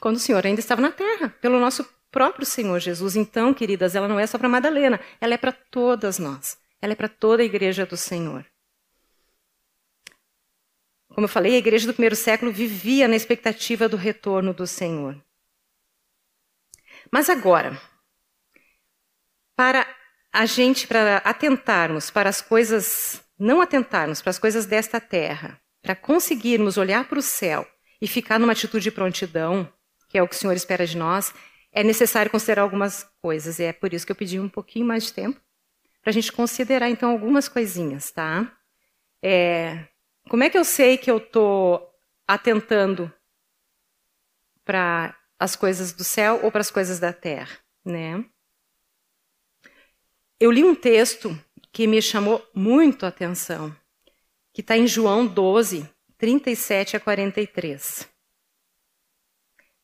quando 0.00 0.16
o 0.16 0.20
Senhor 0.20 0.44
ainda 0.46 0.60
estava 0.60 0.80
na 0.80 0.90
terra, 0.90 1.28
pelo 1.40 1.60
nosso 1.60 1.84
próprio 2.10 2.46
Senhor 2.46 2.78
Jesus. 2.78 3.16
Então, 3.16 3.52
queridas, 3.52 3.94
ela 3.94 4.08
não 4.08 4.18
é 4.18 4.26
só 4.26 4.38
para 4.38 4.48
Madalena, 4.48 5.00
ela 5.20 5.34
é 5.34 5.38
para 5.38 5.52
todas 5.52 6.18
nós. 6.18 6.58
Ela 6.80 6.92
é 6.92 6.96
para 6.96 7.08
toda 7.08 7.42
a 7.42 7.46
igreja 7.46 7.86
do 7.86 7.96
Senhor. 7.96 8.44
Como 11.08 11.24
eu 11.24 11.28
falei, 11.28 11.54
a 11.54 11.58
igreja 11.58 11.86
do 11.86 11.92
primeiro 11.92 12.16
século 12.16 12.50
vivia 12.50 13.06
na 13.06 13.16
expectativa 13.16 13.88
do 13.88 13.96
retorno 13.96 14.54
do 14.54 14.66
Senhor. 14.66 15.22
Mas 17.10 17.28
agora, 17.28 17.80
para 19.54 19.86
a 20.32 20.46
gente, 20.46 20.86
para 20.86 21.18
atentarmos 21.18 22.10
para 22.10 22.30
as 22.30 22.40
coisas, 22.40 23.22
não 23.38 23.60
atentarmos 23.60 24.22
para 24.22 24.30
as 24.30 24.38
coisas 24.38 24.64
desta 24.64 24.98
terra, 24.98 25.60
para 25.82 25.94
conseguirmos 25.94 26.78
olhar 26.78 27.06
para 27.06 27.18
o 27.18 27.22
céu 27.22 27.66
e 28.00 28.08
ficar 28.08 28.38
numa 28.38 28.52
atitude 28.52 28.84
de 28.84 28.90
prontidão, 28.90 29.70
que 30.08 30.16
é 30.16 30.22
o 30.22 30.28
que 30.28 30.34
o 30.34 30.38
Senhor 30.38 30.54
espera 30.54 30.86
de 30.86 30.96
nós, 30.96 31.34
é 31.70 31.82
necessário 31.84 32.30
considerar 32.30 32.62
algumas 32.62 33.04
coisas. 33.20 33.58
E 33.58 33.64
é 33.64 33.72
por 33.72 33.92
isso 33.92 34.06
que 34.06 34.12
eu 34.12 34.16
pedi 34.16 34.40
um 34.40 34.48
pouquinho 34.48 34.86
mais 34.86 35.04
de 35.04 35.12
tempo, 35.12 35.40
para 36.00 36.10
a 36.10 36.12
gente 36.12 36.32
considerar, 36.32 36.88
então, 36.88 37.10
algumas 37.10 37.48
coisinhas, 37.48 38.10
tá? 38.10 38.50
É, 39.22 39.86
como 40.28 40.42
é 40.42 40.50
que 40.50 40.58
eu 40.58 40.64
sei 40.64 40.96
que 40.96 41.10
eu 41.10 41.18
estou 41.18 41.88
atentando 42.26 43.12
para 44.64 45.16
as 45.38 45.54
coisas 45.54 45.92
do 45.92 46.04
céu 46.04 46.40
ou 46.42 46.50
para 46.50 46.60
as 46.60 46.70
coisas 46.70 46.98
da 46.98 47.12
terra, 47.12 47.58
né? 47.84 48.24
Eu 50.42 50.50
li 50.50 50.64
um 50.64 50.74
texto 50.74 51.38
que 51.72 51.86
me 51.86 52.02
chamou 52.02 52.44
muito 52.52 53.06
a 53.06 53.10
atenção, 53.10 53.72
que 54.52 54.60
está 54.60 54.76
em 54.76 54.88
João 54.88 55.24
12, 55.24 55.88
37 56.18 56.96
a 56.96 57.00
43. 57.00 58.08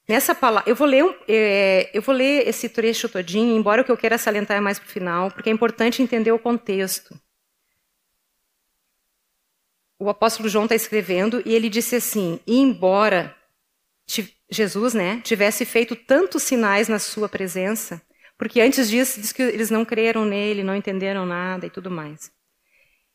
Nessa 0.09 0.35
palavra, 0.35 0.69
eu 0.69 0.75
vou 0.75 0.89
ler, 0.89 1.05
é, 1.29 1.89
eu 1.97 2.03
vou 2.03 2.13
ler 2.13 2.49
esse 2.49 2.69
trecho 2.69 3.09
todinho, 3.09 3.57
embora 3.57 3.83
o 3.83 3.85
que 3.85 3.93
eu 3.93 3.97
queira 3.97 4.19
salientar 4.19 4.57
é 4.57 4.61
mais 4.61 4.81
para 4.81 4.89
o 4.89 4.91
final, 4.91 5.31
porque 5.31 5.49
é 5.49 5.53
importante 5.53 6.03
entender 6.03 6.33
o 6.33 6.41
contexto. 6.41 7.17
O 9.97 10.11
apóstolo 10.11 10.49
João 10.49 10.65
está 10.65 10.75
escrevendo 10.75 11.41
e 11.47 11.55
ele 11.55 11.69
disse 11.69 11.95
assim: 11.95 12.41
e 12.45 12.57
embora 12.57 13.33
Jesus, 14.51 14.93
né, 14.93 15.21
tivesse 15.21 15.65
feito 15.65 15.95
tantos 15.95 16.43
sinais 16.43 16.89
na 16.89 16.99
sua 16.99 17.29
presença, 17.29 18.03
porque 18.39 18.61
antes 18.61 18.89
disso 18.89 19.21
diz 19.21 19.33
que 19.33 19.43
eles 19.43 19.69
não 19.69 19.85
creram 19.85 20.25
nele, 20.25 20.63
não 20.63 20.75
entenderam 20.75 21.27
nada 21.27 21.67
e 21.67 21.71
tudo 21.71 21.91
mais. 21.91 22.31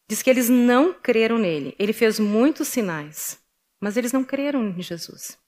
Diz 0.08 0.22
que 0.22 0.30
eles 0.30 0.50
não 0.50 0.94
creram 0.94 1.40
nele. 1.40 1.74
Ele 1.80 1.94
fez 1.94 2.20
muitos 2.20 2.68
sinais, 2.68 3.40
mas 3.82 3.98
eles 3.98 4.12
não 4.12 4.24
creram 4.24 4.68
em 4.68 4.82
Jesus 4.82 5.42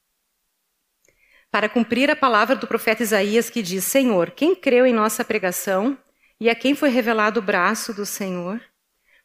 para 1.56 1.70
cumprir 1.70 2.12
a 2.12 2.18
palavra 2.18 2.54
do 2.54 2.68
profeta 2.68 3.02
Isaías 3.02 3.50
que 3.50 3.62
diz: 3.62 3.86
Senhor, 3.86 4.32
quem 4.32 4.54
creu 4.54 4.86
em 4.86 4.94
nossa 4.94 5.24
pregação 5.24 5.98
e 6.38 6.50
a 6.50 6.54
quem 6.54 6.76
foi 6.76 6.90
revelado 6.90 7.40
o 7.40 7.42
braço 7.42 7.94
do 7.94 8.06
Senhor? 8.06 8.60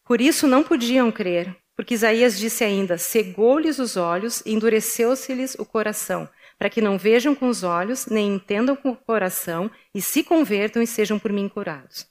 Por 0.04 0.20
isso 0.20 0.46
não 0.46 0.62
podiam 0.62 1.10
crer, 1.10 1.56
porque 1.74 1.94
Isaías 1.94 2.38
disse 2.38 2.62
ainda: 2.62 2.96
cegou-lhes 2.96 3.80
os 3.80 3.96
olhos 3.96 4.44
e 4.46 4.52
endureceu-se-lhes 4.52 5.56
o 5.58 5.64
coração, 5.64 6.28
para 6.60 6.68
que 6.68 6.82
não 6.82 6.98
vejam 6.98 7.34
com 7.34 7.48
os 7.48 7.62
olhos, 7.62 8.04
nem 8.04 8.34
entendam 8.34 8.76
com 8.76 8.90
o 8.90 8.96
coração, 8.96 9.70
e 9.94 10.02
se 10.02 10.22
convertam 10.22 10.82
e 10.82 10.86
sejam 10.86 11.18
por 11.18 11.32
mim 11.32 11.48
curados. 11.48 12.06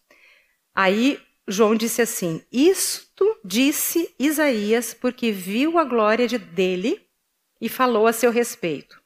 Aí 0.73 1.21
João 1.47 1.75
disse 1.75 2.01
assim: 2.01 2.43
Isto 2.51 3.37
disse 3.45 4.11
Isaías, 4.17 4.91
porque 4.91 5.31
viu 5.31 5.77
a 5.77 5.83
glória 5.83 6.27
de, 6.27 6.39
dele 6.39 6.99
e 7.61 7.69
falou 7.69 8.07
a 8.07 8.11
seu 8.11 8.31
respeito. 8.31 8.99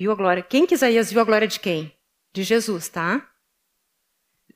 Viu 0.00 0.10
a 0.10 0.14
glória? 0.14 0.42
Quem 0.42 0.64
que 0.64 0.72
Isaías 0.72 1.12
viu 1.12 1.20
a 1.20 1.24
glória 1.24 1.46
de 1.46 1.60
quem? 1.60 1.92
De 2.32 2.42
Jesus, 2.42 2.88
tá? 2.88 3.30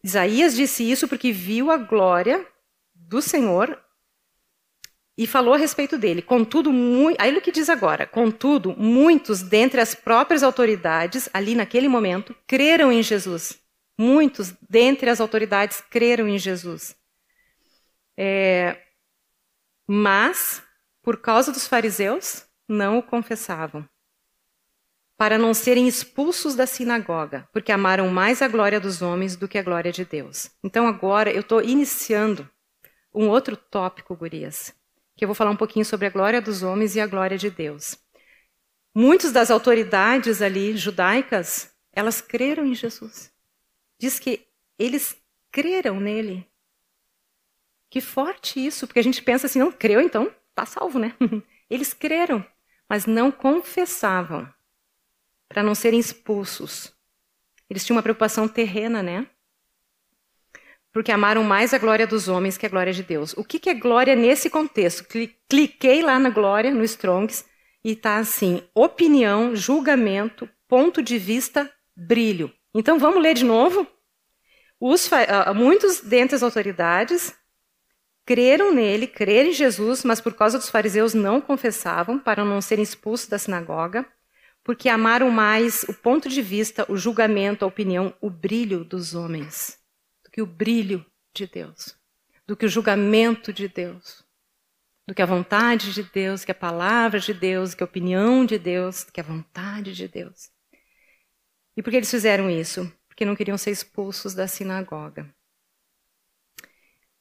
Isaías 0.02 0.56
disse 0.56 0.90
isso 0.90 1.06
porque 1.06 1.32
viu 1.32 1.70
a 1.70 1.76
glória 1.76 2.46
do 2.94 3.20
Senhor 3.20 3.78
e 5.20 5.26
falou 5.26 5.52
a 5.52 5.58
respeito 5.58 5.98
dele. 5.98 6.22
Contudo, 6.22 6.72
aí 7.18 7.36
o 7.36 7.42
que 7.42 7.52
diz 7.52 7.68
agora? 7.68 8.06
Contudo, 8.06 8.74
muitos 8.74 9.42
dentre 9.42 9.78
as 9.78 9.94
próprias 9.94 10.42
autoridades, 10.42 11.28
ali 11.34 11.54
naquele 11.54 11.88
momento, 11.88 12.34
creram 12.46 12.90
em 12.90 13.02
Jesus. 13.02 13.60
Muitos 13.98 14.54
dentre 14.66 15.10
as 15.10 15.20
autoridades 15.20 15.82
creram 15.90 16.26
em 16.26 16.38
Jesus. 16.38 16.96
É, 18.16 18.78
mas, 19.86 20.62
por 21.02 21.18
causa 21.18 21.52
dos 21.52 21.68
fariseus, 21.68 22.46
não 22.66 22.96
o 22.96 23.02
confessavam 23.02 23.86
para 25.18 25.36
não 25.36 25.52
serem 25.52 25.86
expulsos 25.86 26.54
da 26.54 26.66
sinagoga, 26.66 27.46
porque 27.52 27.70
amaram 27.70 28.08
mais 28.08 28.40
a 28.40 28.48
glória 28.48 28.80
dos 28.80 29.02
homens 29.02 29.36
do 29.36 29.46
que 29.46 29.58
a 29.58 29.62
glória 29.62 29.92
de 29.92 30.02
Deus. 30.02 30.50
Então 30.64 30.88
agora 30.88 31.30
eu 31.30 31.42
estou 31.42 31.60
iniciando 31.60 32.48
um 33.14 33.28
outro 33.28 33.54
tópico, 33.54 34.16
gurias, 34.16 34.72
que 35.20 35.24
eu 35.24 35.28
vou 35.28 35.34
falar 35.34 35.50
um 35.50 35.56
pouquinho 35.56 35.84
sobre 35.84 36.06
a 36.06 36.10
glória 36.10 36.40
dos 36.40 36.62
homens 36.62 36.96
e 36.96 37.00
a 37.00 37.06
glória 37.06 37.36
de 37.36 37.50
Deus. 37.50 37.94
Muitas 38.94 39.32
das 39.32 39.50
autoridades 39.50 40.40
ali 40.40 40.74
judaicas, 40.74 41.76
elas 41.92 42.22
creram 42.22 42.64
em 42.64 42.74
Jesus. 42.74 43.30
Diz 43.98 44.18
que 44.18 44.48
eles 44.78 45.14
creram 45.52 46.00
nele. 46.00 46.48
Que 47.90 48.00
forte 48.00 48.64
isso, 48.64 48.86
porque 48.86 48.98
a 48.98 49.02
gente 49.04 49.22
pensa 49.22 49.46
assim, 49.46 49.58
não 49.58 49.70
creu, 49.70 50.00
então 50.00 50.34
tá 50.54 50.64
salvo, 50.64 50.98
né? 50.98 51.14
Eles 51.68 51.92
creram, 51.92 52.42
mas 52.88 53.04
não 53.04 53.30
confessavam 53.30 54.50
para 55.50 55.62
não 55.62 55.74
serem 55.74 56.00
expulsos. 56.00 56.96
Eles 57.68 57.84
tinham 57.84 57.96
uma 57.96 58.02
preocupação 58.02 58.48
terrena, 58.48 59.02
né? 59.02 59.28
Porque 60.92 61.12
amaram 61.12 61.44
mais 61.44 61.72
a 61.72 61.78
glória 61.78 62.06
dos 62.06 62.28
homens 62.28 62.56
que 62.56 62.66
a 62.66 62.68
glória 62.68 62.92
de 62.92 63.02
Deus. 63.02 63.32
O 63.34 63.44
que 63.44 63.70
é 63.70 63.74
glória 63.74 64.16
nesse 64.16 64.50
contexto? 64.50 65.06
Cliquei 65.48 66.02
lá 66.02 66.18
na 66.18 66.30
glória, 66.30 66.72
no 66.72 66.82
Strongs, 66.84 67.44
e 67.84 67.92
está 67.92 68.16
assim: 68.16 68.62
opinião, 68.74 69.54
julgamento, 69.54 70.48
ponto 70.66 71.02
de 71.02 71.18
vista, 71.18 71.70
brilho. 71.96 72.52
Então 72.74 72.98
vamos 72.98 73.22
ler 73.22 73.34
de 73.34 73.44
novo? 73.44 73.86
Os, 74.80 75.08
muitos 75.54 76.00
dentre 76.00 76.34
as 76.34 76.42
autoridades 76.42 77.34
creram 78.24 78.72
nele, 78.72 79.06
creram 79.06 79.50
em 79.50 79.52
Jesus, 79.52 80.04
mas 80.04 80.20
por 80.20 80.34
causa 80.34 80.58
dos 80.58 80.70
fariseus 80.70 81.14
não 81.14 81.40
confessavam, 81.40 82.18
para 82.18 82.44
não 82.44 82.60
serem 82.60 82.82
expulsos 82.82 83.28
da 83.28 83.38
sinagoga 83.38 84.06
porque 84.64 84.88
amaram 84.88 85.30
mais 85.30 85.84
o 85.88 85.94
ponto 85.94 86.28
de 86.28 86.42
vista, 86.42 86.86
o 86.88 86.96
julgamento, 86.96 87.64
a 87.64 87.68
opinião, 87.68 88.14
o 88.20 88.30
brilho 88.30 88.84
dos 88.84 89.14
homens, 89.14 89.78
que 90.40 90.42
o 90.42 90.46
brilho 90.46 91.04
de 91.34 91.46
Deus, 91.46 91.94
do 92.46 92.56
que 92.56 92.64
o 92.64 92.68
julgamento 92.68 93.52
de 93.52 93.68
Deus, 93.68 94.24
do 95.06 95.14
que 95.14 95.20
a 95.20 95.26
vontade 95.26 95.92
de 95.92 96.02
Deus, 96.02 96.46
que 96.46 96.50
a 96.50 96.54
palavra 96.54 97.20
de 97.20 97.34
Deus, 97.34 97.74
que 97.74 97.82
a 97.82 97.84
opinião 97.84 98.46
de 98.46 98.58
Deus, 98.58 99.04
que 99.04 99.20
a 99.20 99.22
vontade 99.22 99.94
de 99.94 100.08
Deus. 100.08 100.50
E 101.76 101.82
por 101.82 101.90
que 101.90 101.98
eles 101.98 102.10
fizeram 102.10 102.48
isso? 102.48 102.90
Porque 103.06 103.26
não 103.26 103.36
queriam 103.36 103.58
ser 103.58 103.70
expulsos 103.70 104.32
da 104.32 104.48
sinagoga. 104.48 105.30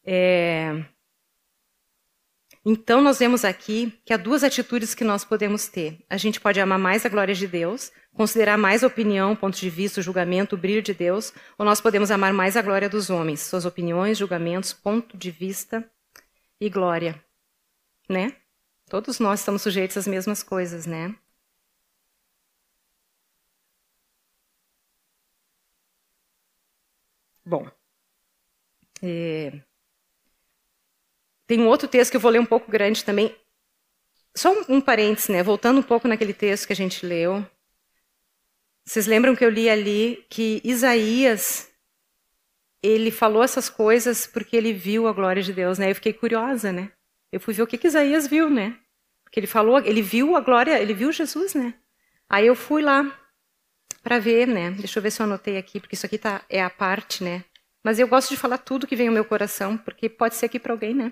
É, 0.06 0.86
então, 2.66 3.02
nós 3.02 3.18
vemos 3.20 3.46
aqui 3.46 4.00
que 4.06 4.14
há 4.14 4.18
duas 4.18 4.44
atitudes 4.44 4.94
que 4.94 5.04
nós 5.04 5.24
podemos 5.24 5.68
ter. 5.68 6.04
A 6.10 6.18
gente 6.18 6.42
pode 6.42 6.60
amar 6.60 6.78
mais 6.78 7.06
a 7.06 7.10
glória 7.10 7.34
de 7.34 7.48
Deus, 7.48 7.92
considerar 8.14 8.58
mais 8.58 8.84
a 8.84 8.88
opinião, 8.88 9.36
ponto 9.36 9.58
de 9.58 9.70
vista, 9.70 10.02
o 10.02 10.04
julgamento, 10.04 10.56
o 10.56 10.58
brilho 10.58 10.82
de 10.82 10.94
Deus, 10.94 11.34
ou 11.58 11.66
nós 11.66 11.80
podemos 11.80 12.12
amar 12.12 12.34
mais 12.34 12.58
a 12.58 12.62
glória 12.62 12.90
dos 12.90 13.10
homens, 13.10 13.42
suas 13.42 13.66
opiniões, 13.66 14.18
julgamentos, 14.18 14.74
ponto 14.74 15.18
de 15.18 15.32
vista 15.32 15.90
e 16.60 16.70
glória. 16.70 17.24
Né? 18.10 18.36
Todos 18.90 19.20
nós 19.20 19.40
estamos 19.40 19.62
sujeitos 19.62 19.98
às 19.98 20.08
mesmas 20.08 20.44
coisas, 20.44 20.86
né? 20.86 21.16
Bom, 27.46 27.68
é, 29.02 29.62
tem 31.50 31.60
um 31.60 31.68
outro 31.68 31.88
texto 31.88 32.12
que 32.12 32.18
eu 32.18 32.22
vou 32.22 32.30
ler 32.30 32.40
um 32.40 32.46
pouco 32.46 32.70
grande 32.70 33.04
também. 33.04 33.36
Só 34.38 34.54
um, 34.54 34.76
um 34.76 34.80
parênteses, 34.80 35.30
né? 35.30 35.42
Voltando 35.42 35.80
um 35.80 35.84
pouco 35.84 36.08
naquele 36.08 36.32
texto 36.32 36.68
que 36.68 36.74
a 36.74 36.76
gente 36.76 37.04
leu. 37.04 37.44
Vocês 38.86 39.08
lembram 39.08 39.36
que 39.36 39.44
eu 39.44 39.50
li 39.50 39.68
ali 39.68 40.24
que 40.30 40.62
Isaías 40.64 41.68
ele 42.84 43.10
falou 43.10 43.44
essas 43.44 43.68
coisas 43.68 44.28
porque 44.28 44.56
ele 44.56 44.72
viu 44.72 45.08
a 45.08 45.12
glória 45.12 45.42
de 45.42 45.52
Deus, 45.52 45.80
né? 45.80 45.90
Eu 45.90 45.96
fiquei 45.96 46.14
curiosa, 46.14 46.72
né? 46.72 46.92
Eu 47.32 47.40
fui 47.40 47.56
ver 47.56 47.64
o 47.64 47.68
que, 47.68 47.80
que 47.80 47.88
Isaías 47.88 48.28
viu, 48.28 48.48
né? 48.48 48.78
Porque 49.24 49.40
ele 49.40 49.48
falou, 49.48 49.80
ele 49.80 50.04
viu 50.04 50.36
a 50.36 50.42
glória, 50.42 50.80
ele 50.80 50.94
viu 50.94 51.12
Jesus, 51.12 51.56
né? 51.56 51.74
Aí 52.30 52.46
eu 52.46 52.56
fui 52.56 52.84
lá 52.84 53.12
para 54.04 54.20
ver, 54.20 54.48
né? 54.48 54.70
Deixa 54.70 55.00
eu 55.00 55.04
ver 55.04 55.10
se 55.10 55.20
eu 55.20 55.24
anotei 55.24 55.58
aqui, 55.58 55.80
porque 55.80 55.96
isso 55.96 56.06
aqui 56.06 56.20
tá, 56.20 56.44
é 56.48 56.62
a 56.62 56.70
parte, 56.70 57.24
né? 57.24 57.44
Mas 57.84 57.98
eu 57.98 58.08
gosto 58.08 58.30
de 58.30 58.38
falar 58.38 58.60
tudo 58.60 58.86
que 58.86 58.96
vem 58.96 59.08
ao 59.08 59.14
meu 59.16 59.26
coração, 59.26 59.76
porque 59.76 60.08
pode 60.08 60.36
ser 60.36 60.46
aqui 60.46 60.60
para 60.60 60.74
alguém, 60.74 60.94
né? 60.94 61.12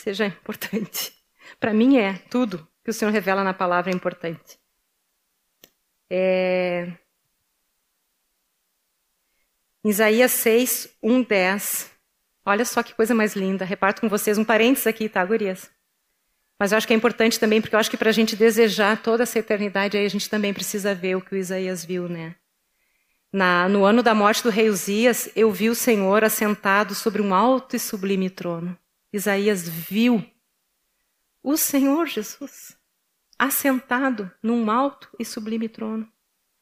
Seja 0.00 0.26
importante. 0.26 1.12
Para 1.58 1.72
mim 1.72 1.98
é 1.98 2.14
tudo 2.30 2.66
que 2.84 2.90
o 2.90 2.94
Senhor 2.94 3.10
revela 3.10 3.44
na 3.44 3.54
palavra 3.54 3.90
é 3.90 3.94
importante. 3.94 4.58
É... 6.10 6.92
Isaías 9.84 10.32
6, 10.32 10.96
1, 11.02 11.22
10. 11.22 11.90
Olha 12.44 12.64
só 12.64 12.82
que 12.82 12.94
coisa 12.94 13.14
mais 13.14 13.34
linda. 13.34 13.64
Reparto 13.64 14.00
com 14.00 14.08
vocês 14.08 14.38
um 14.38 14.44
parênteses 14.44 14.86
aqui, 14.86 15.08
tá, 15.08 15.24
gurias? 15.24 15.70
Mas 16.58 16.70
eu 16.70 16.78
acho 16.78 16.86
que 16.86 16.92
é 16.92 16.96
importante 16.96 17.40
também, 17.40 17.60
porque 17.60 17.74
eu 17.74 17.80
acho 17.80 17.90
que 17.90 17.96
para 17.96 18.10
a 18.10 18.12
gente 18.12 18.36
desejar 18.36 19.02
toda 19.02 19.24
essa 19.24 19.38
eternidade, 19.38 19.96
aí 19.96 20.04
a 20.04 20.08
gente 20.08 20.30
também 20.30 20.54
precisa 20.54 20.94
ver 20.94 21.16
o 21.16 21.20
que 21.20 21.34
o 21.34 21.38
Isaías 21.38 21.84
viu, 21.84 22.08
né? 22.08 22.36
Na, 23.32 23.68
no 23.68 23.84
ano 23.84 24.02
da 24.02 24.14
morte 24.14 24.42
do 24.42 24.50
rei 24.50 24.68
Uzias, 24.68 25.30
eu 25.34 25.50
vi 25.50 25.70
o 25.70 25.74
Senhor 25.74 26.22
assentado 26.22 26.94
sobre 26.94 27.22
um 27.22 27.34
alto 27.34 27.74
e 27.74 27.78
sublime 27.80 28.28
trono. 28.28 28.78
Isaías 29.12 29.68
viu 29.68 30.24
o 31.42 31.56
Senhor 31.56 32.06
Jesus 32.06 32.76
assentado 33.38 34.30
num 34.42 34.70
alto 34.70 35.10
e 35.18 35.24
sublime 35.24 35.68
trono. 35.68 36.10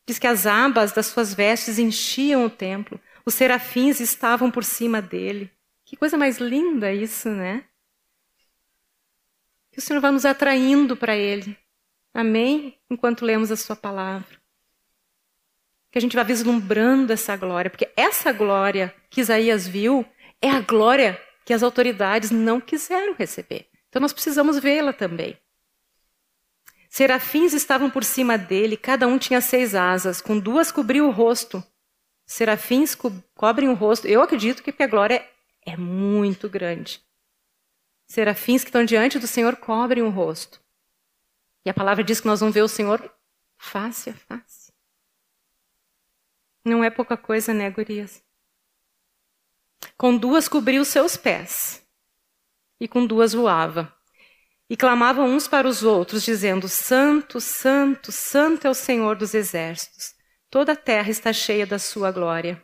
Diz 0.07 0.19
que 0.19 0.27
as 0.27 0.47
abas 0.47 0.93
das 0.93 1.07
suas 1.07 1.35
vestes 1.35 1.79
enchiam 1.79 2.45
o 2.45 2.51
templo, 2.51 2.99
os 3.25 3.35
serafins 3.35 4.01
estavam 4.01 4.51
por 4.51 4.65
cima 4.65 5.01
dele. 5.01 5.51
Que 5.85 5.97
coisa 5.97 6.17
mais 6.17 6.39
linda 6.39 6.93
isso, 6.93 7.29
né? 7.29 7.65
Que 9.71 9.79
o 9.79 9.83
Senhor 9.83 10.01
vai 10.01 10.11
nos 10.11 10.25
atraindo 10.25 10.97
para 10.97 11.17
Ele. 11.17 11.57
Amém? 12.13 12.79
Enquanto 12.89 13.25
lemos 13.25 13.51
a 13.51 13.57
Sua 13.57 13.77
palavra. 13.77 14.41
Que 15.91 15.99
a 15.99 16.01
gente 16.01 16.17
vá 16.17 16.23
vislumbrando 16.23 17.13
essa 17.13 17.37
glória, 17.37 17.71
porque 17.71 17.93
essa 17.97 18.33
glória 18.33 18.95
que 19.09 19.21
Isaías 19.21 19.67
viu 19.67 20.05
é 20.41 20.51
a 20.51 20.61
glória 20.61 21.21
que 21.45 21.53
as 21.53 21.63
autoridades 21.63 22.31
não 22.31 22.61
quiseram 22.61 23.15
receber. 23.15 23.69
Então 23.89 24.01
nós 24.01 24.13
precisamos 24.13 24.59
vê-la 24.59 24.93
também. 24.93 25.39
Serafins 26.89 27.53
estavam 27.53 27.89
por 27.89 28.03
cima 28.03 28.37
dele, 28.37 28.77
cada 28.77 29.07
um 29.07 29.17
tinha 29.17 29.41
seis 29.41 29.75
asas, 29.75 30.21
com 30.21 30.39
duas 30.39 30.73
cobriu 30.73 31.07
o 31.07 31.13
rosto. 31.13 31.63
Serafins 32.27 32.95
co 32.95 33.13
cobrem 33.35 33.69
o 33.69 33.75
rosto. 33.75 34.07
Eu 34.07 34.23
acredito 34.23 34.63
que 34.63 34.83
a 34.83 34.87
glória 34.87 35.27
é 35.67 35.77
muito 35.77 36.49
grande. 36.49 37.01
Serafins 38.07 38.63
que 38.63 38.71
estão 38.71 38.85
diante 38.85 39.19
do 39.19 39.27
Senhor 39.27 39.57
cobrem 39.57 40.03
o 40.03 40.11
rosto. 40.11 40.61
E 41.65 41.71
a 41.71 41.75
palavra 41.75 42.03
diz 42.03 42.21
que 42.21 42.27
nós 42.27 42.41
vamos 42.41 42.55
ver 42.55 42.63
o 42.63 42.69
Senhor 42.69 43.13
face 43.57 44.11
a 44.11 44.15
face. 44.15 44.73
Não 46.65 46.83
é 46.83 46.91
pouca 46.91 47.17
coisa, 47.17 47.55
né, 47.55 47.71
gurias? 47.71 48.23
Com 49.97 50.17
duas 50.17 50.49
cobriu 50.49 50.85
seus 50.85 51.17
pés, 51.17 51.83
e 52.81 52.89
com 52.89 53.07
duas 53.07 53.33
voava. 53.33 53.95
E 54.69 54.77
clamavam 54.77 55.29
uns 55.29 55.49
para 55.49 55.67
os 55.67 55.83
outros, 55.83 56.23
dizendo: 56.23 56.69
Santo, 56.69 57.41
Santo, 57.41 58.13
Santo 58.13 58.67
é 58.67 58.71
o 58.71 58.75
Senhor 58.75 59.17
dos 59.17 59.35
exércitos. 59.35 60.15
Toda 60.49 60.73
a 60.73 60.77
terra 60.77 61.11
está 61.11 61.33
cheia 61.33 61.67
da 61.67 61.79
sua 61.79 62.11
glória. 62.11 62.63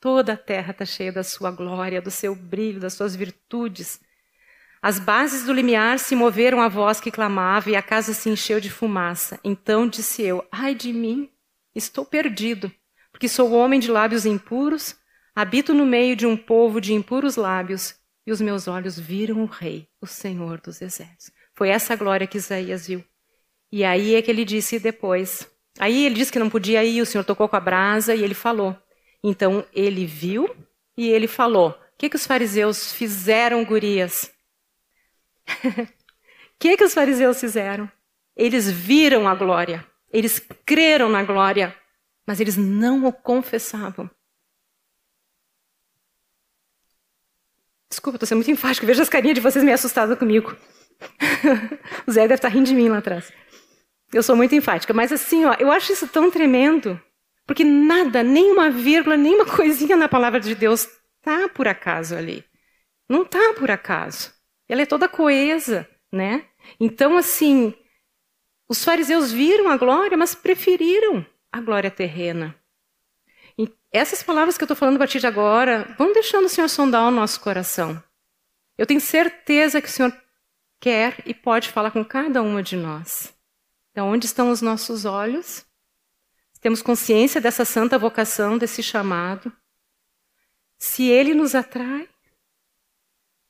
Toda 0.00 0.34
a 0.34 0.36
terra 0.36 0.72
está 0.72 0.84
cheia 0.84 1.10
da 1.10 1.22
sua 1.22 1.50
glória, 1.50 2.02
do 2.02 2.10
seu 2.10 2.34
brilho, 2.34 2.80
das 2.80 2.92
suas 2.92 3.16
virtudes. 3.16 4.00
As 4.82 4.98
bases 4.98 5.44
do 5.44 5.52
limiar 5.52 5.98
se 5.98 6.14
moveram 6.14 6.60
à 6.60 6.68
voz 6.68 7.00
que 7.00 7.10
clamava 7.10 7.70
e 7.70 7.76
a 7.76 7.80
casa 7.80 8.12
se 8.12 8.28
encheu 8.28 8.60
de 8.60 8.68
fumaça. 8.68 9.40
Então 9.42 9.88
disse 9.88 10.22
eu: 10.22 10.46
Ai 10.52 10.74
de 10.74 10.92
mim, 10.92 11.30
estou 11.74 12.04
perdido, 12.04 12.70
porque 13.10 13.28
sou 13.28 13.52
homem 13.52 13.80
de 13.80 13.90
lábios 13.90 14.26
impuros, 14.26 14.94
habito 15.34 15.74
no 15.74 15.84
meio 15.84 16.14
de 16.14 16.26
um 16.26 16.36
povo 16.36 16.80
de 16.80 16.94
impuros 16.94 17.36
lábios, 17.36 17.94
e 18.26 18.32
os 18.32 18.40
meus 18.40 18.68
olhos 18.68 18.98
viram 18.98 19.42
o 19.42 19.46
Rei, 19.46 19.88
o 20.00 20.06
Senhor 20.06 20.60
dos 20.60 20.80
Exércitos. 20.80 21.30
Foi 21.54 21.68
essa 21.68 21.94
glória 21.94 22.26
que 22.26 22.38
Isaías 22.38 22.86
viu. 22.86 23.04
E 23.70 23.84
aí 23.84 24.14
é 24.14 24.22
que 24.22 24.30
ele 24.30 24.44
disse 24.44 24.78
depois. 24.78 25.48
Aí 25.78 26.06
ele 26.06 26.14
disse 26.14 26.32
que 26.32 26.38
não 26.38 26.48
podia 26.48 26.84
ir, 26.84 27.02
o 27.02 27.06
Senhor 27.06 27.24
tocou 27.24 27.48
com 27.48 27.56
a 27.56 27.60
brasa 27.60 28.14
e 28.14 28.22
ele 28.22 28.34
falou. 28.34 28.76
Então 29.22 29.64
ele 29.72 30.06
viu 30.06 30.54
e 30.96 31.08
ele 31.08 31.26
falou. 31.26 31.70
O 31.70 31.96
que, 31.98 32.08
que 32.08 32.16
os 32.16 32.26
fariseus 32.26 32.92
fizeram, 32.92 33.64
gurias? 33.64 34.30
O 36.54 36.66
que, 36.66 36.76
que 36.76 36.84
os 36.84 36.94
fariseus 36.94 37.40
fizeram? 37.40 37.90
Eles 38.34 38.70
viram 38.70 39.28
a 39.28 39.34
glória, 39.34 39.84
eles 40.10 40.40
creram 40.64 41.10
na 41.10 41.22
glória, 41.22 41.76
mas 42.26 42.40
eles 42.40 42.56
não 42.56 43.04
o 43.06 43.12
confessavam. 43.12 44.08
Desculpa, 47.88 48.16
estou 48.16 48.26
sendo 48.26 48.38
muito 48.38 48.50
enfático, 48.50 48.86
vejo 48.86 49.02
as 49.02 49.08
carinhas 49.08 49.34
de 49.34 49.40
vocês 49.40 49.64
meio 49.64 49.74
assustadas 49.74 50.18
comigo. 50.18 50.56
o 52.06 52.12
Zé 52.12 52.22
deve 52.22 52.34
estar 52.34 52.48
rindo 52.48 52.66
de 52.66 52.74
mim 52.74 52.88
lá 52.88 52.98
atrás. 52.98 53.32
Eu 54.12 54.22
sou 54.22 54.36
muito 54.36 54.54
enfática, 54.54 54.92
mas 54.92 55.12
assim, 55.12 55.44
ó, 55.44 55.54
eu 55.58 55.70
acho 55.70 55.92
isso 55.92 56.06
tão 56.08 56.30
tremendo, 56.30 57.00
porque 57.46 57.64
nada, 57.64 58.22
nem 58.22 58.52
uma 58.52 58.70
vírgula, 58.70 59.16
nem 59.16 59.34
uma 59.34 59.46
coisinha 59.56 59.96
na 59.96 60.08
palavra 60.08 60.40
de 60.40 60.54
Deus 60.54 60.88
tá 61.22 61.48
por 61.48 61.66
acaso 61.66 62.14
ali. 62.14 62.44
Não 63.08 63.24
tá 63.24 63.54
por 63.58 63.70
acaso. 63.70 64.32
Ela 64.68 64.82
é 64.82 64.86
toda 64.86 65.08
coesa, 65.08 65.88
né? 66.12 66.44
Então, 66.80 67.16
assim, 67.16 67.74
os 68.68 68.84
fariseus 68.84 69.32
viram 69.32 69.68
a 69.68 69.76
glória, 69.76 70.16
mas 70.16 70.34
preferiram 70.34 71.24
a 71.52 71.60
glória 71.60 71.90
terrena. 71.90 72.54
Essas 73.94 74.24
palavras 74.24 74.58
que 74.58 74.64
eu 74.64 74.66
estou 74.66 74.76
falando 74.76 74.96
a 74.96 74.98
partir 74.98 75.20
de 75.20 75.26
agora 75.28 75.94
vão 75.96 76.12
deixando 76.12 76.46
o 76.46 76.48
Senhor 76.48 76.66
sondar 76.66 77.06
o 77.06 77.12
nosso 77.12 77.38
coração. 77.38 78.02
Eu 78.76 78.86
tenho 78.86 79.00
certeza 79.00 79.80
que 79.80 79.86
o 79.86 79.90
Senhor 79.90 80.12
quer 80.80 81.22
e 81.24 81.32
pode 81.32 81.68
falar 81.68 81.92
com 81.92 82.04
cada 82.04 82.42
uma 82.42 82.60
de 82.60 82.74
nós. 82.74 83.32
Então, 83.92 84.08
onde 84.08 84.26
estão 84.26 84.50
os 84.50 84.60
nossos 84.60 85.04
olhos? 85.04 85.64
Temos 86.60 86.82
consciência 86.82 87.40
dessa 87.40 87.64
santa 87.64 87.96
vocação, 87.96 88.58
desse 88.58 88.82
chamado. 88.82 89.52
Se 90.76 91.04
ele 91.04 91.32
nos 91.32 91.54
atrai, 91.54 92.08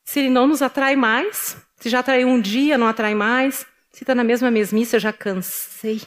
se 0.05 0.21
ele 0.21 0.29
não 0.29 0.47
nos 0.47 0.61
atrai 0.61 0.95
mais, 0.95 1.57
se 1.77 1.89
já 1.89 2.01
atraiu 2.01 2.29
um 2.29 2.39
dia, 2.39 2.77
não 2.77 2.87
atrai 2.87 3.15
mais, 3.15 3.65
se 3.91 4.03
está 4.03 4.15
na 4.15 4.23
mesma 4.23 4.51
mesmice, 4.51 4.95
eu 4.95 5.01
já 5.01 5.11
cansei. 5.11 6.03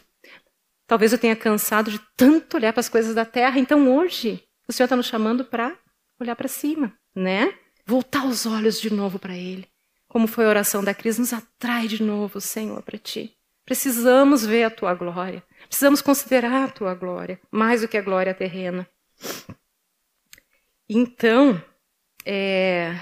Talvez 0.87 1.11
eu 1.11 1.19
tenha 1.19 1.35
cansado 1.35 1.91
de 1.91 1.99
tanto 2.15 2.57
olhar 2.57 2.73
para 2.73 2.79
as 2.79 2.89
coisas 2.89 3.13
da 3.13 3.25
terra. 3.25 3.59
Então 3.59 3.95
hoje, 3.95 4.41
o 4.67 4.73
Senhor 4.73 4.85
está 4.85 4.95
nos 4.95 5.05
chamando 5.05 5.45
para 5.45 5.77
olhar 6.19 6.35
para 6.35 6.47
cima, 6.47 6.97
né? 7.13 7.53
Voltar 7.85 8.25
os 8.25 8.45
olhos 8.45 8.81
de 8.81 8.91
novo 8.91 9.19
para 9.19 9.35
Ele 9.35 9.67
como 10.07 10.27
foi 10.27 10.45
a 10.45 10.49
oração 10.49 10.83
da 10.83 10.93
Cris, 10.93 11.19
nos 11.19 11.33
atrai 11.33 11.87
de 11.87 12.01
novo, 12.01 12.39
Senhor, 12.39 12.81
para 12.81 12.97
ti. 12.97 13.37
Precisamos 13.65 14.45
ver 14.45 14.63
a 14.63 14.71
tua 14.71 14.93
glória. 14.93 15.43
Precisamos 15.67 16.01
considerar 16.01 16.63
a 16.63 16.71
tua 16.71 16.95
glória, 16.95 17.39
mais 17.51 17.81
do 17.81 17.87
que 17.87 17.97
a 17.97 18.01
glória 18.01 18.33
terrena. 18.33 18.89
Então, 20.89 21.61
é... 22.25 22.97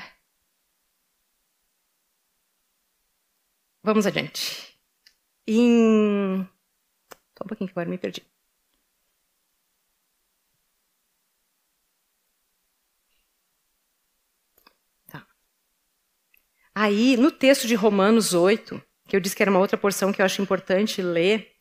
vamos 3.84 4.08
adiante. 4.08 4.78
Em... 5.48 6.48
Um 7.46 7.48
pouquinho 7.48 7.68
que 7.68 7.74
agora 7.74 7.90
me 7.90 7.98
perdi. 7.98 8.26
Aí, 16.78 17.16
no 17.16 17.32
texto 17.32 17.68
de 17.68 17.74
Romanos 17.74 18.34
8, 18.34 18.82
que 19.08 19.16
eu 19.16 19.20
disse 19.22 19.34
que 19.34 19.42
era 19.42 19.50
uma 19.50 19.62
outra 19.62 19.78
porção 19.78 20.12
que 20.12 20.22
eu 20.22 20.26
acho 20.26 20.42
importante 20.42 21.02
ler, 21.02 21.52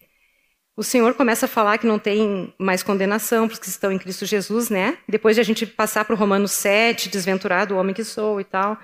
o 0.76 0.82
Senhor 0.82 1.14
começa 1.14 1.47
a 1.47 1.49
falar 1.49 1.78
que 1.78 1.87
não 1.87 2.01
tem 2.01 2.53
mais 2.59 2.82
condenação 2.82 3.47
para 3.47 3.53
os 3.53 3.61
que 3.61 3.68
estão 3.68 3.93
em 3.93 3.99
Cristo 3.99 4.26
Jesus, 4.26 4.70
né? 4.70 4.99
Depois 5.09 5.37
de 5.37 5.41
a 5.41 5.45
gente 5.45 5.64
passar 5.66 6.05
para 6.05 6.14
o 6.14 6.18
Romanos 6.18 6.51
7, 6.51 7.09
desventurado 7.09 7.74
o 7.74 7.78
homem 7.78 7.95
que 7.95 8.03
sou 8.03 8.41
e 8.41 8.45
tal, 8.45 8.76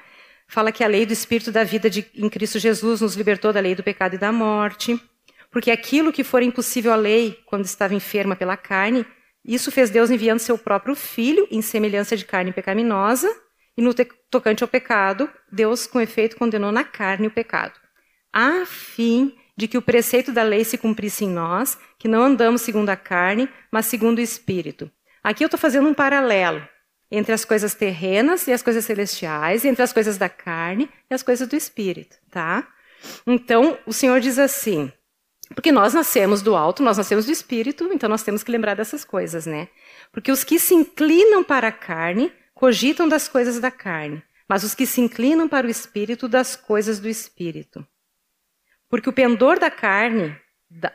fala 0.47 0.71
que 0.71 0.85
a 0.85 0.87
lei 0.87 1.05
do 1.05 1.13
Espírito 1.13 1.51
da 1.51 1.65
vida 1.65 1.91
de, 1.91 2.07
em 2.15 2.29
Cristo 2.29 2.61
Jesus 2.61 3.01
nos 3.01 3.17
libertou 3.17 3.53
da 3.53 3.59
lei 3.59 3.75
do 3.75 3.83
pecado 3.83 4.15
e 4.15 4.19
da 4.19 4.31
morte, 4.31 5.03
porque 5.51 5.71
aquilo 5.71 6.13
que 6.13 6.25
for 6.25 6.43
impossível 6.43 6.93
à 6.93 6.97
lei 6.97 7.39
quando 7.47 7.65
estava 7.65 7.95
enferma 7.95 8.37
pela 8.37 8.57
carne, 8.57 9.05
isso 9.45 9.73
fez 9.73 9.91
Deus 9.91 10.11
enviando 10.11 10.39
seu 10.39 10.57
próprio 10.59 10.95
Filho 10.95 11.47
em 11.51 11.63
semelhança 11.63 12.17
de 12.17 12.25
carne 12.25 12.53
pecaminosa, 12.53 13.29
e 13.77 13.83
no 13.83 13.95
tocante 14.31 14.63
ao 14.63 14.69
pecado, 14.69 15.31
Deus, 15.51 15.87
com 15.87 16.01
efeito, 16.01 16.37
condenou 16.37 16.71
na 16.71 16.85
carne 16.85 17.27
o 17.27 17.31
pecado, 17.31 17.79
a 18.33 18.65
fim 18.67 19.35
de 19.57 19.69
que 19.69 19.79
o 19.79 19.83
preceito 19.83 20.33
da 20.33 20.43
lei 20.43 20.65
se 20.65 20.79
cumprisse 20.79 21.25
em 21.25 21.31
nós, 21.31 21.79
que 21.99 22.09
não 22.09 22.23
andamos 22.23 22.63
segundo 22.63 22.89
a 22.89 22.97
carne, 22.97 23.49
mas 23.71 23.87
segundo 23.87 24.19
o 24.19 24.23
Espírito. 24.23 24.91
Aqui 25.23 25.45
eu 25.45 25.47
estou 25.47 25.61
fazendo 25.61 25.89
um 25.89 25.95
paralelo 25.95 26.67
entre 27.11 27.33
as 27.33 27.45
coisas 27.45 27.75
terrenas 27.75 28.47
e 28.47 28.53
as 28.53 28.63
coisas 28.63 28.85
celestiais, 28.85 29.65
entre 29.65 29.83
as 29.83 29.93
coisas 29.93 30.17
da 30.17 30.29
carne 30.29 30.89
e 31.11 31.15
as 31.15 31.23
coisas 31.23 31.47
do 31.47 31.57
Espírito, 31.57 32.17
tá? 32.31 32.67
Então, 33.27 33.79
o 33.85 33.93
Senhor 33.93 34.21
diz 34.21 34.39
assim, 34.39 34.93
porque 35.55 35.73
nós 35.73 35.95
nascemos 35.95 36.43
do 36.43 36.55
alto, 36.55 36.83
nós 36.83 36.97
nascemos 36.97 37.27
do 37.27 37.33
Espírito, 37.33 37.91
então 37.93 38.09
nós 38.09 38.23
temos 38.23 38.43
que 38.43 38.53
lembrar 38.53 38.75
dessas 38.75 39.05
coisas, 39.05 39.47
né? 39.47 39.69
Porque 40.13 40.31
os 40.31 40.45
que 40.45 40.59
se 40.59 40.75
inclinam 40.75 41.43
para 41.43 41.69
a 41.69 41.73
carne 41.73 42.33
cogitam 42.55 43.09
das 43.09 43.27
coisas 43.27 43.59
da 43.59 43.71
carne, 43.71 44.23
mas 44.49 44.63
os 44.65 44.75
que 44.75 44.87
se 44.87 45.01
inclinam 45.01 45.49
para 45.49 45.67
o 45.67 45.71
espírito, 45.71 46.29
das 46.29 46.55
coisas 46.55 47.01
do 47.01 47.09
espírito. 47.09 47.87
Porque 48.89 49.09
o 49.09 49.13
pendor 49.13 49.59
da 49.59 49.71
carne, 49.71 50.37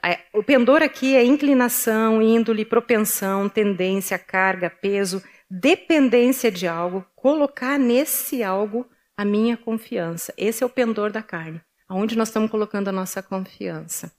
é, 0.03 0.19
o 0.33 0.43
pendor 0.43 0.81
aqui 0.81 1.15
é 1.15 1.23
inclinação, 1.23 2.21
índole, 2.21 2.65
propensão, 2.65 3.49
tendência, 3.49 4.19
carga, 4.19 4.69
peso, 4.69 5.23
dependência 5.49 6.51
de 6.51 6.67
algo, 6.67 7.05
colocar 7.15 7.79
nesse 7.79 8.43
algo 8.43 8.87
a 9.17 9.25
minha 9.25 9.57
confiança. 9.57 10.33
Esse 10.37 10.63
é 10.63 10.65
o 10.65 10.69
pendor 10.69 11.11
da 11.11 11.23
carne. 11.23 11.61
Aonde 11.87 12.17
nós 12.17 12.29
estamos 12.29 12.51
colocando 12.51 12.89
a 12.89 12.91
nossa 12.91 13.23
confiança? 13.23 14.11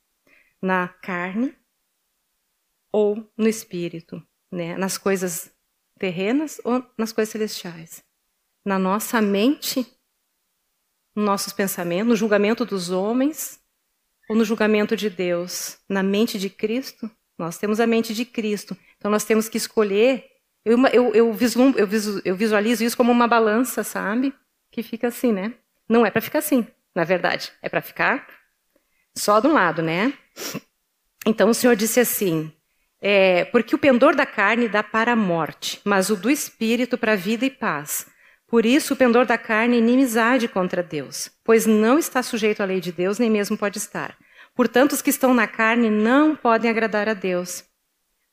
Na 0.61 0.89
carne 0.89 1.55
ou 2.93 3.31
no 3.37 3.49
espírito, 3.49 4.23
né? 4.51 4.77
nas 4.77 4.97
coisas 4.97 5.53
terrenas 5.99 6.61
ou 6.65 6.85
nas 6.97 7.13
coisas 7.13 7.31
celestiais? 7.31 8.03
Na 8.65 8.79
nossa 8.79 9.21
mente, 9.21 9.87
nos 11.15 11.25
nossos 11.25 11.53
pensamentos, 11.53 12.09
no 12.09 12.17
julgamento 12.17 12.65
dos 12.65 12.91
homens 12.91 13.61
ou 14.29 14.37
no 14.37 14.45
julgamento 14.45 14.97
de 14.97 15.09
Deus? 15.09 15.79
Na 15.89 16.03
mente 16.03 16.39
de 16.39 16.51
Cristo? 16.51 17.11
Nós 17.39 17.59
temos 17.59 17.81
a 17.81 17.87
mente 17.87 18.15
de 18.15 18.25
Cristo, 18.25 18.77
então 18.97 19.11
nós 19.11 19.25
temos 19.25 19.49
que 19.49 19.59
escolher. 19.59 20.25
Eu, 20.65 20.79
eu, 20.89 21.15
eu, 21.15 21.33
vislum, 21.33 21.73
eu, 21.77 21.87
eu 22.25 22.35
visualizo 22.35 22.83
isso 22.83 22.97
como 22.97 23.13
uma 23.13 23.29
balança, 23.29 23.85
sabe? 23.85 24.35
Que 24.71 24.83
fica 24.83 25.09
assim, 25.09 25.33
né? 25.33 25.55
Não 25.89 26.05
é 26.05 26.11
para 26.11 26.23
ficar 26.23 26.41
assim, 26.41 26.67
na 26.95 27.05
verdade. 27.05 27.53
É 27.63 27.69
para 27.69 27.83
ficar 27.83 28.27
só 29.17 29.41
de 29.41 29.47
um 29.47 29.53
lado, 29.53 29.83
né? 29.83 30.13
Então 31.25 31.49
o 31.49 31.55
Senhor 31.55 31.75
disse 31.75 31.99
assim: 32.01 32.53
é, 33.01 33.45
porque 33.47 33.75
o 33.75 33.79
pendor 33.79 34.15
da 34.15 34.27
carne 34.27 34.69
dá 34.69 34.83
para 34.83 35.13
a 35.13 35.17
morte, 35.17 35.81
mas 35.85 36.11
o 36.11 36.17
do 36.17 36.31
espírito 36.31 36.97
para 36.97 37.13
a 37.13 37.17
vida 37.17 37.45
e 37.45 37.51
paz. 37.51 38.07
Por 38.47 38.65
isso, 38.65 38.95
o 38.95 38.97
pendor 38.97 39.27
da 39.27 39.37
carne 39.37 39.75
é 39.75 39.79
inimizade 39.79 40.47
contra 40.47 40.83
Deus, 40.83 41.31
pois 41.45 41.67
não 41.67 41.99
está 41.99 42.23
sujeito 42.23 42.63
à 42.63 42.65
lei 42.65 42.81
de 42.81 42.93
Deus, 42.93 43.19
nem 43.19 43.29
mesmo 43.29 43.59
pode 43.59 43.79
estar. 43.79 44.17
Portanto, 44.55 44.93
os 44.93 45.03
que 45.03 45.11
estão 45.11 45.35
na 45.35 45.49
carne 45.49 45.91
não 45.91 46.37
podem 46.37 46.71
agradar 46.71 47.09
a 47.09 47.15
Deus. 47.15 47.65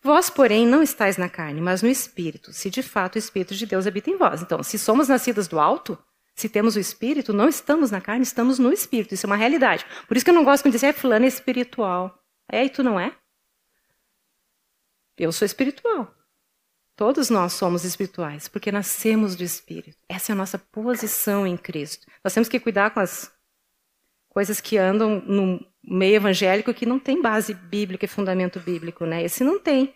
Vós, 0.02 0.30
porém, 0.30 0.68
não 0.68 0.84
estáis 0.84 1.18
na 1.18 1.28
carne, 1.28 1.62
mas 1.62 1.82
no 1.82 1.90
Espírito, 1.90 2.54
se 2.54 2.70
de 2.70 2.84
fato 2.84 3.16
o 3.16 3.20
Espírito 3.20 3.56
de 3.56 3.66
Deus 3.66 3.88
habita 3.88 4.10
em 4.10 4.18
vós. 4.18 4.42
Então, 4.42 4.62
se 4.62 4.78
somos 4.78 5.08
nascidas 5.08 5.48
do 5.48 5.60
alto, 5.60 5.98
se 6.36 6.50
temos 6.50 6.76
o 6.76 6.80
Espírito, 6.80 7.32
não 7.34 7.48
estamos 7.48 7.92
na 7.92 8.02
carne, 8.02 8.24
estamos 8.24 8.58
no 8.60 8.72
Espírito. 8.72 9.14
Isso 9.14 9.26
é 9.26 9.30
uma 9.30 9.36
realidade. 9.36 9.86
Por 10.08 10.18
isso 10.18 10.26
que 10.26 10.32
eu 10.32 10.36
não 10.36 10.44
gosto 10.44 10.64
de 10.66 10.72
dizer, 10.72 10.88
é 10.88 10.94
fulano 10.94 11.26
é 11.26 11.28
espiritual. 11.28 12.18
É, 12.52 12.66
e 12.66 12.70
tu 12.70 12.84
não 12.84 13.00
é? 13.00 13.16
Eu 15.18 15.32
sou 15.32 15.46
espiritual. 15.46 16.14
Todos 16.96 17.30
nós 17.30 17.54
somos 17.54 17.84
espirituais, 17.84 18.48
porque 18.48 18.72
nascemos 18.72 19.36
do 19.36 19.44
Espírito. 19.44 19.98
Essa 20.08 20.32
é 20.32 20.34
a 20.34 20.36
nossa 20.36 20.60
posição 20.60 21.46
em 21.46 21.58
Cristo. 21.58 22.08
Nós 22.24 22.34
temos 22.34 22.50
que 22.50 22.60
cuidar 22.60 22.92
com 22.92 23.00
as 23.00 23.32
coisas 24.30 24.62
que 24.62 24.78
andam 24.78 25.22
no 25.22 25.66
meio 25.84 26.16
evangélico 26.16 26.74
que 26.74 26.86
não 26.86 27.00
tem 27.00 27.22
base 27.22 27.54
bíblica 27.54 28.06
e 28.06 28.08
fundamento 28.08 28.60
bíblico, 28.60 29.06
né? 29.06 29.24
Esse 29.24 29.44
não 29.44 29.60
tem. 29.60 29.94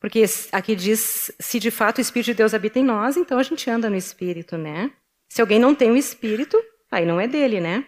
Porque 0.00 0.24
aqui 0.52 0.76
diz, 0.76 1.30
se 1.38 1.58
de 1.58 1.70
fato 1.70 1.98
o 1.98 2.00
Espírito 2.00 2.26
de 2.26 2.34
Deus 2.34 2.54
habita 2.54 2.78
em 2.78 2.84
nós, 2.84 3.16
então 3.16 3.38
a 3.38 3.42
gente 3.42 3.68
anda 3.68 3.90
no 3.90 3.96
Espírito, 3.96 4.56
né? 4.56 4.92
Se 5.28 5.40
alguém 5.40 5.58
não 5.58 5.74
tem 5.74 5.90
o 5.90 5.96
Espírito, 5.96 6.56
aí 6.90 7.04
não 7.04 7.20
é 7.20 7.28
dele, 7.28 7.60
né? 7.60 7.86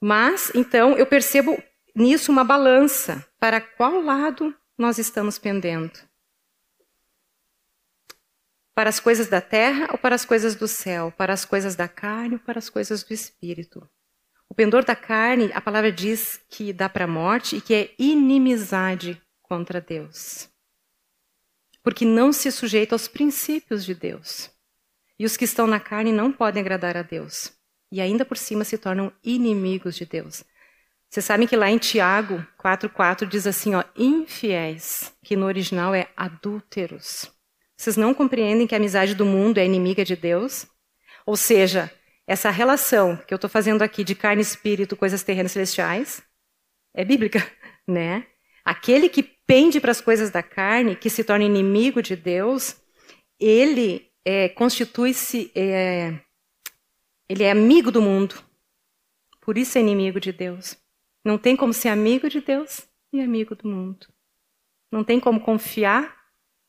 Mas, 0.00 0.50
então, 0.54 0.96
eu 0.96 1.06
percebo 1.06 1.60
nisso 1.94 2.30
uma 2.30 2.44
balança. 2.44 3.26
Para 3.38 3.60
qual 3.60 4.00
lado 4.00 4.54
nós 4.76 4.98
estamos 4.98 5.38
pendendo? 5.38 5.98
Para 8.74 8.88
as 8.88 9.00
coisas 9.00 9.26
da 9.26 9.40
terra 9.40 9.88
ou 9.90 9.98
para 9.98 10.14
as 10.14 10.24
coisas 10.24 10.54
do 10.54 10.68
céu? 10.68 11.12
Para 11.16 11.32
as 11.32 11.44
coisas 11.44 11.74
da 11.74 11.88
carne 11.88 12.34
ou 12.34 12.40
para 12.40 12.60
as 12.60 12.70
coisas 12.70 13.02
do 13.02 13.12
espírito? 13.12 13.88
O 14.48 14.54
pendor 14.54 14.84
da 14.84 14.96
carne, 14.96 15.50
a 15.52 15.60
palavra 15.60 15.92
diz 15.92 16.40
que 16.48 16.72
dá 16.72 16.88
para 16.88 17.04
a 17.04 17.08
morte 17.08 17.56
e 17.56 17.60
que 17.60 17.74
é 17.74 17.94
inimizade 17.98 19.20
contra 19.42 19.80
Deus. 19.80 20.48
Porque 21.82 22.04
não 22.04 22.32
se 22.32 22.50
sujeita 22.52 22.94
aos 22.94 23.08
princípios 23.08 23.84
de 23.84 23.94
Deus. 23.94 24.50
E 25.18 25.24
os 25.24 25.36
que 25.36 25.44
estão 25.44 25.66
na 25.66 25.80
carne 25.80 26.12
não 26.12 26.30
podem 26.30 26.60
agradar 26.60 26.96
a 26.96 27.02
Deus. 27.02 27.52
E 27.90 28.00
ainda 28.00 28.24
por 28.24 28.36
cima 28.36 28.64
se 28.64 28.78
tornam 28.78 29.12
inimigos 29.24 29.96
de 29.96 30.06
Deus. 30.06 30.44
Vocês 31.10 31.24
sabem 31.24 31.46
que 31.46 31.56
lá 31.56 31.70
em 31.70 31.78
Tiago 31.78 32.46
4,4 32.62 33.26
diz 33.26 33.46
assim, 33.46 33.74
ó, 33.74 33.82
infiéis, 33.96 35.12
que 35.24 35.36
no 35.36 35.46
original 35.46 35.94
é 35.94 36.08
adúlteros. 36.14 37.30
Vocês 37.76 37.96
não 37.96 38.12
compreendem 38.12 38.66
que 38.66 38.74
a 38.74 38.78
amizade 38.78 39.14
do 39.14 39.24
mundo 39.24 39.58
é 39.58 39.64
inimiga 39.64 40.04
de 40.04 40.14
Deus? 40.14 40.66
Ou 41.24 41.36
seja, 41.36 41.90
essa 42.26 42.50
relação 42.50 43.16
que 43.16 43.32
eu 43.32 43.36
estou 43.36 43.48
fazendo 43.48 43.82
aqui 43.82 44.04
de 44.04 44.14
carne, 44.14 44.42
espírito, 44.42 44.96
coisas 44.96 45.22
terrenas 45.22 45.52
celestiais, 45.52 46.22
é 46.94 47.04
bíblica, 47.04 47.46
né? 47.88 48.26
Aquele 48.64 49.08
que 49.08 49.22
pende 49.22 49.80
para 49.80 49.92
as 49.92 50.00
coisas 50.00 50.30
da 50.30 50.42
carne, 50.42 50.94
que 50.94 51.08
se 51.08 51.24
torna 51.24 51.44
inimigo 51.44 52.02
de 52.02 52.14
Deus, 52.14 52.76
ele 53.40 54.07
é, 54.24 54.48
constitui-se, 54.48 55.50
é, 55.54 56.20
ele 57.28 57.44
é 57.44 57.50
amigo 57.50 57.90
do 57.90 58.02
mundo. 58.02 58.42
Por 59.40 59.56
isso 59.56 59.78
é 59.78 59.80
inimigo 59.80 60.20
de 60.20 60.32
Deus. 60.32 60.76
Não 61.24 61.38
tem 61.38 61.56
como 61.56 61.72
ser 61.72 61.88
amigo 61.88 62.28
de 62.28 62.40
Deus 62.40 62.88
e 63.12 63.20
amigo 63.20 63.54
do 63.54 63.68
mundo. 63.68 64.06
Não 64.90 65.04
tem 65.04 65.18
como 65.20 65.40
confiar 65.40 66.16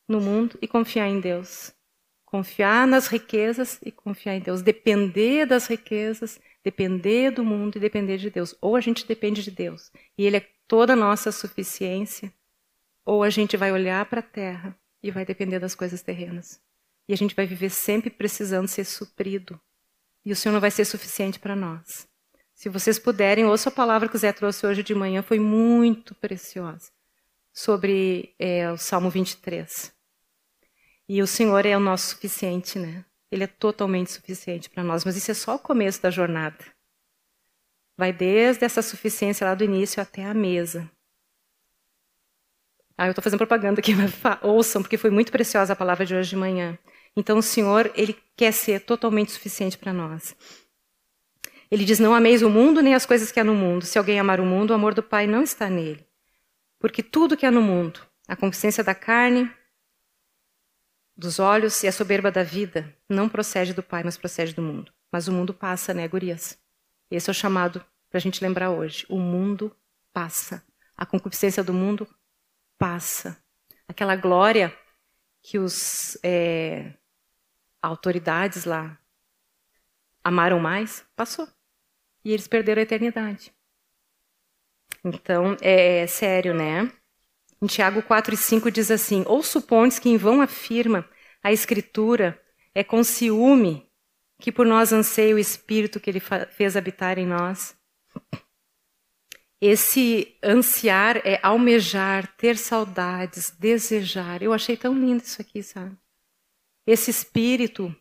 no 0.08 0.20
mundo 0.20 0.58
e 0.60 0.68
confiar 0.68 1.08
em 1.08 1.20
Deus. 1.20 1.72
Confiar 2.24 2.86
nas 2.86 3.06
riquezas 3.06 3.80
e 3.84 3.90
confiar 3.90 4.36
em 4.36 4.40
Deus. 4.40 4.62
Depender 4.62 5.46
das 5.46 5.66
riquezas, 5.66 6.40
depender 6.62 7.30
do 7.30 7.44
mundo 7.44 7.76
e 7.76 7.80
depender 7.80 8.18
de 8.18 8.30
Deus. 8.30 8.54
Ou 8.60 8.76
a 8.76 8.80
gente 8.80 9.06
depende 9.06 9.42
de 9.42 9.50
Deus 9.50 9.90
e 10.16 10.24
Ele 10.24 10.36
é 10.36 10.46
toda 10.70 10.92
a 10.92 10.96
nossa 10.96 11.32
suficiência, 11.32 12.32
ou 13.04 13.24
a 13.24 13.28
gente 13.28 13.56
vai 13.56 13.72
olhar 13.72 14.06
para 14.06 14.20
a 14.20 14.22
terra 14.22 14.78
e 15.02 15.10
vai 15.10 15.24
depender 15.24 15.58
das 15.58 15.74
coisas 15.74 16.00
terrenas. 16.00 16.62
E 17.08 17.12
a 17.12 17.16
gente 17.16 17.34
vai 17.34 17.46
viver 17.46 17.70
sempre 17.70 18.10
precisando 18.10 18.68
ser 18.68 18.84
suprido. 18.84 19.60
E 20.24 20.32
o 20.32 20.36
Senhor 20.36 20.52
não 20.52 20.60
vai 20.60 20.70
ser 20.70 20.84
suficiente 20.84 21.38
para 21.38 21.56
nós. 21.56 22.08
Se 22.54 22.68
vocês 22.68 22.98
puderem, 22.98 23.46
ouça 23.46 23.70
a 23.70 23.72
palavra 23.72 24.08
que 24.08 24.16
o 24.16 24.18
Zé 24.18 24.32
trouxe 24.32 24.66
hoje 24.66 24.82
de 24.82 24.94
manhã, 24.94 25.22
foi 25.22 25.38
muito 25.38 26.14
preciosa. 26.14 26.90
Sobre 27.52 28.34
é, 28.38 28.70
o 28.70 28.76
Salmo 28.76 29.08
23. 29.10 29.92
E 31.08 31.22
o 31.22 31.26
Senhor 31.26 31.64
é 31.66 31.76
o 31.76 31.80
nosso 31.80 32.10
suficiente, 32.10 32.78
né? 32.78 33.04
Ele 33.30 33.44
é 33.44 33.46
totalmente 33.46 34.12
suficiente 34.12 34.68
para 34.68 34.84
nós. 34.84 35.04
Mas 35.04 35.16
isso 35.16 35.30
é 35.30 35.34
só 35.34 35.56
o 35.56 35.58
começo 35.58 36.02
da 36.02 36.10
jornada. 36.10 36.64
Vai 37.96 38.12
desde 38.12 38.64
essa 38.64 38.82
suficiência 38.82 39.46
lá 39.46 39.54
do 39.54 39.64
início 39.64 40.02
até 40.02 40.24
a 40.24 40.34
mesa. 40.34 40.90
Ah, 43.00 43.06
eu 43.06 43.12
estou 43.12 43.24
fazendo 43.24 43.38
propaganda 43.38 43.80
aqui, 43.80 43.94
mas 43.96 44.12
ouçam, 44.42 44.82
porque 44.82 44.98
foi 44.98 45.08
muito 45.08 45.32
preciosa 45.32 45.72
a 45.72 45.76
palavra 45.76 46.04
de 46.04 46.14
hoje 46.14 46.28
de 46.28 46.36
manhã. 46.36 46.78
Então 47.16 47.38
o 47.38 47.42
Senhor, 47.42 47.90
ele 47.94 48.14
quer 48.36 48.52
ser 48.52 48.80
totalmente 48.80 49.32
suficiente 49.32 49.78
para 49.78 49.90
nós. 49.90 50.36
Ele 51.70 51.82
diz: 51.82 51.98
Não 51.98 52.14
ameis 52.14 52.42
o 52.42 52.50
mundo 52.50 52.82
nem 52.82 52.94
as 52.94 53.06
coisas 53.06 53.32
que 53.32 53.40
há 53.40 53.44
no 53.44 53.54
mundo. 53.54 53.86
Se 53.86 53.96
alguém 53.96 54.20
amar 54.20 54.38
o 54.38 54.44
mundo, 54.44 54.72
o 54.72 54.74
amor 54.74 54.92
do 54.92 55.02
Pai 55.02 55.26
não 55.26 55.42
está 55.42 55.70
nele. 55.70 56.06
Porque 56.78 57.02
tudo 57.02 57.38
que 57.38 57.46
há 57.46 57.50
no 57.50 57.62
mundo, 57.62 58.06
a 58.28 58.36
concupiscência 58.36 58.84
da 58.84 58.94
carne, 58.94 59.50
dos 61.16 61.38
olhos 61.38 61.82
e 61.82 61.88
a 61.88 61.92
soberba 61.92 62.30
da 62.30 62.42
vida, 62.42 62.94
não 63.08 63.30
procede 63.30 63.72
do 63.72 63.82
Pai, 63.82 64.04
mas 64.04 64.18
procede 64.18 64.54
do 64.54 64.60
mundo. 64.60 64.92
Mas 65.10 65.26
o 65.26 65.32
mundo 65.32 65.54
passa, 65.54 65.94
né, 65.94 66.06
gurias? 66.06 66.58
Esse 67.10 67.30
é 67.30 67.32
o 67.32 67.34
chamado 67.34 67.82
para 68.10 68.18
a 68.18 68.20
gente 68.20 68.44
lembrar 68.44 68.68
hoje. 68.68 69.06
O 69.08 69.18
mundo 69.18 69.74
passa. 70.12 70.62
A 70.94 71.06
concupiscência 71.06 71.64
do 71.64 71.72
mundo 71.72 72.06
passa. 72.80 73.36
Aquela 73.86 74.16
glória 74.16 74.74
que 75.42 75.58
os 75.58 76.18
é, 76.22 76.94
autoridades 77.82 78.64
lá 78.64 78.98
amaram 80.24 80.58
mais, 80.58 81.04
passou. 81.14 81.46
E 82.24 82.32
eles 82.32 82.48
perderam 82.48 82.80
a 82.80 82.84
eternidade. 82.84 83.52
Então, 85.04 85.56
é, 85.60 85.98
é 85.98 86.06
sério, 86.06 86.54
né? 86.54 86.90
Em 87.60 87.66
Tiago 87.66 88.02
4 88.02 88.32
e 88.32 88.36
5 88.36 88.70
diz 88.70 88.90
assim: 88.90 89.24
Ou 89.26 89.42
supondes 89.42 89.98
que 89.98 90.08
em 90.08 90.16
vão 90.16 90.40
afirma 90.40 91.08
a 91.42 91.52
Escritura 91.52 92.40
é 92.74 92.82
com 92.82 93.04
ciúme 93.04 93.90
que 94.38 94.50
por 94.50 94.64
nós 94.64 94.92
anseia 94.92 95.34
o 95.34 95.38
Espírito 95.38 96.00
que 96.00 96.08
ele 96.08 96.20
fez 96.20 96.76
habitar 96.76 97.18
em 97.18 97.26
nós? 97.26 97.76
Esse 99.60 100.38
ansiar 100.42 101.18
é 101.18 101.38
almejar, 101.42 102.34
ter 102.36 102.56
saudades, 102.56 103.50
desejar. 103.58 104.42
Eu 104.42 104.52
achei 104.52 104.76
tão 104.76 104.94
lindo 104.94 105.22
isso 105.22 105.40
aqui, 105.40 105.62
sabe? 105.62 105.96
Esse 106.86 107.10
espírito 107.10 107.94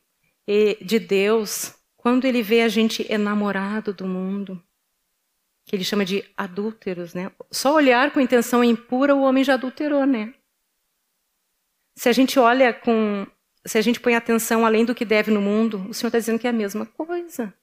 de 0.82 0.97
Deus, 0.97 1.76
quando 1.97 2.26
ele 2.26 2.41
vê 2.41 2.62
a 2.62 2.70
gente 2.70 3.05
enamorado 3.12 3.93
do 3.93 4.07
mundo, 4.07 4.64
que 5.66 5.76
ele 5.76 5.84
chama 5.84 6.03
de 6.03 6.26
adúlteros, 6.36 7.14
né? 7.14 7.32
Só 7.51 7.76
olhar 7.76 8.12
com 8.12 8.20
intenção 8.20 8.64
impura, 8.64 9.14
o 9.14 9.22
homem 9.22 9.43
já 9.43 9.53
adulterou, 9.53 10.05
né? 10.05 10.34
Se 11.95 12.10
a 12.10 12.14
gente 12.14 12.39
olha 12.39 12.74
com. 12.74 13.28
Se 13.66 13.78
a 13.78 13.82
gente 13.82 13.99
põe 13.99 14.16
atenção 14.16 14.66
além 14.66 14.86
do 14.86 14.95
que 14.95 15.03
deve 15.03 15.30
no 15.30 15.41
mundo, 15.41 15.86
o 15.89 15.93
Senhor 15.93 16.07
está 16.07 16.18
dizendo 16.18 16.39
que 16.39 16.47
é 16.47 16.49
a 16.49 16.53
mesma 16.53 16.86
coisa. 16.86 17.53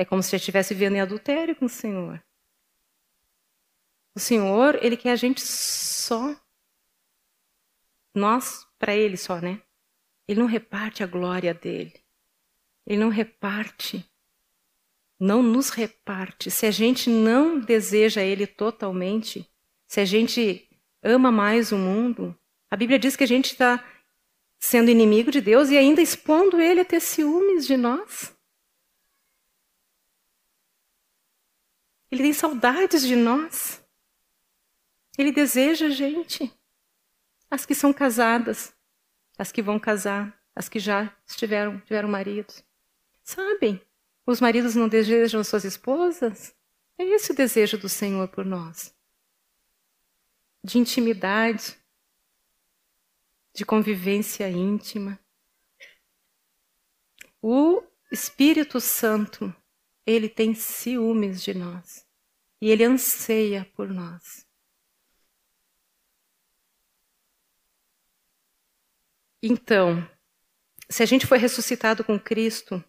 É 0.00 0.04
como 0.06 0.22
se 0.22 0.30
já 0.30 0.38
estivesse 0.38 0.72
vivendo 0.72 0.94
em 0.94 1.00
adultério 1.02 1.54
com 1.54 1.66
o 1.66 1.68
Senhor. 1.68 2.24
O 4.14 4.18
Senhor, 4.18 4.82
Ele 4.82 4.96
quer 4.96 5.10
a 5.10 5.16
gente 5.16 5.42
só. 5.42 6.34
Nós 8.14 8.66
para 8.78 8.96
ele 8.96 9.18
só, 9.18 9.42
né? 9.42 9.60
Ele 10.26 10.40
não 10.40 10.46
reparte 10.46 11.02
a 11.02 11.06
glória 11.06 11.52
dele. 11.52 11.92
Ele 12.86 12.98
não 12.98 13.10
reparte. 13.10 14.10
Não 15.18 15.42
nos 15.42 15.68
reparte. 15.68 16.50
Se 16.50 16.64
a 16.64 16.70
gente 16.70 17.10
não 17.10 17.60
deseja 17.60 18.22
ele 18.22 18.46
totalmente, 18.46 19.46
se 19.86 20.00
a 20.00 20.06
gente 20.06 20.66
ama 21.02 21.30
mais 21.30 21.72
o 21.72 21.76
mundo, 21.76 22.34
a 22.70 22.76
Bíblia 22.76 22.98
diz 22.98 23.16
que 23.16 23.24
a 23.24 23.28
gente 23.28 23.52
está 23.52 23.84
sendo 24.58 24.90
inimigo 24.90 25.30
de 25.30 25.42
Deus 25.42 25.68
e 25.68 25.76
ainda 25.76 26.00
expondo 26.00 26.58
ele 26.58 26.80
a 26.80 26.86
ter 26.86 27.00
ciúmes 27.00 27.66
de 27.66 27.76
nós. 27.76 28.34
Ele 32.10 32.22
tem 32.24 32.32
saudades 32.32 33.02
de 33.02 33.14
nós. 33.14 33.82
Ele 35.16 35.32
deseja 35.32 35.86
a 35.86 35.90
gente 35.90 36.52
as 37.50 37.66
que 37.66 37.74
são 37.74 37.92
casadas, 37.92 38.72
as 39.36 39.50
que 39.52 39.62
vão 39.62 39.78
casar, 39.78 40.38
as 40.54 40.68
que 40.68 40.78
já 40.78 41.14
estiveram, 41.26 41.80
tiveram 41.80 42.08
maridos. 42.08 42.64
Sabem? 43.22 43.80
Os 44.26 44.40
maridos 44.40 44.74
não 44.74 44.88
desejam 44.88 45.42
suas 45.42 45.64
esposas? 45.64 46.54
É 46.98 47.04
esse 47.04 47.32
o 47.32 47.34
desejo 47.34 47.78
do 47.78 47.88
Senhor 47.88 48.28
por 48.28 48.44
nós. 48.44 48.94
De 50.62 50.78
intimidade, 50.78 51.76
de 53.54 53.64
convivência 53.64 54.48
íntima. 54.48 55.18
O 57.42 57.82
Espírito 58.12 58.80
Santo 58.80 59.54
ele 60.06 60.28
tem 60.28 60.54
ciúmes 60.54 61.42
de 61.42 61.54
nós. 61.54 62.06
E 62.60 62.70
ele 62.70 62.84
anseia 62.84 63.66
por 63.74 63.88
nós. 63.88 64.46
Então, 69.42 70.06
se 70.88 71.02
a 71.02 71.06
gente 71.06 71.26
foi 71.26 71.38
ressuscitado 71.38 72.04
com 72.04 72.18
Cristo, 72.18 72.84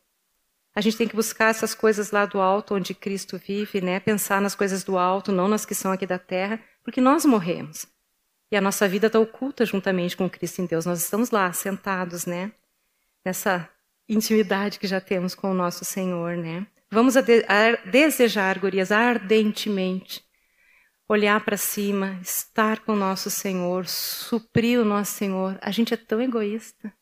a 0.75 0.81
gente 0.81 0.97
tem 0.97 1.07
que 1.07 1.15
buscar 1.15 1.49
essas 1.49 1.73
coisas 1.73 2.11
lá 2.11 2.25
do 2.25 2.39
alto, 2.39 2.75
onde 2.75 2.93
Cristo 2.93 3.37
vive, 3.37 3.81
né? 3.81 3.99
Pensar 3.99 4.41
nas 4.41 4.55
coisas 4.55 4.83
do 4.83 4.97
alto, 4.97 5.31
não 5.31 5.47
nas 5.47 5.65
que 5.65 5.75
são 5.75 5.91
aqui 5.91 6.05
da 6.05 6.19
terra, 6.19 6.61
porque 6.83 6.99
nós 6.99 7.25
morremos. 7.25 7.85
E 8.51 8.57
a 8.57 8.61
nossa 8.61 8.87
vida 8.87 9.07
está 9.07 9.19
oculta 9.19 9.65
juntamente 9.65 10.17
com 10.17 10.29
Cristo 10.29 10.61
em 10.61 10.65
Deus. 10.65 10.85
Nós 10.85 11.01
estamos 11.01 11.29
lá, 11.29 11.51
sentados, 11.53 12.25
né? 12.25 12.51
Nessa 13.23 13.69
intimidade 14.09 14.77
que 14.79 14.87
já 14.87 14.99
temos 14.99 15.33
com 15.33 15.51
o 15.51 15.53
nosso 15.53 15.85
Senhor, 15.85 16.35
né? 16.35 16.67
Vamos 16.93 17.15
a 17.15 17.21
de 17.21 17.45
a 17.47 17.77
desejar, 17.89 18.59
gurias, 18.59 18.91
ardentemente, 18.91 20.21
olhar 21.07 21.43
para 21.45 21.55
cima, 21.55 22.19
estar 22.21 22.81
com 22.81 22.91
o 22.91 22.97
nosso 22.97 23.29
Senhor, 23.29 23.87
suprir 23.87 24.77
o 24.77 24.83
nosso 24.83 25.13
Senhor. 25.13 25.57
A 25.61 25.71
gente 25.71 25.93
é 25.93 25.97
tão 25.97 26.21
egoísta. 26.21 26.93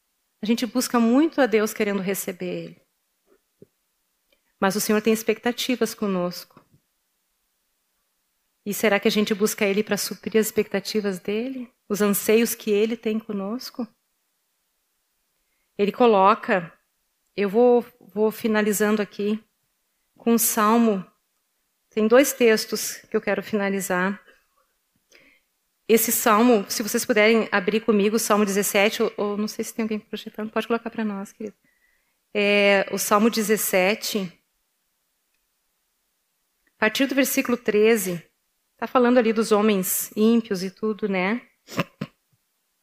A 0.44 0.46
gente 0.46 0.64
busca 0.68 1.00
muito 1.00 1.42
a 1.42 1.48
Deus 1.48 1.74
querendo 1.74 2.04
receber 2.04 2.46
Ele. 2.46 2.82
Mas 4.60 4.76
o 4.76 4.80
Senhor 4.80 5.02
tem 5.02 5.12
expectativas 5.12 5.96
conosco. 5.96 6.64
E 8.64 8.76
será 8.76 9.00
que 9.00 9.08
a 9.08 9.12
gente 9.12 9.34
busca 9.34 9.66
Ele 9.66 9.84
para 9.84 9.98
suprir 9.98 10.40
as 10.40 10.46
expectativas 10.46 11.18
dele? 11.18 11.74
Os 11.90 12.00
anseios 12.00 12.54
que 12.54 12.70
Ele 12.70 12.96
tem 12.96 13.18
conosco? 13.18 13.88
Ele 15.76 15.92
coloca, 15.92 16.72
eu 17.36 17.50
vou, 17.50 17.84
vou 18.00 18.30
finalizando 18.30 19.02
aqui, 19.02 19.44
com 20.20 20.36
o 20.36 20.40
Salmo. 20.40 21.04
Tem 21.90 22.08
dois 22.08 22.32
textos 22.34 22.98
que 23.10 23.18
eu 23.18 23.22
quero 23.22 23.42
finalizar. 23.42 24.22
Esse 25.88 26.12
salmo, 26.12 26.70
se 26.70 26.84
vocês 26.84 27.04
puderem 27.04 27.50
abrir 27.52 27.80
comigo, 27.80 28.18
o 28.18 28.20
Salmo 28.20 28.46
17, 28.46 29.12
ou, 29.18 29.36
não 29.36 29.48
sei 29.48 29.66
se 29.66 29.74
tem 29.74 29.82
alguém 29.82 29.98
projetando, 29.98 30.52
pode 30.52 30.68
colocar 30.68 30.92
para 30.92 31.04
nós, 31.04 31.32
querido. 31.32 31.56
É, 32.32 32.88
o 32.92 33.00
Salmo 33.00 33.28
17, 33.28 34.32
a 36.68 36.78
partir 36.78 37.08
do 37.08 37.16
versículo 37.16 37.58
13, 37.58 38.24
está 38.74 38.86
falando 38.86 39.18
ali 39.18 39.34
dos 39.34 39.52
homens 39.52 40.12
ímpios 40.16 40.62
e 40.62 40.70
tudo, 40.70 41.10
né? 41.10 41.42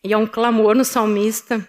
E 0.03 0.13
é 0.13 0.17
um 0.17 0.27
clamor 0.27 0.75
no 0.75 0.85
salmista. 0.85 1.69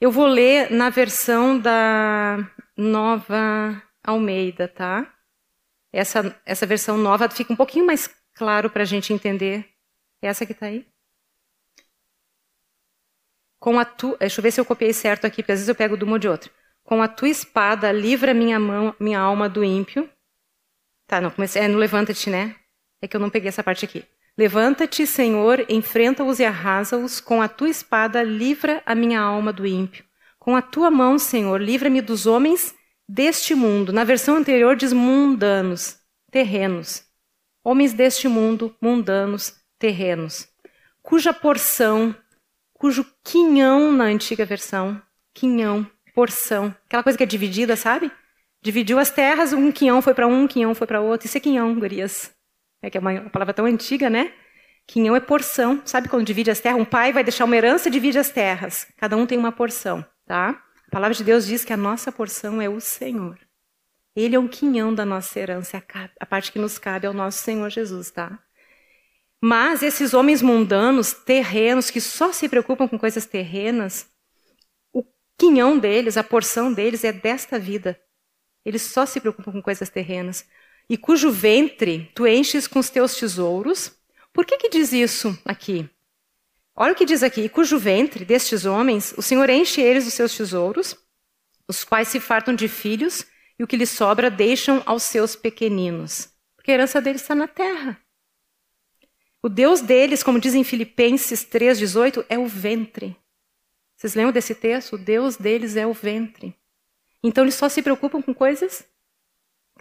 Eu 0.00 0.12
vou 0.12 0.26
ler 0.26 0.70
na 0.70 0.90
versão 0.90 1.58
da 1.58 2.36
Nova 2.76 3.82
Almeida, 4.02 4.68
tá? 4.68 5.12
Essa, 5.92 6.40
essa 6.46 6.66
versão 6.66 6.96
nova 6.96 7.28
fica 7.28 7.52
um 7.52 7.56
pouquinho 7.56 7.84
mais 7.84 8.08
claro 8.34 8.70
para 8.70 8.82
a 8.82 8.86
gente 8.86 9.12
entender. 9.12 9.68
Essa 10.22 10.46
que 10.46 10.52
está 10.52 10.66
aí? 10.66 10.86
Com 13.58 13.78
a 13.78 13.84
tu... 13.84 14.16
Deixa 14.18 14.38
eu 14.38 14.42
ver 14.42 14.52
se 14.52 14.60
eu 14.60 14.64
copiei 14.64 14.92
certo 14.92 15.26
aqui, 15.26 15.42
porque 15.42 15.52
às 15.52 15.58
vezes 15.58 15.68
eu 15.68 15.74
pego 15.74 15.96
de 15.96 16.04
uma 16.04 16.12
ou 16.12 16.18
de 16.18 16.28
outra. 16.28 16.50
Com 16.84 17.02
a 17.02 17.08
tua 17.08 17.28
espada, 17.28 17.90
livra 17.90 18.32
minha 18.32 18.60
mão, 18.60 18.94
minha 19.00 19.18
alma 19.18 19.48
do 19.48 19.64
ímpio. 19.64 20.08
Tá, 21.08 21.20
não, 21.20 21.30
comecei. 21.30 21.62
É 21.62 21.68
no 21.68 21.76
levanta-te, 21.76 22.30
né? 22.30 22.54
É 23.02 23.08
que 23.08 23.16
eu 23.16 23.20
não 23.20 23.30
peguei 23.30 23.48
essa 23.48 23.64
parte 23.64 23.84
aqui. 23.84 24.04
Levanta-te, 24.38 25.04
Senhor, 25.04 25.66
enfrenta-os 25.68 26.38
e 26.38 26.44
arrasa-os. 26.44 27.20
Com 27.20 27.42
a 27.42 27.48
tua 27.48 27.68
espada, 27.68 28.22
livra 28.22 28.80
a 28.86 28.94
minha 28.94 29.20
alma 29.20 29.52
do 29.52 29.66
ímpio. 29.66 30.04
Com 30.38 30.54
a 30.54 30.62
tua 30.62 30.92
mão, 30.92 31.18
Senhor, 31.18 31.60
livra-me 31.60 32.00
dos 32.00 32.24
homens 32.24 32.72
deste 33.08 33.52
mundo. 33.52 33.92
Na 33.92 34.04
versão 34.04 34.36
anterior 34.36 34.76
diz 34.76 34.92
mundanos, 34.92 35.98
terrenos. 36.30 37.02
Homens 37.64 37.92
deste 37.92 38.28
mundo, 38.28 38.72
mundanos, 38.80 39.56
terrenos. 39.76 40.48
Cuja 41.02 41.32
porção, 41.32 42.14
cujo 42.72 43.04
quinhão 43.24 43.90
na 43.90 44.04
antiga 44.04 44.44
versão, 44.44 45.02
quinhão, 45.34 45.84
porção, 46.14 46.72
aquela 46.86 47.02
coisa 47.02 47.18
que 47.18 47.24
é 47.24 47.26
dividida, 47.26 47.74
sabe? 47.74 48.08
Dividiu 48.62 49.00
as 49.00 49.10
terras, 49.10 49.52
um 49.52 49.72
quinhão 49.72 50.00
foi 50.00 50.14
para 50.14 50.28
um, 50.28 50.44
um 50.44 50.46
quinhão 50.46 50.76
foi 50.76 50.86
para 50.86 51.00
outro. 51.00 51.26
Isso 51.26 51.36
é 51.36 51.40
quinhão, 51.40 51.74
gurias. 51.74 52.37
É 52.82 52.90
que 52.90 52.96
é 52.96 53.00
uma 53.00 53.28
palavra 53.30 53.54
tão 53.54 53.64
antiga, 53.64 54.08
né? 54.08 54.32
Quinhão 54.86 55.14
é 55.14 55.20
porção. 55.20 55.82
Sabe 55.84 56.08
quando 56.08 56.26
divide 56.26 56.50
as 56.50 56.60
terras? 56.60 56.80
Um 56.80 56.84
pai 56.84 57.12
vai 57.12 57.22
deixar 57.22 57.44
uma 57.44 57.56
herança 57.56 57.88
e 57.88 57.92
divide 57.92 58.18
as 58.18 58.30
terras. 58.30 58.86
Cada 58.96 59.16
um 59.16 59.26
tem 59.26 59.36
uma 59.36 59.52
porção. 59.52 60.04
Tá? 60.26 60.62
A 60.86 60.90
palavra 60.90 61.14
de 61.14 61.24
Deus 61.24 61.46
diz 61.46 61.64
que 61.64 61.72
a 61.72 61.76
nossa 61.76 62.10
porção 62.10 62.60
é 62.60 62.68
o 62.68 62.80
Senhor. 62.80 63.38
Ele 64.16 64.34
é 64.34 64.38
um 64.38 64.48
quinhão 64.48 64.92
da 64.94 65.04
nossa 65.04 65.38
herança, 65.38 65.82
a 66.18 66.26
parte 66.26 66.50
que 66.50 66.58
nos 66.58 66.78
cabe 66.78 67.06
é 67.06 67.10
o 67.10 67.12
nosso 67.12 67.38
Senhor 67.38 67.70
Jesus, 67.70 68.10
tá? 68.10 68.38
Mas 69.40 69.82
esses 69.82 70.12
homens 70.12 70.42
mundanos, 70.42 71.12
terrenos, 71.12 71.90
que 71.90 72.00
só 72.00 72.32
se 72.32 72.48
preocupam 72.48 72.88
com 72.88 72.98
coisas 72.98 73.26
terrenas, 73.26 74.10
o 74.92 75.04
quinhão 75.38 75.78
deles, 75.78 76.16
a 76.16 76.24
porção 76.24 76.72
deles 76.72 77.04
é 77.04 77.12
desta 77.12 77.58
vida. 77.58 78.00
Eles 78.64 78.82
só 78.82 79.06
se 79.06 79.20
preocupam 79.20 79.52
com 79.52 79.62
coisas 79.62 79.88
terrenas. 79.88 80.44
E 80.88 80.96
cujo 80.96 81.30
ventre 81.30 82.10
tu 82.14 82.26
enches 82.26 82.66
com 82.66 82.78
os 82.78 82.88
teus 82.88 83.14
tesouros. 83.14 83.92
Por 84.32 84.46
que, 84.46 84.56
que 84.56 84.68
diz 84.68 84.92
isso 84.92 85.38
aqui? 85.44 85.88
Olha 86.74 86.92
o 86.92 86.96
que 86.96 87.04
diz 87.04 87.22
aqui: 87.22 87.48
cujo 87.48 87.78
ventre 87.78 88.24
destes 88.24 88.64
homens 88.64 89.12
o 89.16 89.22
Senhor 89.22 89.50
enche 89.50 89.80
eles 89.80 90.04
dos 90.04 90.14
seus 90.14 90.36
tesouros, 90.36 90.96
os 91.66 91.84
quais 91.84 92.08
se 92.08 92.20
fartam 92.20 92.54
de 92.54 92.68
filhos, 92.68 93.26
e 93.58 93.64
o 93.64 93.66
que 93.66 93.76
lhes 93.76 93.90
sobra 93.90 94.30
deixam 94.30 94.82
aos 94.86 95.02
seus 95.02 95.34
pequeninos. 95.34 96.28
Porque 96.56 96.70
a 96.70 96.74
herança 96.74 97.00
deles 97.00 97.22
está 97.22 97.34
na 97.34 97.48
terra. 97.48 98.00
O 99.42 99.48
Deus 99.48 99.80
deles, 99.80 100.22
como 100.22 100.40
diz 100.40 100.54
em 100.54 100.64
Filipenses 100.64 101.44
3,18, 101.44 102.24
é 102.28 102.38
o 102.38 102.46
ventre. 102.46 103.16
Vocês 103.96 104.14
lembram 104.14 104.32
desse 104.32 104.54
texto? 104.54 104.94
O 104.94 104.98
Deus 104.98 105.36
deles 105.36 105.76
é 105.76 105.86
o 105.86 105.92
ventre. 105.92 106.54
Então 107.22 107.44
eles 107.44 107.54
só 107.54 107.68
se 107.68 107.82
preocupam 107.82 108.22
com 108.22 108.32
coisas. 108.32 108.84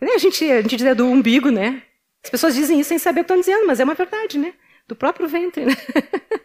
A 0.01 0.17
gente, 0.17 0.43
a 0.51 0.61
gente 0.61 0.75
diz 0.75 0.85
é 0.85 0.95
do 0.95 1.05
umbigo, 1.05 1.49
né? 1.49 1.83
As 2.23 2.29
pessoas 2.29 2.55
dizem 2.55 2.79
isso 2.79 2.89
sem 2.89 2.99
saber 2.99 3.21
o 3.21 3.23
que 3.23 3.31
estão 3.31 3.39
dizendo, 3.39 3.65
mas 3.65 3.79
é 3.79 3.83
uma 3.83 3.93
verdade, 3.93 4.37
né? 4.37 4.53
Do 4.87 4.95
próprio 4.95 5.27
ventre, 5.27 5.65
né? 5.65 5.73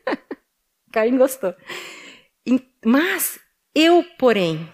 Caim 0.92 1.16
gostou. 1.16 1.54
Mas 2.84 3.38
eu, 3.74 4.04
porém, 4.18 4.70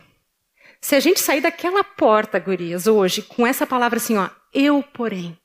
se 0.81 0.95
a 0.95 1.01
gente 1.01 1.21
sair 1.21 1.41
daquela 1.41 1.83
porta, 1.83 2.39
gurias, 2.39 2.87
hoje, 2.87 3.23
com 3.23 3.47
essa 3.47 3.67
palavra 3.67 3.99
assim, 3.99 4.17
ó, 4.17 4.29
eu, 4.53 4.83
porém, 4.83 5.39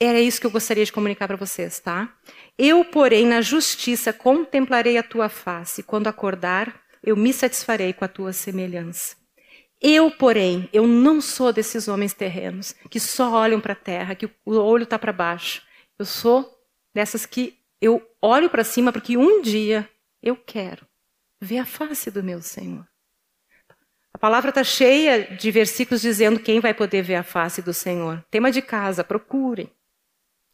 era 0.00 0.20
isso 0.20 0.40
que 0.40 0.46
eu 0.46 0.50
gostaria 0.50 0.84
de 0.84 0.92
comunicar 0.92 1.28
para 1.28 1.36
vocês, 1.36 1.78
tá? 1.78 2.12
Eu, 2.58 2.84
porém, 2.84 3.26
na 3.26 3.40
justiça 3.40 4.12
contemplarei 4.12 4.98
a 4.98 5.02
tua 5.02 5.28
face. 5.28 5.82
Quando 5.82 6.08
acordar, 6.08 6.82
eu 7.02 7.16
me 7.16 7.32
satisfarei 7.32 7.92
com 7.92 8.04
a 8.04 8.08
tua 8.08 8.32
semelhança. 8.32 9.21
Eu, 9.82 10.12
porém, 10.12 10.68
eu 10.72 10.86
não 10.86 11.20
sou 11.20 11.52
desses 11.52 11.88
homens 11.88 12.14
terrenos 12.14 12.72
que 12.88 13.00
só 13.00 13.32
olham 13.32 13.60
para 13.60 13.72
a 13.72 13.76
terra, 13.76 14.14
que 14.14 14.26
o 14.44 14.52
olho 14.52 14.84
está 14.84 14.96
para 14.96 15.12
baixo. 15.12 15.60
Eu 15.98 16.04
sou 16.04 16.48
dessas 16.94 17.26
que 17.26 17.58
eu 17.80 18.00
olho 18.20 18.48
para 18.48 18.62
cima 18.62 18.92
porque 18.92 19.16
um 19.16 19.42
dia 19.42 19.88
eu 20.22 20.36
quero 20.36 20.86
ver 21.40 21.58
a 21.58 21.66
face 21.66 22.12
do 22.12 22.22
meu 22.22 22.40
Senhor. 22.40 22.86
A 24.14 24.18
palavra 24.18 24.50
está 24.50 24.62
cheia 24.62 25.34
de 25.36 25.50
versículos 25.50 26.00
dizendo 26.00 26.38
quem 26.38 26.60
vai 26.60 26.72
poder 26.72 27.02
ver 27.02 27.16
a 27.16 27.24
face 27.24 27.60
do 27.60 27.74
Senhor. 27.74 28.24
Tema 28.30 28.52
de 28.52 28.62
casa, 28.62 29.02
procurem. 29.02 29.68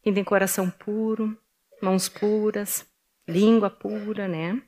Quem 0.03 0.15
tem 0.15 0.25
coração 0.25 0.71
puro, 0.71 1.37
mãos 1.83 2.09
puras, 2.09 2.87
língua 3.29 3.69
pura, 3.69 4.27
né? 4.27 4.63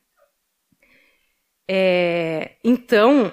É, 1.66 2.56
então, 2.62 3.32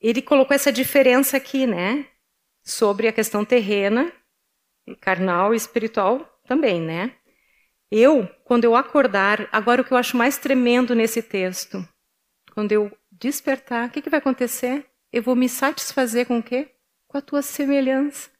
ele 0.00 0.22
colocou 0.22 0.54
essa 0.54 0.72
diferença 0.72 1.36
aqui, 1.36 1.66
né? 1.66 2.06
Sobre 2.62 3.08
a 3.08 3.12
questão 3.12 3.44
terrena, 3.44 4.12
carnal 5.00 5.52
e 5.52 5.56
espiritual 5.56 6.40
também, 6.46 6.80
né? 6.80 7.14
Eu, 7.90 8.28
quando 8.44 8.64
eu 8.64 8.76
acordar, 8.76 9.48
agora 9.50 9.82
o 9.82 9.84
que 9.84 9.92
eu 9.92 9.98
acho 9.98 10.16
mais 10.16 10.38
tremendo 10.38 10.94
nesse 10.94 11.22
texto, 11.22 11.86
quando 12.54 12.72
eu 12.72 12.90
despertar, 13.10 13.88
o 13.88 13.90
que, 13.90 14.00
que 14.00 14.10
vai 14.10 14.18
acontecer? 14.18 14.86
Eu 15.12 15.22
vou 15.22 15.34
me 15.34 15.48
satisfazer 15.48 16.26
com 16.26 16.38
o 16.38 16.42
quê? 16.42 16.68
Com 17.08 17.18
a 17.18 17.20
tua 17.20 17.42
semelhança. 17.42 18.30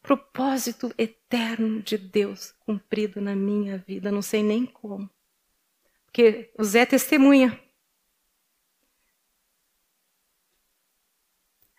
Propósito 0.00 0.92
eterno 0.96 1.80
de 1.82 1.98
Deus 1.98 2.54
cumprido 2.60 3.20
na 3.20 3.34
minha 3.34 3.78
vida, 3.78 4.10
não 4.10 4.22
sei 4.22 4.42
nem 4.42 4.66
como. 4.66 5.08
Porque 6.04 6.50
o 6.58 6.64
Zé 6.64 6.84
testemunha. 6.84 7.58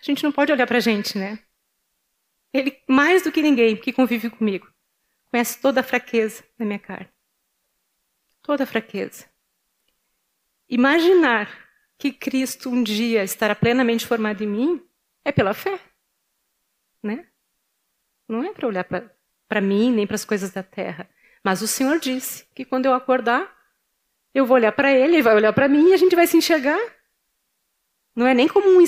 A 0.03 0.05
gente 0.05 0.23
não 0.23 0.31
pode 0.31 0.51
olhar 0.51 0.67
para 0.67 0.77
a 0.77 0.81
gente, 0.81 1.17
né? 1.17 1.39
Ele, 2.53 2.77
mais 2.87 3.23
do 3.23 3.31
que 3.31 3.41
ninguém 3.41 3.75
que 3.75 3.91
convive 3.91 4.29
comigo, 4.29 4.71
conhece 5.31 5.59
toda 5.59 5.79
a 5.79 5.83
fraqueza 5.83 6.43
da 6.59 6.65
minha 6.65 6.77
carne 6.77 7.09
toda 8.43 8.65
fraqueza. 8.65 9.25
Imaginar 10.69 11.49
que 11.97 12.11
Cristo 12.11 12.69
um 12.69 12.83
dia 12.83 13.23
estará 13.23 13.55
plenamente 13.55 14.05
formado 14.05 14.43
em 14.43 14.47
mim 14.47 14.85
é 15.23 15.31
pela 15.31 15.53
fé. 15.53 15.79
né? 17.01 17.25
Não 18.27 18.43
é 18.43 18.53
para 18.53 18.67
olhar 18.67 18.83
para 18.83 19.61
mim 19.61 19.91
nem 19.91 20.05
para 20.05 20.15
as 20.15 20.25
coisas 20.25 20.51
da 20.51 20.61
terra. 20.61 21.09
Mas 21.43 21.61
o 21.61 21.67
Senhor 21.67 21.99
disse 21.99 22.45
que 22.53 22.65
quando 22.65 22.85
eu 22.85 22.93
acordar, 22.93 23.51
eu 24.33 24.45
vou 24.45 24.55
olhar 24.55 24.71
para 24.71 24.91
Ele, 24.91 25.15
Ele 25.15 25.21
vai 25.21 25.35
olhar 25.35 25.53
para 25.53 25.67
mim 25.67 25.89
e 25.89 25.93
a 25.93 25.97
gente 25.97 26.15
vai 26.15 26.27
se 26.27 26.37
enxergar. 26.37 26.79
Não 28.15 28.27
é 28.27 28.33
nem 28.33 28.47
como 28.47 28.69
um 28.69 28.81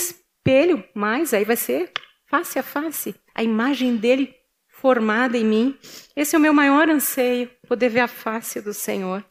espelho, 0.45 0.83
mas 0.93 1.33
aí 1.33 1.43
vai 1.43 1.55
ser 1.55 1.91
face 2.27 2.59
a 2.59 2.63
face, 2.63 3.15
a 3.33 3.43
imagem 3.43 3.97
dele 3.97 4.35
formada 4.67 5.35
em 5.37 5.43
mim. 5.43 5.79
Esse 6.15 6.35
é 6.35 6.37
o 6.37 6.41
meu 6.41 6.53
maior 6.53 6.87
anseio, 6.87 7.49
poder 7.67 7.89
ver 7.89 8.01
a 8.01 8.07
face 8.07 8.61
do 8.61 8.73
Senhor. 8.73 9.25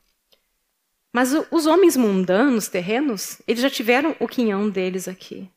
Mas 1.12 1.32
os 1.52 1.66
homens 1.66 1.96
mundanos, 1.96 2.66
terrenos, 2.66 3.40
eles 3.46 3.62
já 3.62 3.70
tiveram 3.70 4.16
o 4.18 4.26
quinhão 4.26 4.68
deles 4.68 5.06
aqui. 5.06 5.48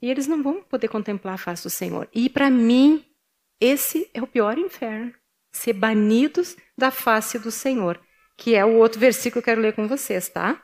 E 0.00 0.08
eles 0.08 0.28
não 0.28 0.40
vão 0.42 0.62
poder 0.62 0.86
contemplar 0.86 1.34
a 1.34 1.38
face 1.38 1.64
do 1.64 1.70
Senhor. 1.70 2.08
E 2.14 2.30
para 2.30 2.48
mim, 2.48 3.04
esse 3.60 4.08
é 4.14 4.22
o 4.22 4.26
pior 4.26 4.56
inferno. 4.56 5.12
Ser 5.50 5.72
banidos 5.72 6.56
da 6.78 6.92
face 6.92 7.38
do 7.38 7.50
Senhor. 7.50 8.00
Que 8.36 8.54
é 8.54 8.64
o 8.64 8.74
outro 8.74 9.00
versículo 9.00 9.32
que 9.32 9.38
eu 9.50 9.54
quero 9.54 9.60
ler 9.60 9.74
com 9.74 9.88
vocês, 9.88 10.28
tá? 10.28 10.62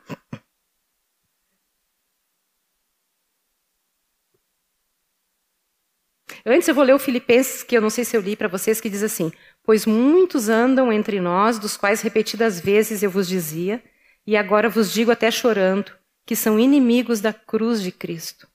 Antes 6.45 6.67
eu 6.67 6.75
vou 6.75 6.83
ler 6.83 6.93
o 6.93 6.99
Filipenses, 6.99 7.63
que 7.63 7.77
eu 7.77 7.81
não 7.81 7.89
sei 7.89 8.03
se 8.03 8.17
eu 8.17 8.21
li 8.21 8.35
para 8.35 8.47
vocês, 8.47 8.81
que 8.81 8.89
diz 8.89 9.03
assim: 9.03 9.31
Pois 9.63 9.85
muitos 9.85 10.49
andam 10.49 10.91
entre 10.91 11.19
nós, 11.19 11.59
dos 11.59 11.77
quais 11.77 12.01
repetidas 12.01 12.59
vezes 12.59 13.03
eu 13.03 13.11
vos 13.11 13.27
dizia, 13.27 13.83
e 14.25 14.35
agora 14.35 14.69
vos 14.69 14.91
digo 14.91 15.11
até 15.11 15.29
chorando, 15.29 15.91
que 16.25 16.35
são 16.35 16.59
inimigos 16.59 17.21
da 17.21 17.33
cruz 17.33 17.81
de 17.81 17.91
Cristo. 17.91 18.47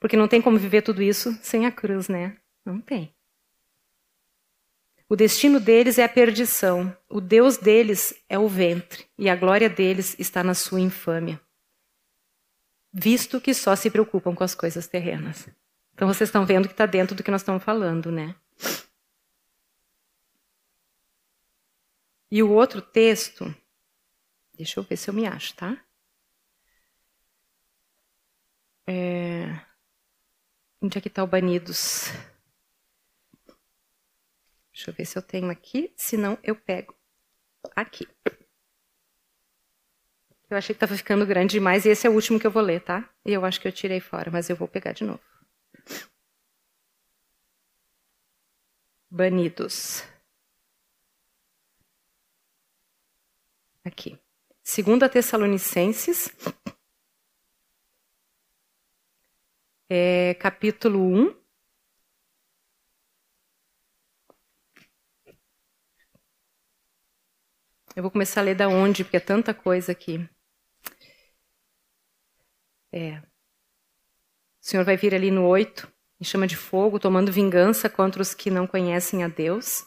Porque 0.00 0.16
não 0.16 0.28
tem 0.28 0.42
como 0.42 0.58
viver 0.58 0.82
tudo 0.82 1.02
isso 1.02 1.36
sem 1.42 1.66
a 1.66 1.70
cruz, 1.70 2.08
né? 2.08 2.36
Não 2.64 2.80
tem. 2.80 3.14
O 5.08 5.14
destino 5.14 5.60
deles 5.60 5.98
é 5.98 6.04
a 6.04 6.08
perdição, 6.08 6.96
o 7.08 7.20
Deus 7.20 7.56
deles 7.56 8.12
é 8.28 8.36
o 8.36 8.48
ventre, 8.48 9.06
e 9.16 9.28
a 9.28 9.36
glória 9.36 9.68
deles 9.68 10.16
está 10.18 10.42
na 10.42 10.52
sua 10.52 10.80
infâmia, 10.80 11.40
visto 12.92 13.40
que 13.40 13.54
só 13.54 13.76
se 13.76 13.88
preocupam 13.88 14.34
com 14.34 14.42
as 14.42 14.52
coisas 14.52 14.88
terrenas. 14.88 15.48
Então 15.96 16.06
vocês 16.06 16.28
estão 16.28 16.44
vendo 16.44 16.68
que 16.68 16.74
está 16.74 16.84
dentro 16.84 17.16
do 17.16 17.22
que 17.22 17.30
nós 17.30 17.40
estamos 17.40 17.64
falando, 17.64 18.12
né? 18.12 18.36
E 22.30 22.42
o 22.42 22.50
outro 22.50 22.82
texto, 22.82 23.46
deixa 24.54 24.78
eu 24.78 24.84
ver 24.84 24.98
se 24.98 25.08
eu 25.08 25.14
me 25.14 25.26
acho, 25.26 25.56
tá? 25.56 25.82
É... 28.86 29.58
Onde 30.82 30.98
é 30.98 31.00
que 31.00 31.08
está 31.08 31.24
o 31.24 31.26
Banidos? 31.26 32.10
Deixa 34.70 34.90
eu 34.90 34.94
ver 34.94 35.06
se 35.06 35.16
eu 35.16 35.22
tenho 35.22 35.48
aqui, 35.50 35.94
senão 35.96 36.38
eu 36.42 36.54
pego 36.54 36.94
aqui. 37.74 38.06
Eu 40.50 40.58
achei 40.58 40.74
que 40.74 40.84
estava 40.84 40.94
ficando 40.94 41.24
grande 41.24 41.52
demais 41.52 41.86
e 41.86 41.88
esse 41.88 42.06
é 42.06 42.10
o 42.10 42.12
último 42.12 42.38
que 42.38 42.46
eu 42.46 42.50
vou 42.50 42.62
ler, 42.62 42.82
tá? 42.82 43.08
E 43.24 43.32
eu 43.32 43.46
acho 43.46 43.58
que 43.58 43.66
eu 43.66 43.72
tirei 43.72 43.98
fora, 43.98 44.30
mas 44.30 44.50
eu 44.50 44.56
vou 44.56 44.68
pegar 44.68 44.92
de 44.92 45.02
novo. 45.02 45.35
Banidos. 49.10 50.02
Aqui. 53.84 54.18
Segunda 54.62 55.08
Tessalonicenses, 55.08 56.28
é, 59.88 60.34
capítulo 60.34 60.98
1. 61.00 61.46
Eu 67.94 68.02
vou 68.02 68.10
começar 68.10 68.40
a 68.40 68.44
ler 68.44 68.54
da 68.54 68.68
onde, 68.68 69.04
porque 69.04 69.16
é 69.16 69.20
tanta 69.20 69.54
coisa 69.54 69.92
aqui. 69.92 70.28
É. 72.92 73.22
O 74.66 74.68
Senhor 74.68 74.84
vai 74.84 74.96
vir 74.96 75.14
ali 75.14 75.30
no 75.30 75.46
8, 75.46 75.86
em 76.20 76.24
chama 76.24 76.44
de 76.44 76.56
fogo, 76.56 76.98
tomando 76.98 77.30
vingança 77.30 77.88
contra 77.88 78.20
os 78.20 78.34
que 78.34 78.50
não 78.50 78.66
conhecem 78.66 79.22
a 79.22 79.28
Deus. 79.28 79.84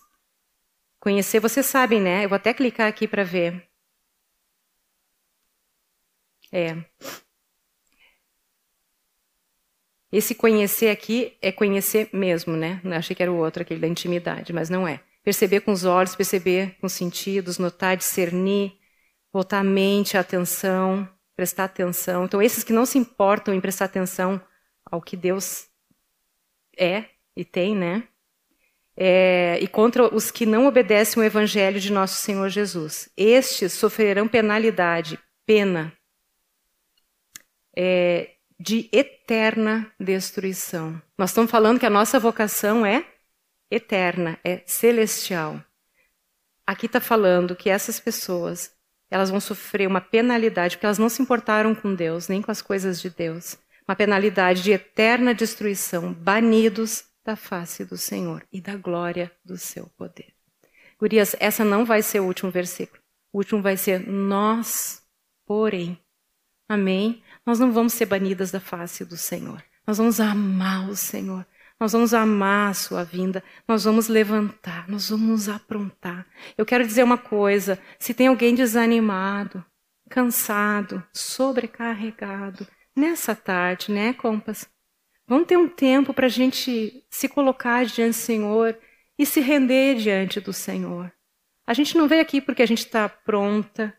Conhecer, 1.01 1.41
vocês 1.41 1.65
sabem, 1.65 1.99
né? 1.99 2.23
Eu 2.23 2.29
vou 2.29 2.37
até 2.37 2.53
clicar 2.53 2.87
aqui 2.87 3.05
para 3.05 3.25
ver. 3.25 3.67
É. 6.49 6.77
Esse 10.09 10.33
conhecer 10.33 10.91
aqui 10.91 11.37
é 11.41 11.51
conhecer 11.51 12.09
mesmo, 12.13 12.55
né? 12.55 12.79
Eu 12.81 12.93
achei 12.93 13.13
que 13.13 13.21
era 13.21 13.33
o 13.33 13.35
outro, 13.35 13.63
aquele 13.63 13.81
da 13.81 13.87
intimidade, 13.87 14.53
mas 14.53 14.69
não 14.69 14.87
é. 14.87 15.03
Perceber 15.21 15.59
com 15.59 15.73
os 15.73 15.83
olhos, 15.83 16.15
perceber 16.15 16.77
com 16.79 16.87
os 16.87 16.93
sentidos, 16.93 17.57
notar, 17.57 17.97
discernir, 17.97 18.77
voltar 19.29 19.59
a 19.59 19.63
mente, 19.63 20.15
a 20.15 20.21
atenção, 20.21 21.05
prestar 21.35 21.65
atenção. 21.65 22.23
Então, 22.23 22.41
esses 22.41 22.63
que 22.63 22.71
não 22.71 22.85
se 22.85 22.97
importam 22.97 23.53
em 23.53 23.59
prestar 23.59 23.83
atenção 23.83 24.41
ao 24.91 25.01
que 25.01 25.15
Deus 25.15 25.67
é 26.77 27.05
e 27.35 27.45
tem, 27.45 27.75
né? 27.75 28.03
É, 28.95 29.57
e 29.61 29.67
contra 29.67 30.13
os 30.13 30.29
que 30.29 30.45
não 30.45 30.67
obedecem 30.67 31.21
o 31.21 31.25
evangelho 31.25 31.79
de 31.79 31.91
nosso 31.91 32.21
Senhor 32.21 32.49
Jesus. 32.49 33.09
Estes 33.15 33.73
sofrerão 33.73 34.27
penalidade, 34.27 35.17
pena, 35.45 35.93
é, 37.75 38.31
de 38.59 38.89
eterna 38.91 39.89
destruição. 39.97 41.01
Nós 41.17 41.29
estamos 41.29 41.49
falando 41.49 41.79
que 41.79 41.85
a 41.85 41.89
nossa 41.89 42.19
vocação 42.19 42.85
é 42.85 43.05
eterna, 43.71 44.37
é 44.43 44.61
celestial. 44.65 45.63
Aqui 46.67 46.87
está 46.87 46.99
falando 46.99 47.55
que 47.55 47.69
essas 47.69 47.99
pessoas 47.99 48.71
elas 49.09 49.29
vão 49.29 49.39
sofrer 49.39 49.87
uma 49.87 50.01
penalidade 50.01 50.75
porque 50.75 50.85
elas 50.85 50.99
não 50.99 51.09
se 51.09 51.21
importaram 51.21 51.73
com 51.73 51.95
Deus 51.95 52.27
nem 52.27 52.41
com 52.41 52.51
as 52.51 52.61
coisas 52.61 53.01
de 53.01 53.09
Deus 53.09 53.57
uma 53.89 53.95
penalidade 53.95 54.61
de 54.61 54.71
eterna 54.71 55.33
destruição, 55.33 56.13
banidos 56.13 57.05
da 57.25 57.35
face 57.35 57.83
do 57.83 57.97
Senhor 57.97 58.45
e 58.53 58.61
da 58.61 58.77
glória 58.77 59.31
do 59.43 59.57
seu 59.57 59.87
poder. 59.97 60.31
Gurias, 60.99 61.35
essa 61.39 61.65
não 61.65 61.83
vai 61.83 62.03
ser 62.03 62.19
o 62.19 62.25
último 62.25 62.51
versículo. 62.51 63.01
O 63.33 63.39
último 63.39 63.63
vai 63.63 63.75
ser 63.75 64.07
nós, 64.07 65.01
porém. 65.43 65.99
Amém? 66.67 67.23
Nós 67.43 67.57
não 67.57 67.71
vamos 67.71 67.93
ser 67.93 68.05
banidas 68.05 68.51
da 68.51 68.59
face 68.59 69.03
do 69.03 69.17
Senhor. 69.17 69.63
Nós 69.87 69.97
vamos 69.97 70.19
amar 70.19 70.87
o 70.87 70.95
Senhor. 70.95 71.43
Nós 71.79 71.91
vamos 71.91 72.13
amar 72.13 72.69
a 72.69 72.73
sua 72.75 73.03
vinda, 73.03 73.41
nós 73.65 73.85
vamos 73.85 74.07
levantar, 74.07 74.87
nós 74.89 75.09
vamos 75.09 75.49
aprontar. 75.49 76.27
Eu 76.57 76.65
quero 76.65 76.85
dizer 76.85 77.03
uma 77.03 77.17
coisa: 77.17 77.79
se 77.97 78.13
tem 78.13 78.27
alguém 78.27 78.53
desanimado, 78.53 79.65
cansado, 80.09 81.01
sobrecarregado, 81.13 82.67
nessa 82.95 83.35
tarde, 83.35 83.91
né, 83.91 84.13
compas? 84.13 84.69
Vamos 85.27 85.47
ter 85.47 85.57
um 85.57 85.69
tempo 85.69 86.13
para 86.13 86.25
a 86.25 86.29
gente 86.29 87.05
se 87.09 87.29
colocar 87.29 87.85
diante 87.85 88.17
do 88.17 88.21
Senhor 88.21 88.77
e 89.17 89.25
se 89.25 89.39
render 89.39 89.95
diante 89.95 90.39
do 90.39 90.51
Senhor. 90.51 91.11
A 91.67 91.73
gente 91.73 91.95
não 91.95 92.07
veio 92.07 92.21
aqui 92.21 92.41
porque 92.41 92.63
a 92.63 92.65
gente 92.65 92.79
está 92.79 93.07
pronta, 93.07 93.95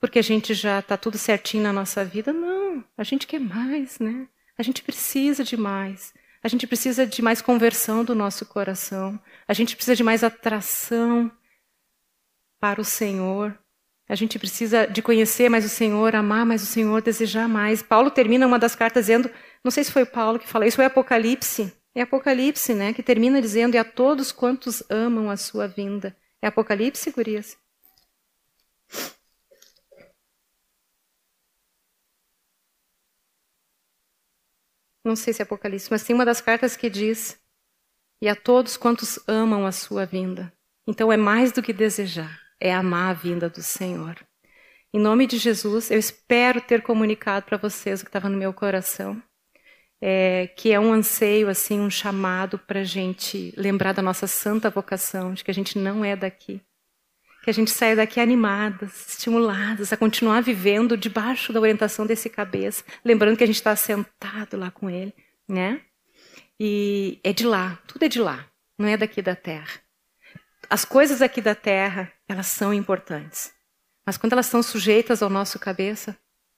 porque 0.00 0.18
a 0.18 0.22
gente 0.22 0.54
já 0.54 0.80
está 0.80 0.96
tudo 0.96 1.16
certinho 1.16 1.62
na 1.62 1.72
nossa 1.72 2.04
vida. 2.04 2.32
Não, 2.32 2.84
a 2.98 3.04
gente 3.04 3.28
quer 3.28 3.38
mais, 3.38 4.00
né? 4.00 4.26
A 4.58 4.62
gente 4.62 4.82
precisa 4.82 5.44
de 5.44 5.56
mais. 5.56 6.12
A 6.42 6.48
gente 6.48 6.66
precisa 6.66 7.06
de 7.06 7.22
mais 7.22 7.40
conversão 7.40 8.04
do 8.04 8.14
nosso 8.14 8.44
coração. 8.44 9.20
A 9.46 9.52
gente 9.52 9.76
precisa 9.76 9.94
de 9.94 10.02
mais 10.02 10.24
atração 10.24 11.30
para 12.58 12.80
o 12.80 12.84
Senhor. 12.84 13.56
A 14.08 14.14
gente 14.14 14.38
precisa 14.38 14.86
de 14.86 15.00
conhecer 15.00 15.48
mais 15.48 15.64
o 15.64 15.68
Senhor, 15.68 16.14
amar 16.14 16.44
mais 16.44 16.62
o 16.62 16.66
Senhor, 16.66 17.00
desejar 17.00 17.48
mais. 17.48 17.82
Paulo 17.82 18.10
termina 18.10 18.46
uma 18.46 18.58
das 18.58 18.74
cartas 18.74 19.06
dizendo, 19.06 19.30
não 19.64 19.70
sei 19.70 19.84
se 19.84 19.92
foi 19.92 20.04
Paulo 20.04 20.38
que 20.38 20.48
falou 20.48 20.66
isso, 20.66 20.76
foi 20.76 20.84
Apocalipse. 20.84 21.72
É 21.94 22.02
Apocalipse, 22.02 22.74
né? 22.74 22.92
Que 22.92 23.02
termina 23.02 23.40
dizendo, 23.40 23.74
e 23.74 23.78
a 23.78 23.84
todos 23.84 24.32
quantos 24.32 24.82
amam 24.90 25.30
a 25.30 25.36
sua 25.36 25.68
vinda. 25.68 26.16
É 26.42 26.48
Apocalipse, 26.48 27.10
gurias? 27.10 27.56
Não 35.04 35.16
sei 35.16 35.32
se 35.32 35.42
é 35.42 35.44
Apocalipse, 35.44 35.88
mas 35.90 36.02
tem 36.04 36.14
uma 36.14 36.24
das 36.24 36.40
cartas 36.40 36.76
que 36.76 36.88
diz, 36.90 37.38
e 38.20 38.28
a 38.28 38.36
todos 38.36 38.76
quantos 38.76 39.18
amam 39.28 39.66
a 39.66 39.72
sua 39.72 40.06
vinda. 40.06 40.52
Então 40.86 41.12
é 41.12 41.16
mais 41.16 41.52
do 41.52 41.62
que 41.62 41.72
desejar 41.72 42.41
é 42.62 42.72
amar 42.72 43.10
a 43.10 43.12
vinda 43.12 43.50
do 43.50 43.60
Senhor. 43.60 44.16
Em 44.94 45.00
nome 45.00 45.26
de 45.26 45.36
Jesus, 45.36 45.90
eu 45.90 45.98
espero 45.98 46.60
ter 46.60 46.80
comunicado 46.80 47.44
para 47.44 47.56
vocês 47.56 48.00
o 48.00 48.04
que 48.04 48.08
estava 48.08 48.28
no 48.28 48.38
meu 48.38 48.52
coração, 48.52 49.20
é, 50.00 50.46
que 50.56 50.70
é 50.70 50.78
um 50.78 50.92
anseio, 50.92 51.48
assim, 51.48 51.80
um 51.80 51.90
chamado 51.90 52.58
para 52.60 52.80
a 52.80 52.84
gente 52.84 53.52
lembrar 53.56 53.92
da 53.92 54.00
nossa 54.00 54.28
santa 54.28 54.70
vocação, 54.70 55.34
de 55.34 55.42
que 55.42 55.50
a 55.50 55.54
gente 55.54 55.76
não 55.76 56.04
é 56.04 56.14
daqui, 56.14 56.60
que 57.42 57.50
a 57.50 57.52
gente 57.52 57.72
saia 57.72 57.96
daqui 57.96 58.20
animadas, 58.20 59.08
estimuladas 59.08 59.92
a 59.92 59.96
continuar 59.96 60.40
vivendo 60.40 60.96
debaixo 60.96 61.52
da 61.52 61.60
orientação 61.60 62.06
desse 62.06 62.30
cabeça, 62.30 62.84
lembrando 63.04 63.36
que 63.36 63.42
a 63.42 63.46
gente 63.46 63.56
está 63.56 63.74
sentado 63.74 64.56
lá 64.56 64.70
com 64.70 64.88
ele, 64.88 65.12
né? 65.48 65.80
E 66.60 67.18
é 67.24 67.32
de 67.32 67.44
lá, 67.44 67.80
tudo 67.88 68.04
é 68.04 68.08
de 68.08 68.20
lá, 68.20 68.46
não 68.78 68.86
é 68.86 68.96
daqui 68.96 69.20
da 69.20 69.34
terra. 69.34 69.80
As 70.70 70.84
coisas 70.84 71.20
aqui 71.20 71.40
da 71.40 71.54
terra, 71.54 72.12
elas 72.32 72.48
são 72.48 72.72
importantes. 72.72 73.52
Mas 74.04 74.16
quando 74.16 74.32
elas 74.32 74.46
estão 74.46 74.62
sujeitas 74.62 75.22
ao 75.22 75.30
nosso 75.30 75.58
cabeça, 75.58 76.16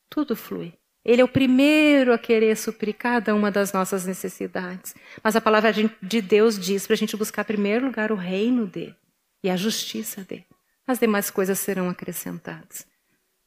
tudo 0.08 0.34
flui. 0.34 0.72
Ele 1.04 1.20
é 1.20 1.24
o 1.24 1.28
primeiro 1.28 2.14
a 2.14 2.18
querer 2.18 2.56
suprir 2.56 2.96
cada 2.96 3.34
uma 3.34 3.50
das 3.50 3.72
nossas 3.72 4.06
necessidades. 4.06 4.94
Mas 5.22 5.36
a 5.36 5.40
palavra 5.40 5.70
de 5.72 6.22
Deus 6.22 6.58
diz 6.58 6.86
para 6.86 6.94
a 6.94 6.96
gente 6.96 7.16
buscar, 7.16 7.42
em 7.42 7.46
primeiro 7.46 7.86
lugar, 7.86 8.10
o 8.10 8.16
reino 8.16 8.66
dele 8.66 8.96
e 9.42 9.50
a 9.50 9.56
justiça 9.56 10.22
dele. 10.22 10.46
As 10.86 10.98
demais 10.98 11.30
coisas 11.30 11.58
serão 11.58 11.90
acrescentadas. 11.90 12.86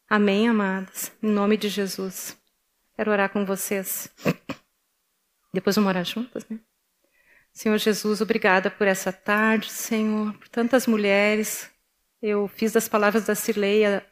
Amém, 0.08 0.48
amadas? 0.48 1.12
Em 1.22 1.30
nome 1.30 1.58
de 1.58 1.70
Jesus. 1.70 2.38
Quero 2.96 3.12
orar 3.12 3.30
com 3.30 3.44
vocês. 3.46 4.10
Depois 5.54 5.76
vamos 5.76 5.90
orar 5.90 6.06
juntas, 6.06 6.48
né? 6.48 6.60
Senhor 7.52 7.78
Jesus, 7.80 8.22
obrigada 8.22 8.70
por 8.70 8.88
essa 8.88 9.12
tarde, 9.12 9.72
Senhor, 9.72 10.32
por 10.34 10.48
tantas 10.48 10.86
mulheres. 10.86 11.72
Eu 12.22 12.48
fiz 12.48 12.72
das 12.72 12.88
palavras 12.88 13.26
da 13.26 13.36
Cirleia 13.36 14.06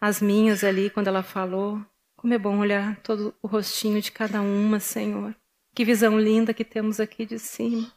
as 0.00 0.20
minhas 0.20 0.64
ali 0.64 0.90
quando 0.90 1.08
ela 1.08 1.22
falou. 1.22 1.84
Como 2.16 2.34
é 2.34 2.38
bom 2.38 2.58
olhar 2.58 2.96
todo 3.00 3.34
o 3.42 3.46
rostinho 3.46 4.00
de 4.00 4.10
cada 4.10 4.40
uma, 4.40 4.80
Senhor. 4.80 5.34
Que 5.74 5.84
visão 5.84 6.18
linda 6.18 6.54
que 6.54 6.64
temos 6.64 7.00
aqui 7.00 7.26
de 7.26 7.38
cima. 7.38 7.92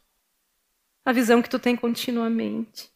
A 1.04 1.12
visão 1.12 1.42
que 1.42 1.50
tu 1.50 1.58
tem 1.58 1.76
continuamente. 1.76 2.92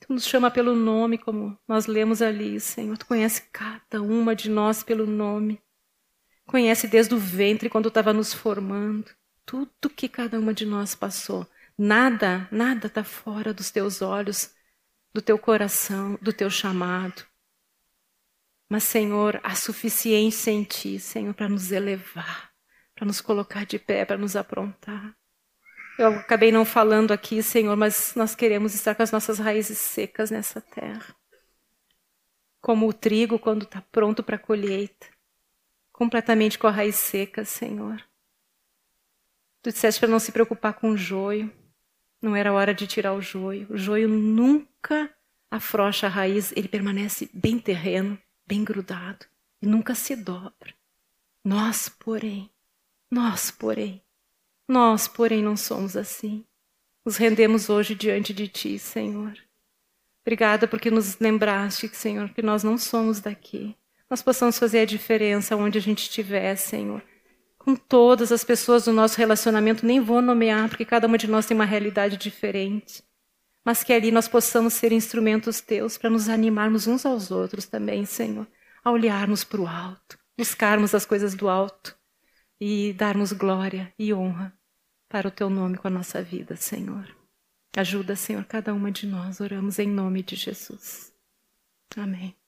Tu 0.00 0.12
nos 0.12 0.24
chama 0.24 0.50
pelo 0.50 0.74
nome, 0.74 1.18
como 1.18 1.58
nós 1.68 1.86
lemos 1.86 2.22
ali, 2.22 2.58
Senhor. 2.58 2.96
Tu 2.96 3.06
conhece 3.06 3.42
cada 3.52 4.00
uma 4.00 4.34
de 4.34 4.48
nós 4.48 4.82
pelo 4.82 5.06
nome. 5.06 5.60
Conhece 6.46 6.88
desde 6.88 7.14
o 7.14 7.18
ventre, 7.18 7.68
quando 7.68 7.88
estava 7.88 8.12
nos 8.12 8.32
formando. 8.32 9.10
Tudo 9.44 9.90
que 9.94 10.08
cada 10.08 10.38
uma 10.38 10.54
de 10.54 10.64
nós 10.64 10.94
passou. 10.94 11.46
Nada, 11.76 12.48
nada 12.50 12.86
está 12.86 13.04
fora 13.04 13.52
dos 13.52 13.70
teus 13.70 14.02
olhos, 14.02 14.54
do 15.12 15.20
teu 15.20 15.38
coração, 15.38 16.18
do 16.20 16.32
teu 16.32 16.50
chamado. 16.50 17.24
Mas, 18.68 18.84
Senhor, 18.84 19.40
há 19.42 19.54
suficiência 19.54 20.50
em 20.50 20.62
Ti, 20.62 21.00
Senhor, 21.00 21.34
para 21.34 21.48
nos 21.48 21.72
elevar, 21.72 22.52
para 22.94 23.04
nos 23.04 23.20
colocar 23.20 23.66
de 23.66 23.78
pé, 23.78 24.04
para 24.04 24.16
nos 24.16 24.36
aprontar. 24.36 25.16
Eu 25.98 26.14
acabei 26.14 26.52
não 26.52 26.64
falando 26.64 27.12
aqui, 27.12 27.42
Senhor, 27.42 27.76
mas 27.76 28.14
nós 28.14 28.34
queremos 28.34 28.74
estar 28.74 28.94
com 28.94 29.02
as 29.02 29.10
nossas 29.10 29.38
raízes 29.38 29.78
secas 29.78 30.30
nessa 30.30 30.60
terra. 30.60 31.14
Como 32.60 32.88
o 32.88 32.92
trigo 32.92 33.38
quando 33.38 33.64
está 33.64 33.82
pronto 33.82 34.22
para 34.22 34.36
a 34.36 34.38
colheita. 34.38 35.08
Completamente 35.92 36.58
com 36.58 36.66
a 36.66 36.70
raiz 36.70 36.96
seca, 36.96 37.44
Senhor. 37.44 38.02
Tu 39.62 39.70
disseste 39.70 40.00
para 40.00 40.08
não 40.08 40.18
se 40.18 40.32
preocupar 40.32 40.74
com 40.74 40.90
o 40.90 40.96
joio. 40.96 41.52
Não 42.20 42.36
era 42.36 42.52
hora 42.52 42.74
de 42.74 42.86
tirar 42.86 43.14
o 43.14 43.22
joio. 43.22 43.66
O 43.70 43.76
joio 43.76 44.08
nunca 44.08 45.10
afrouxa 45.50 46.06
a 46.06 46.10
raiz, 46.10 46.52
ele 46.56 46.68
permanece 46.68 47.28
bem 47.32 47.58
terreno 47.58 48.18
bem 48.50 48.64
grudado 48.64 49.26
e 49.62 49.66
nunca 49.66 49.94
se 49.94 50.16
dobra. 50.16 50.74
Nós, 51.44 51.88
porém, 51.88 52.50
nós, 53.08 53.48
porém, 53.48 54.02
nós, 54.66 55.06
porém, 55.06 55.40
não 55.40 55.56
somos 55.56 55.96
assim. 55.96 56.44
Nos 57.04 57.16
rendemos 57.16 57.70
hoje 57.70 57.94
diante 57.94 58.34
de 58.34 58.48
Ti, 58.48 58.76
Senhor. 58.76 59.38
Obrigada 60.22 60.66
porque 60.66 60.90
nos 60.90 61.16
lembraste, 61.20 61.88
Senhor, 61.94 62.30
que 62.30 62.42
nós 62.42 62.64
não 62.64 62.76
somos 62.76 63.20
daqui. 63.20 63.76
Nós 64.10 64.20
possamos 64.20 64.58
fazer 64.58 64.80
a 64.80 64.84
diferença 64.84 65.54
onde 65.54 65.78
a 65.78 65.80
gente 65.80 66.00
estiver, 66.00 66.56
Senhor. 66.56 67.00
Com 67.70 67.76
todas 67.76 68.32
as 68.32 68.42
pessoas 68.42 68.84
do 68.84 68.92
nosso 68.92 69.16
relacionamento, 69.16 69.86
nem 69.86 70.00
vou 70.00 70.20
nomear, 70.20 70.68
porque 70.68 70.84
cada 70.84 71.06
uma 71.06 71.16
de 71.16 71.28
nós 71.28 71.46
tem 71.46 71.54
uma 71.54 71.64
realidade 71.64 72.16
diferente 72.16 73.02
mas 73.64 73.84
que 73.84 73.92
ali 73.92 74.10
nós 74.10 74.28
possamos 74.28 74.74
ser 74.74 74.92
instrumentos 74.92 75.60
teus 75.60 75.98
para 75.98 76.10
nos 76.10 76.28
animarmos 76.28 76.86
uns 76.86 77.04
aos 77.04 77.30
outros 77.30 77.66
também, 77.66 78.04
Senhor, 78.04 78.46
a 78.82 78.90
olharmos 78.90 79.44
para 79.44 79.60
o 79.60 79.66
alto, 79.66 80.18
buscarmos 80.36 80.94
as 80.94 81.04
coisas 81.04 81.34
do 81.34 81.48
alto 81.48 81.96
e 82.60 82.92
darmos 82.94 83.32
glória 83.32 83.92
e 83.98 84.12
honra 84.12 84.52
para 85.08 85.28
o 85.28 85.30
teu 85.30 85.50
nome 85.50 85.76
com 85.76 85.88
a 85.88 85.90
nossa 85.90 86.22
vida, 86.22 86.56
Senhor. 86.56 87.14
Ajuda, 87.76 88.16
Senhor, 88.16 88.44
cada 88.44 88.74
uma 88.74 88.90
de 88.90 89.06
nós, 89.06 89.40
oramos 89.40 89.78
em 89.78 89.88
nome 89.88 90.22
de 90.22 90.36
Jesus. 90.36 91.12
Amém. 91.96 92.39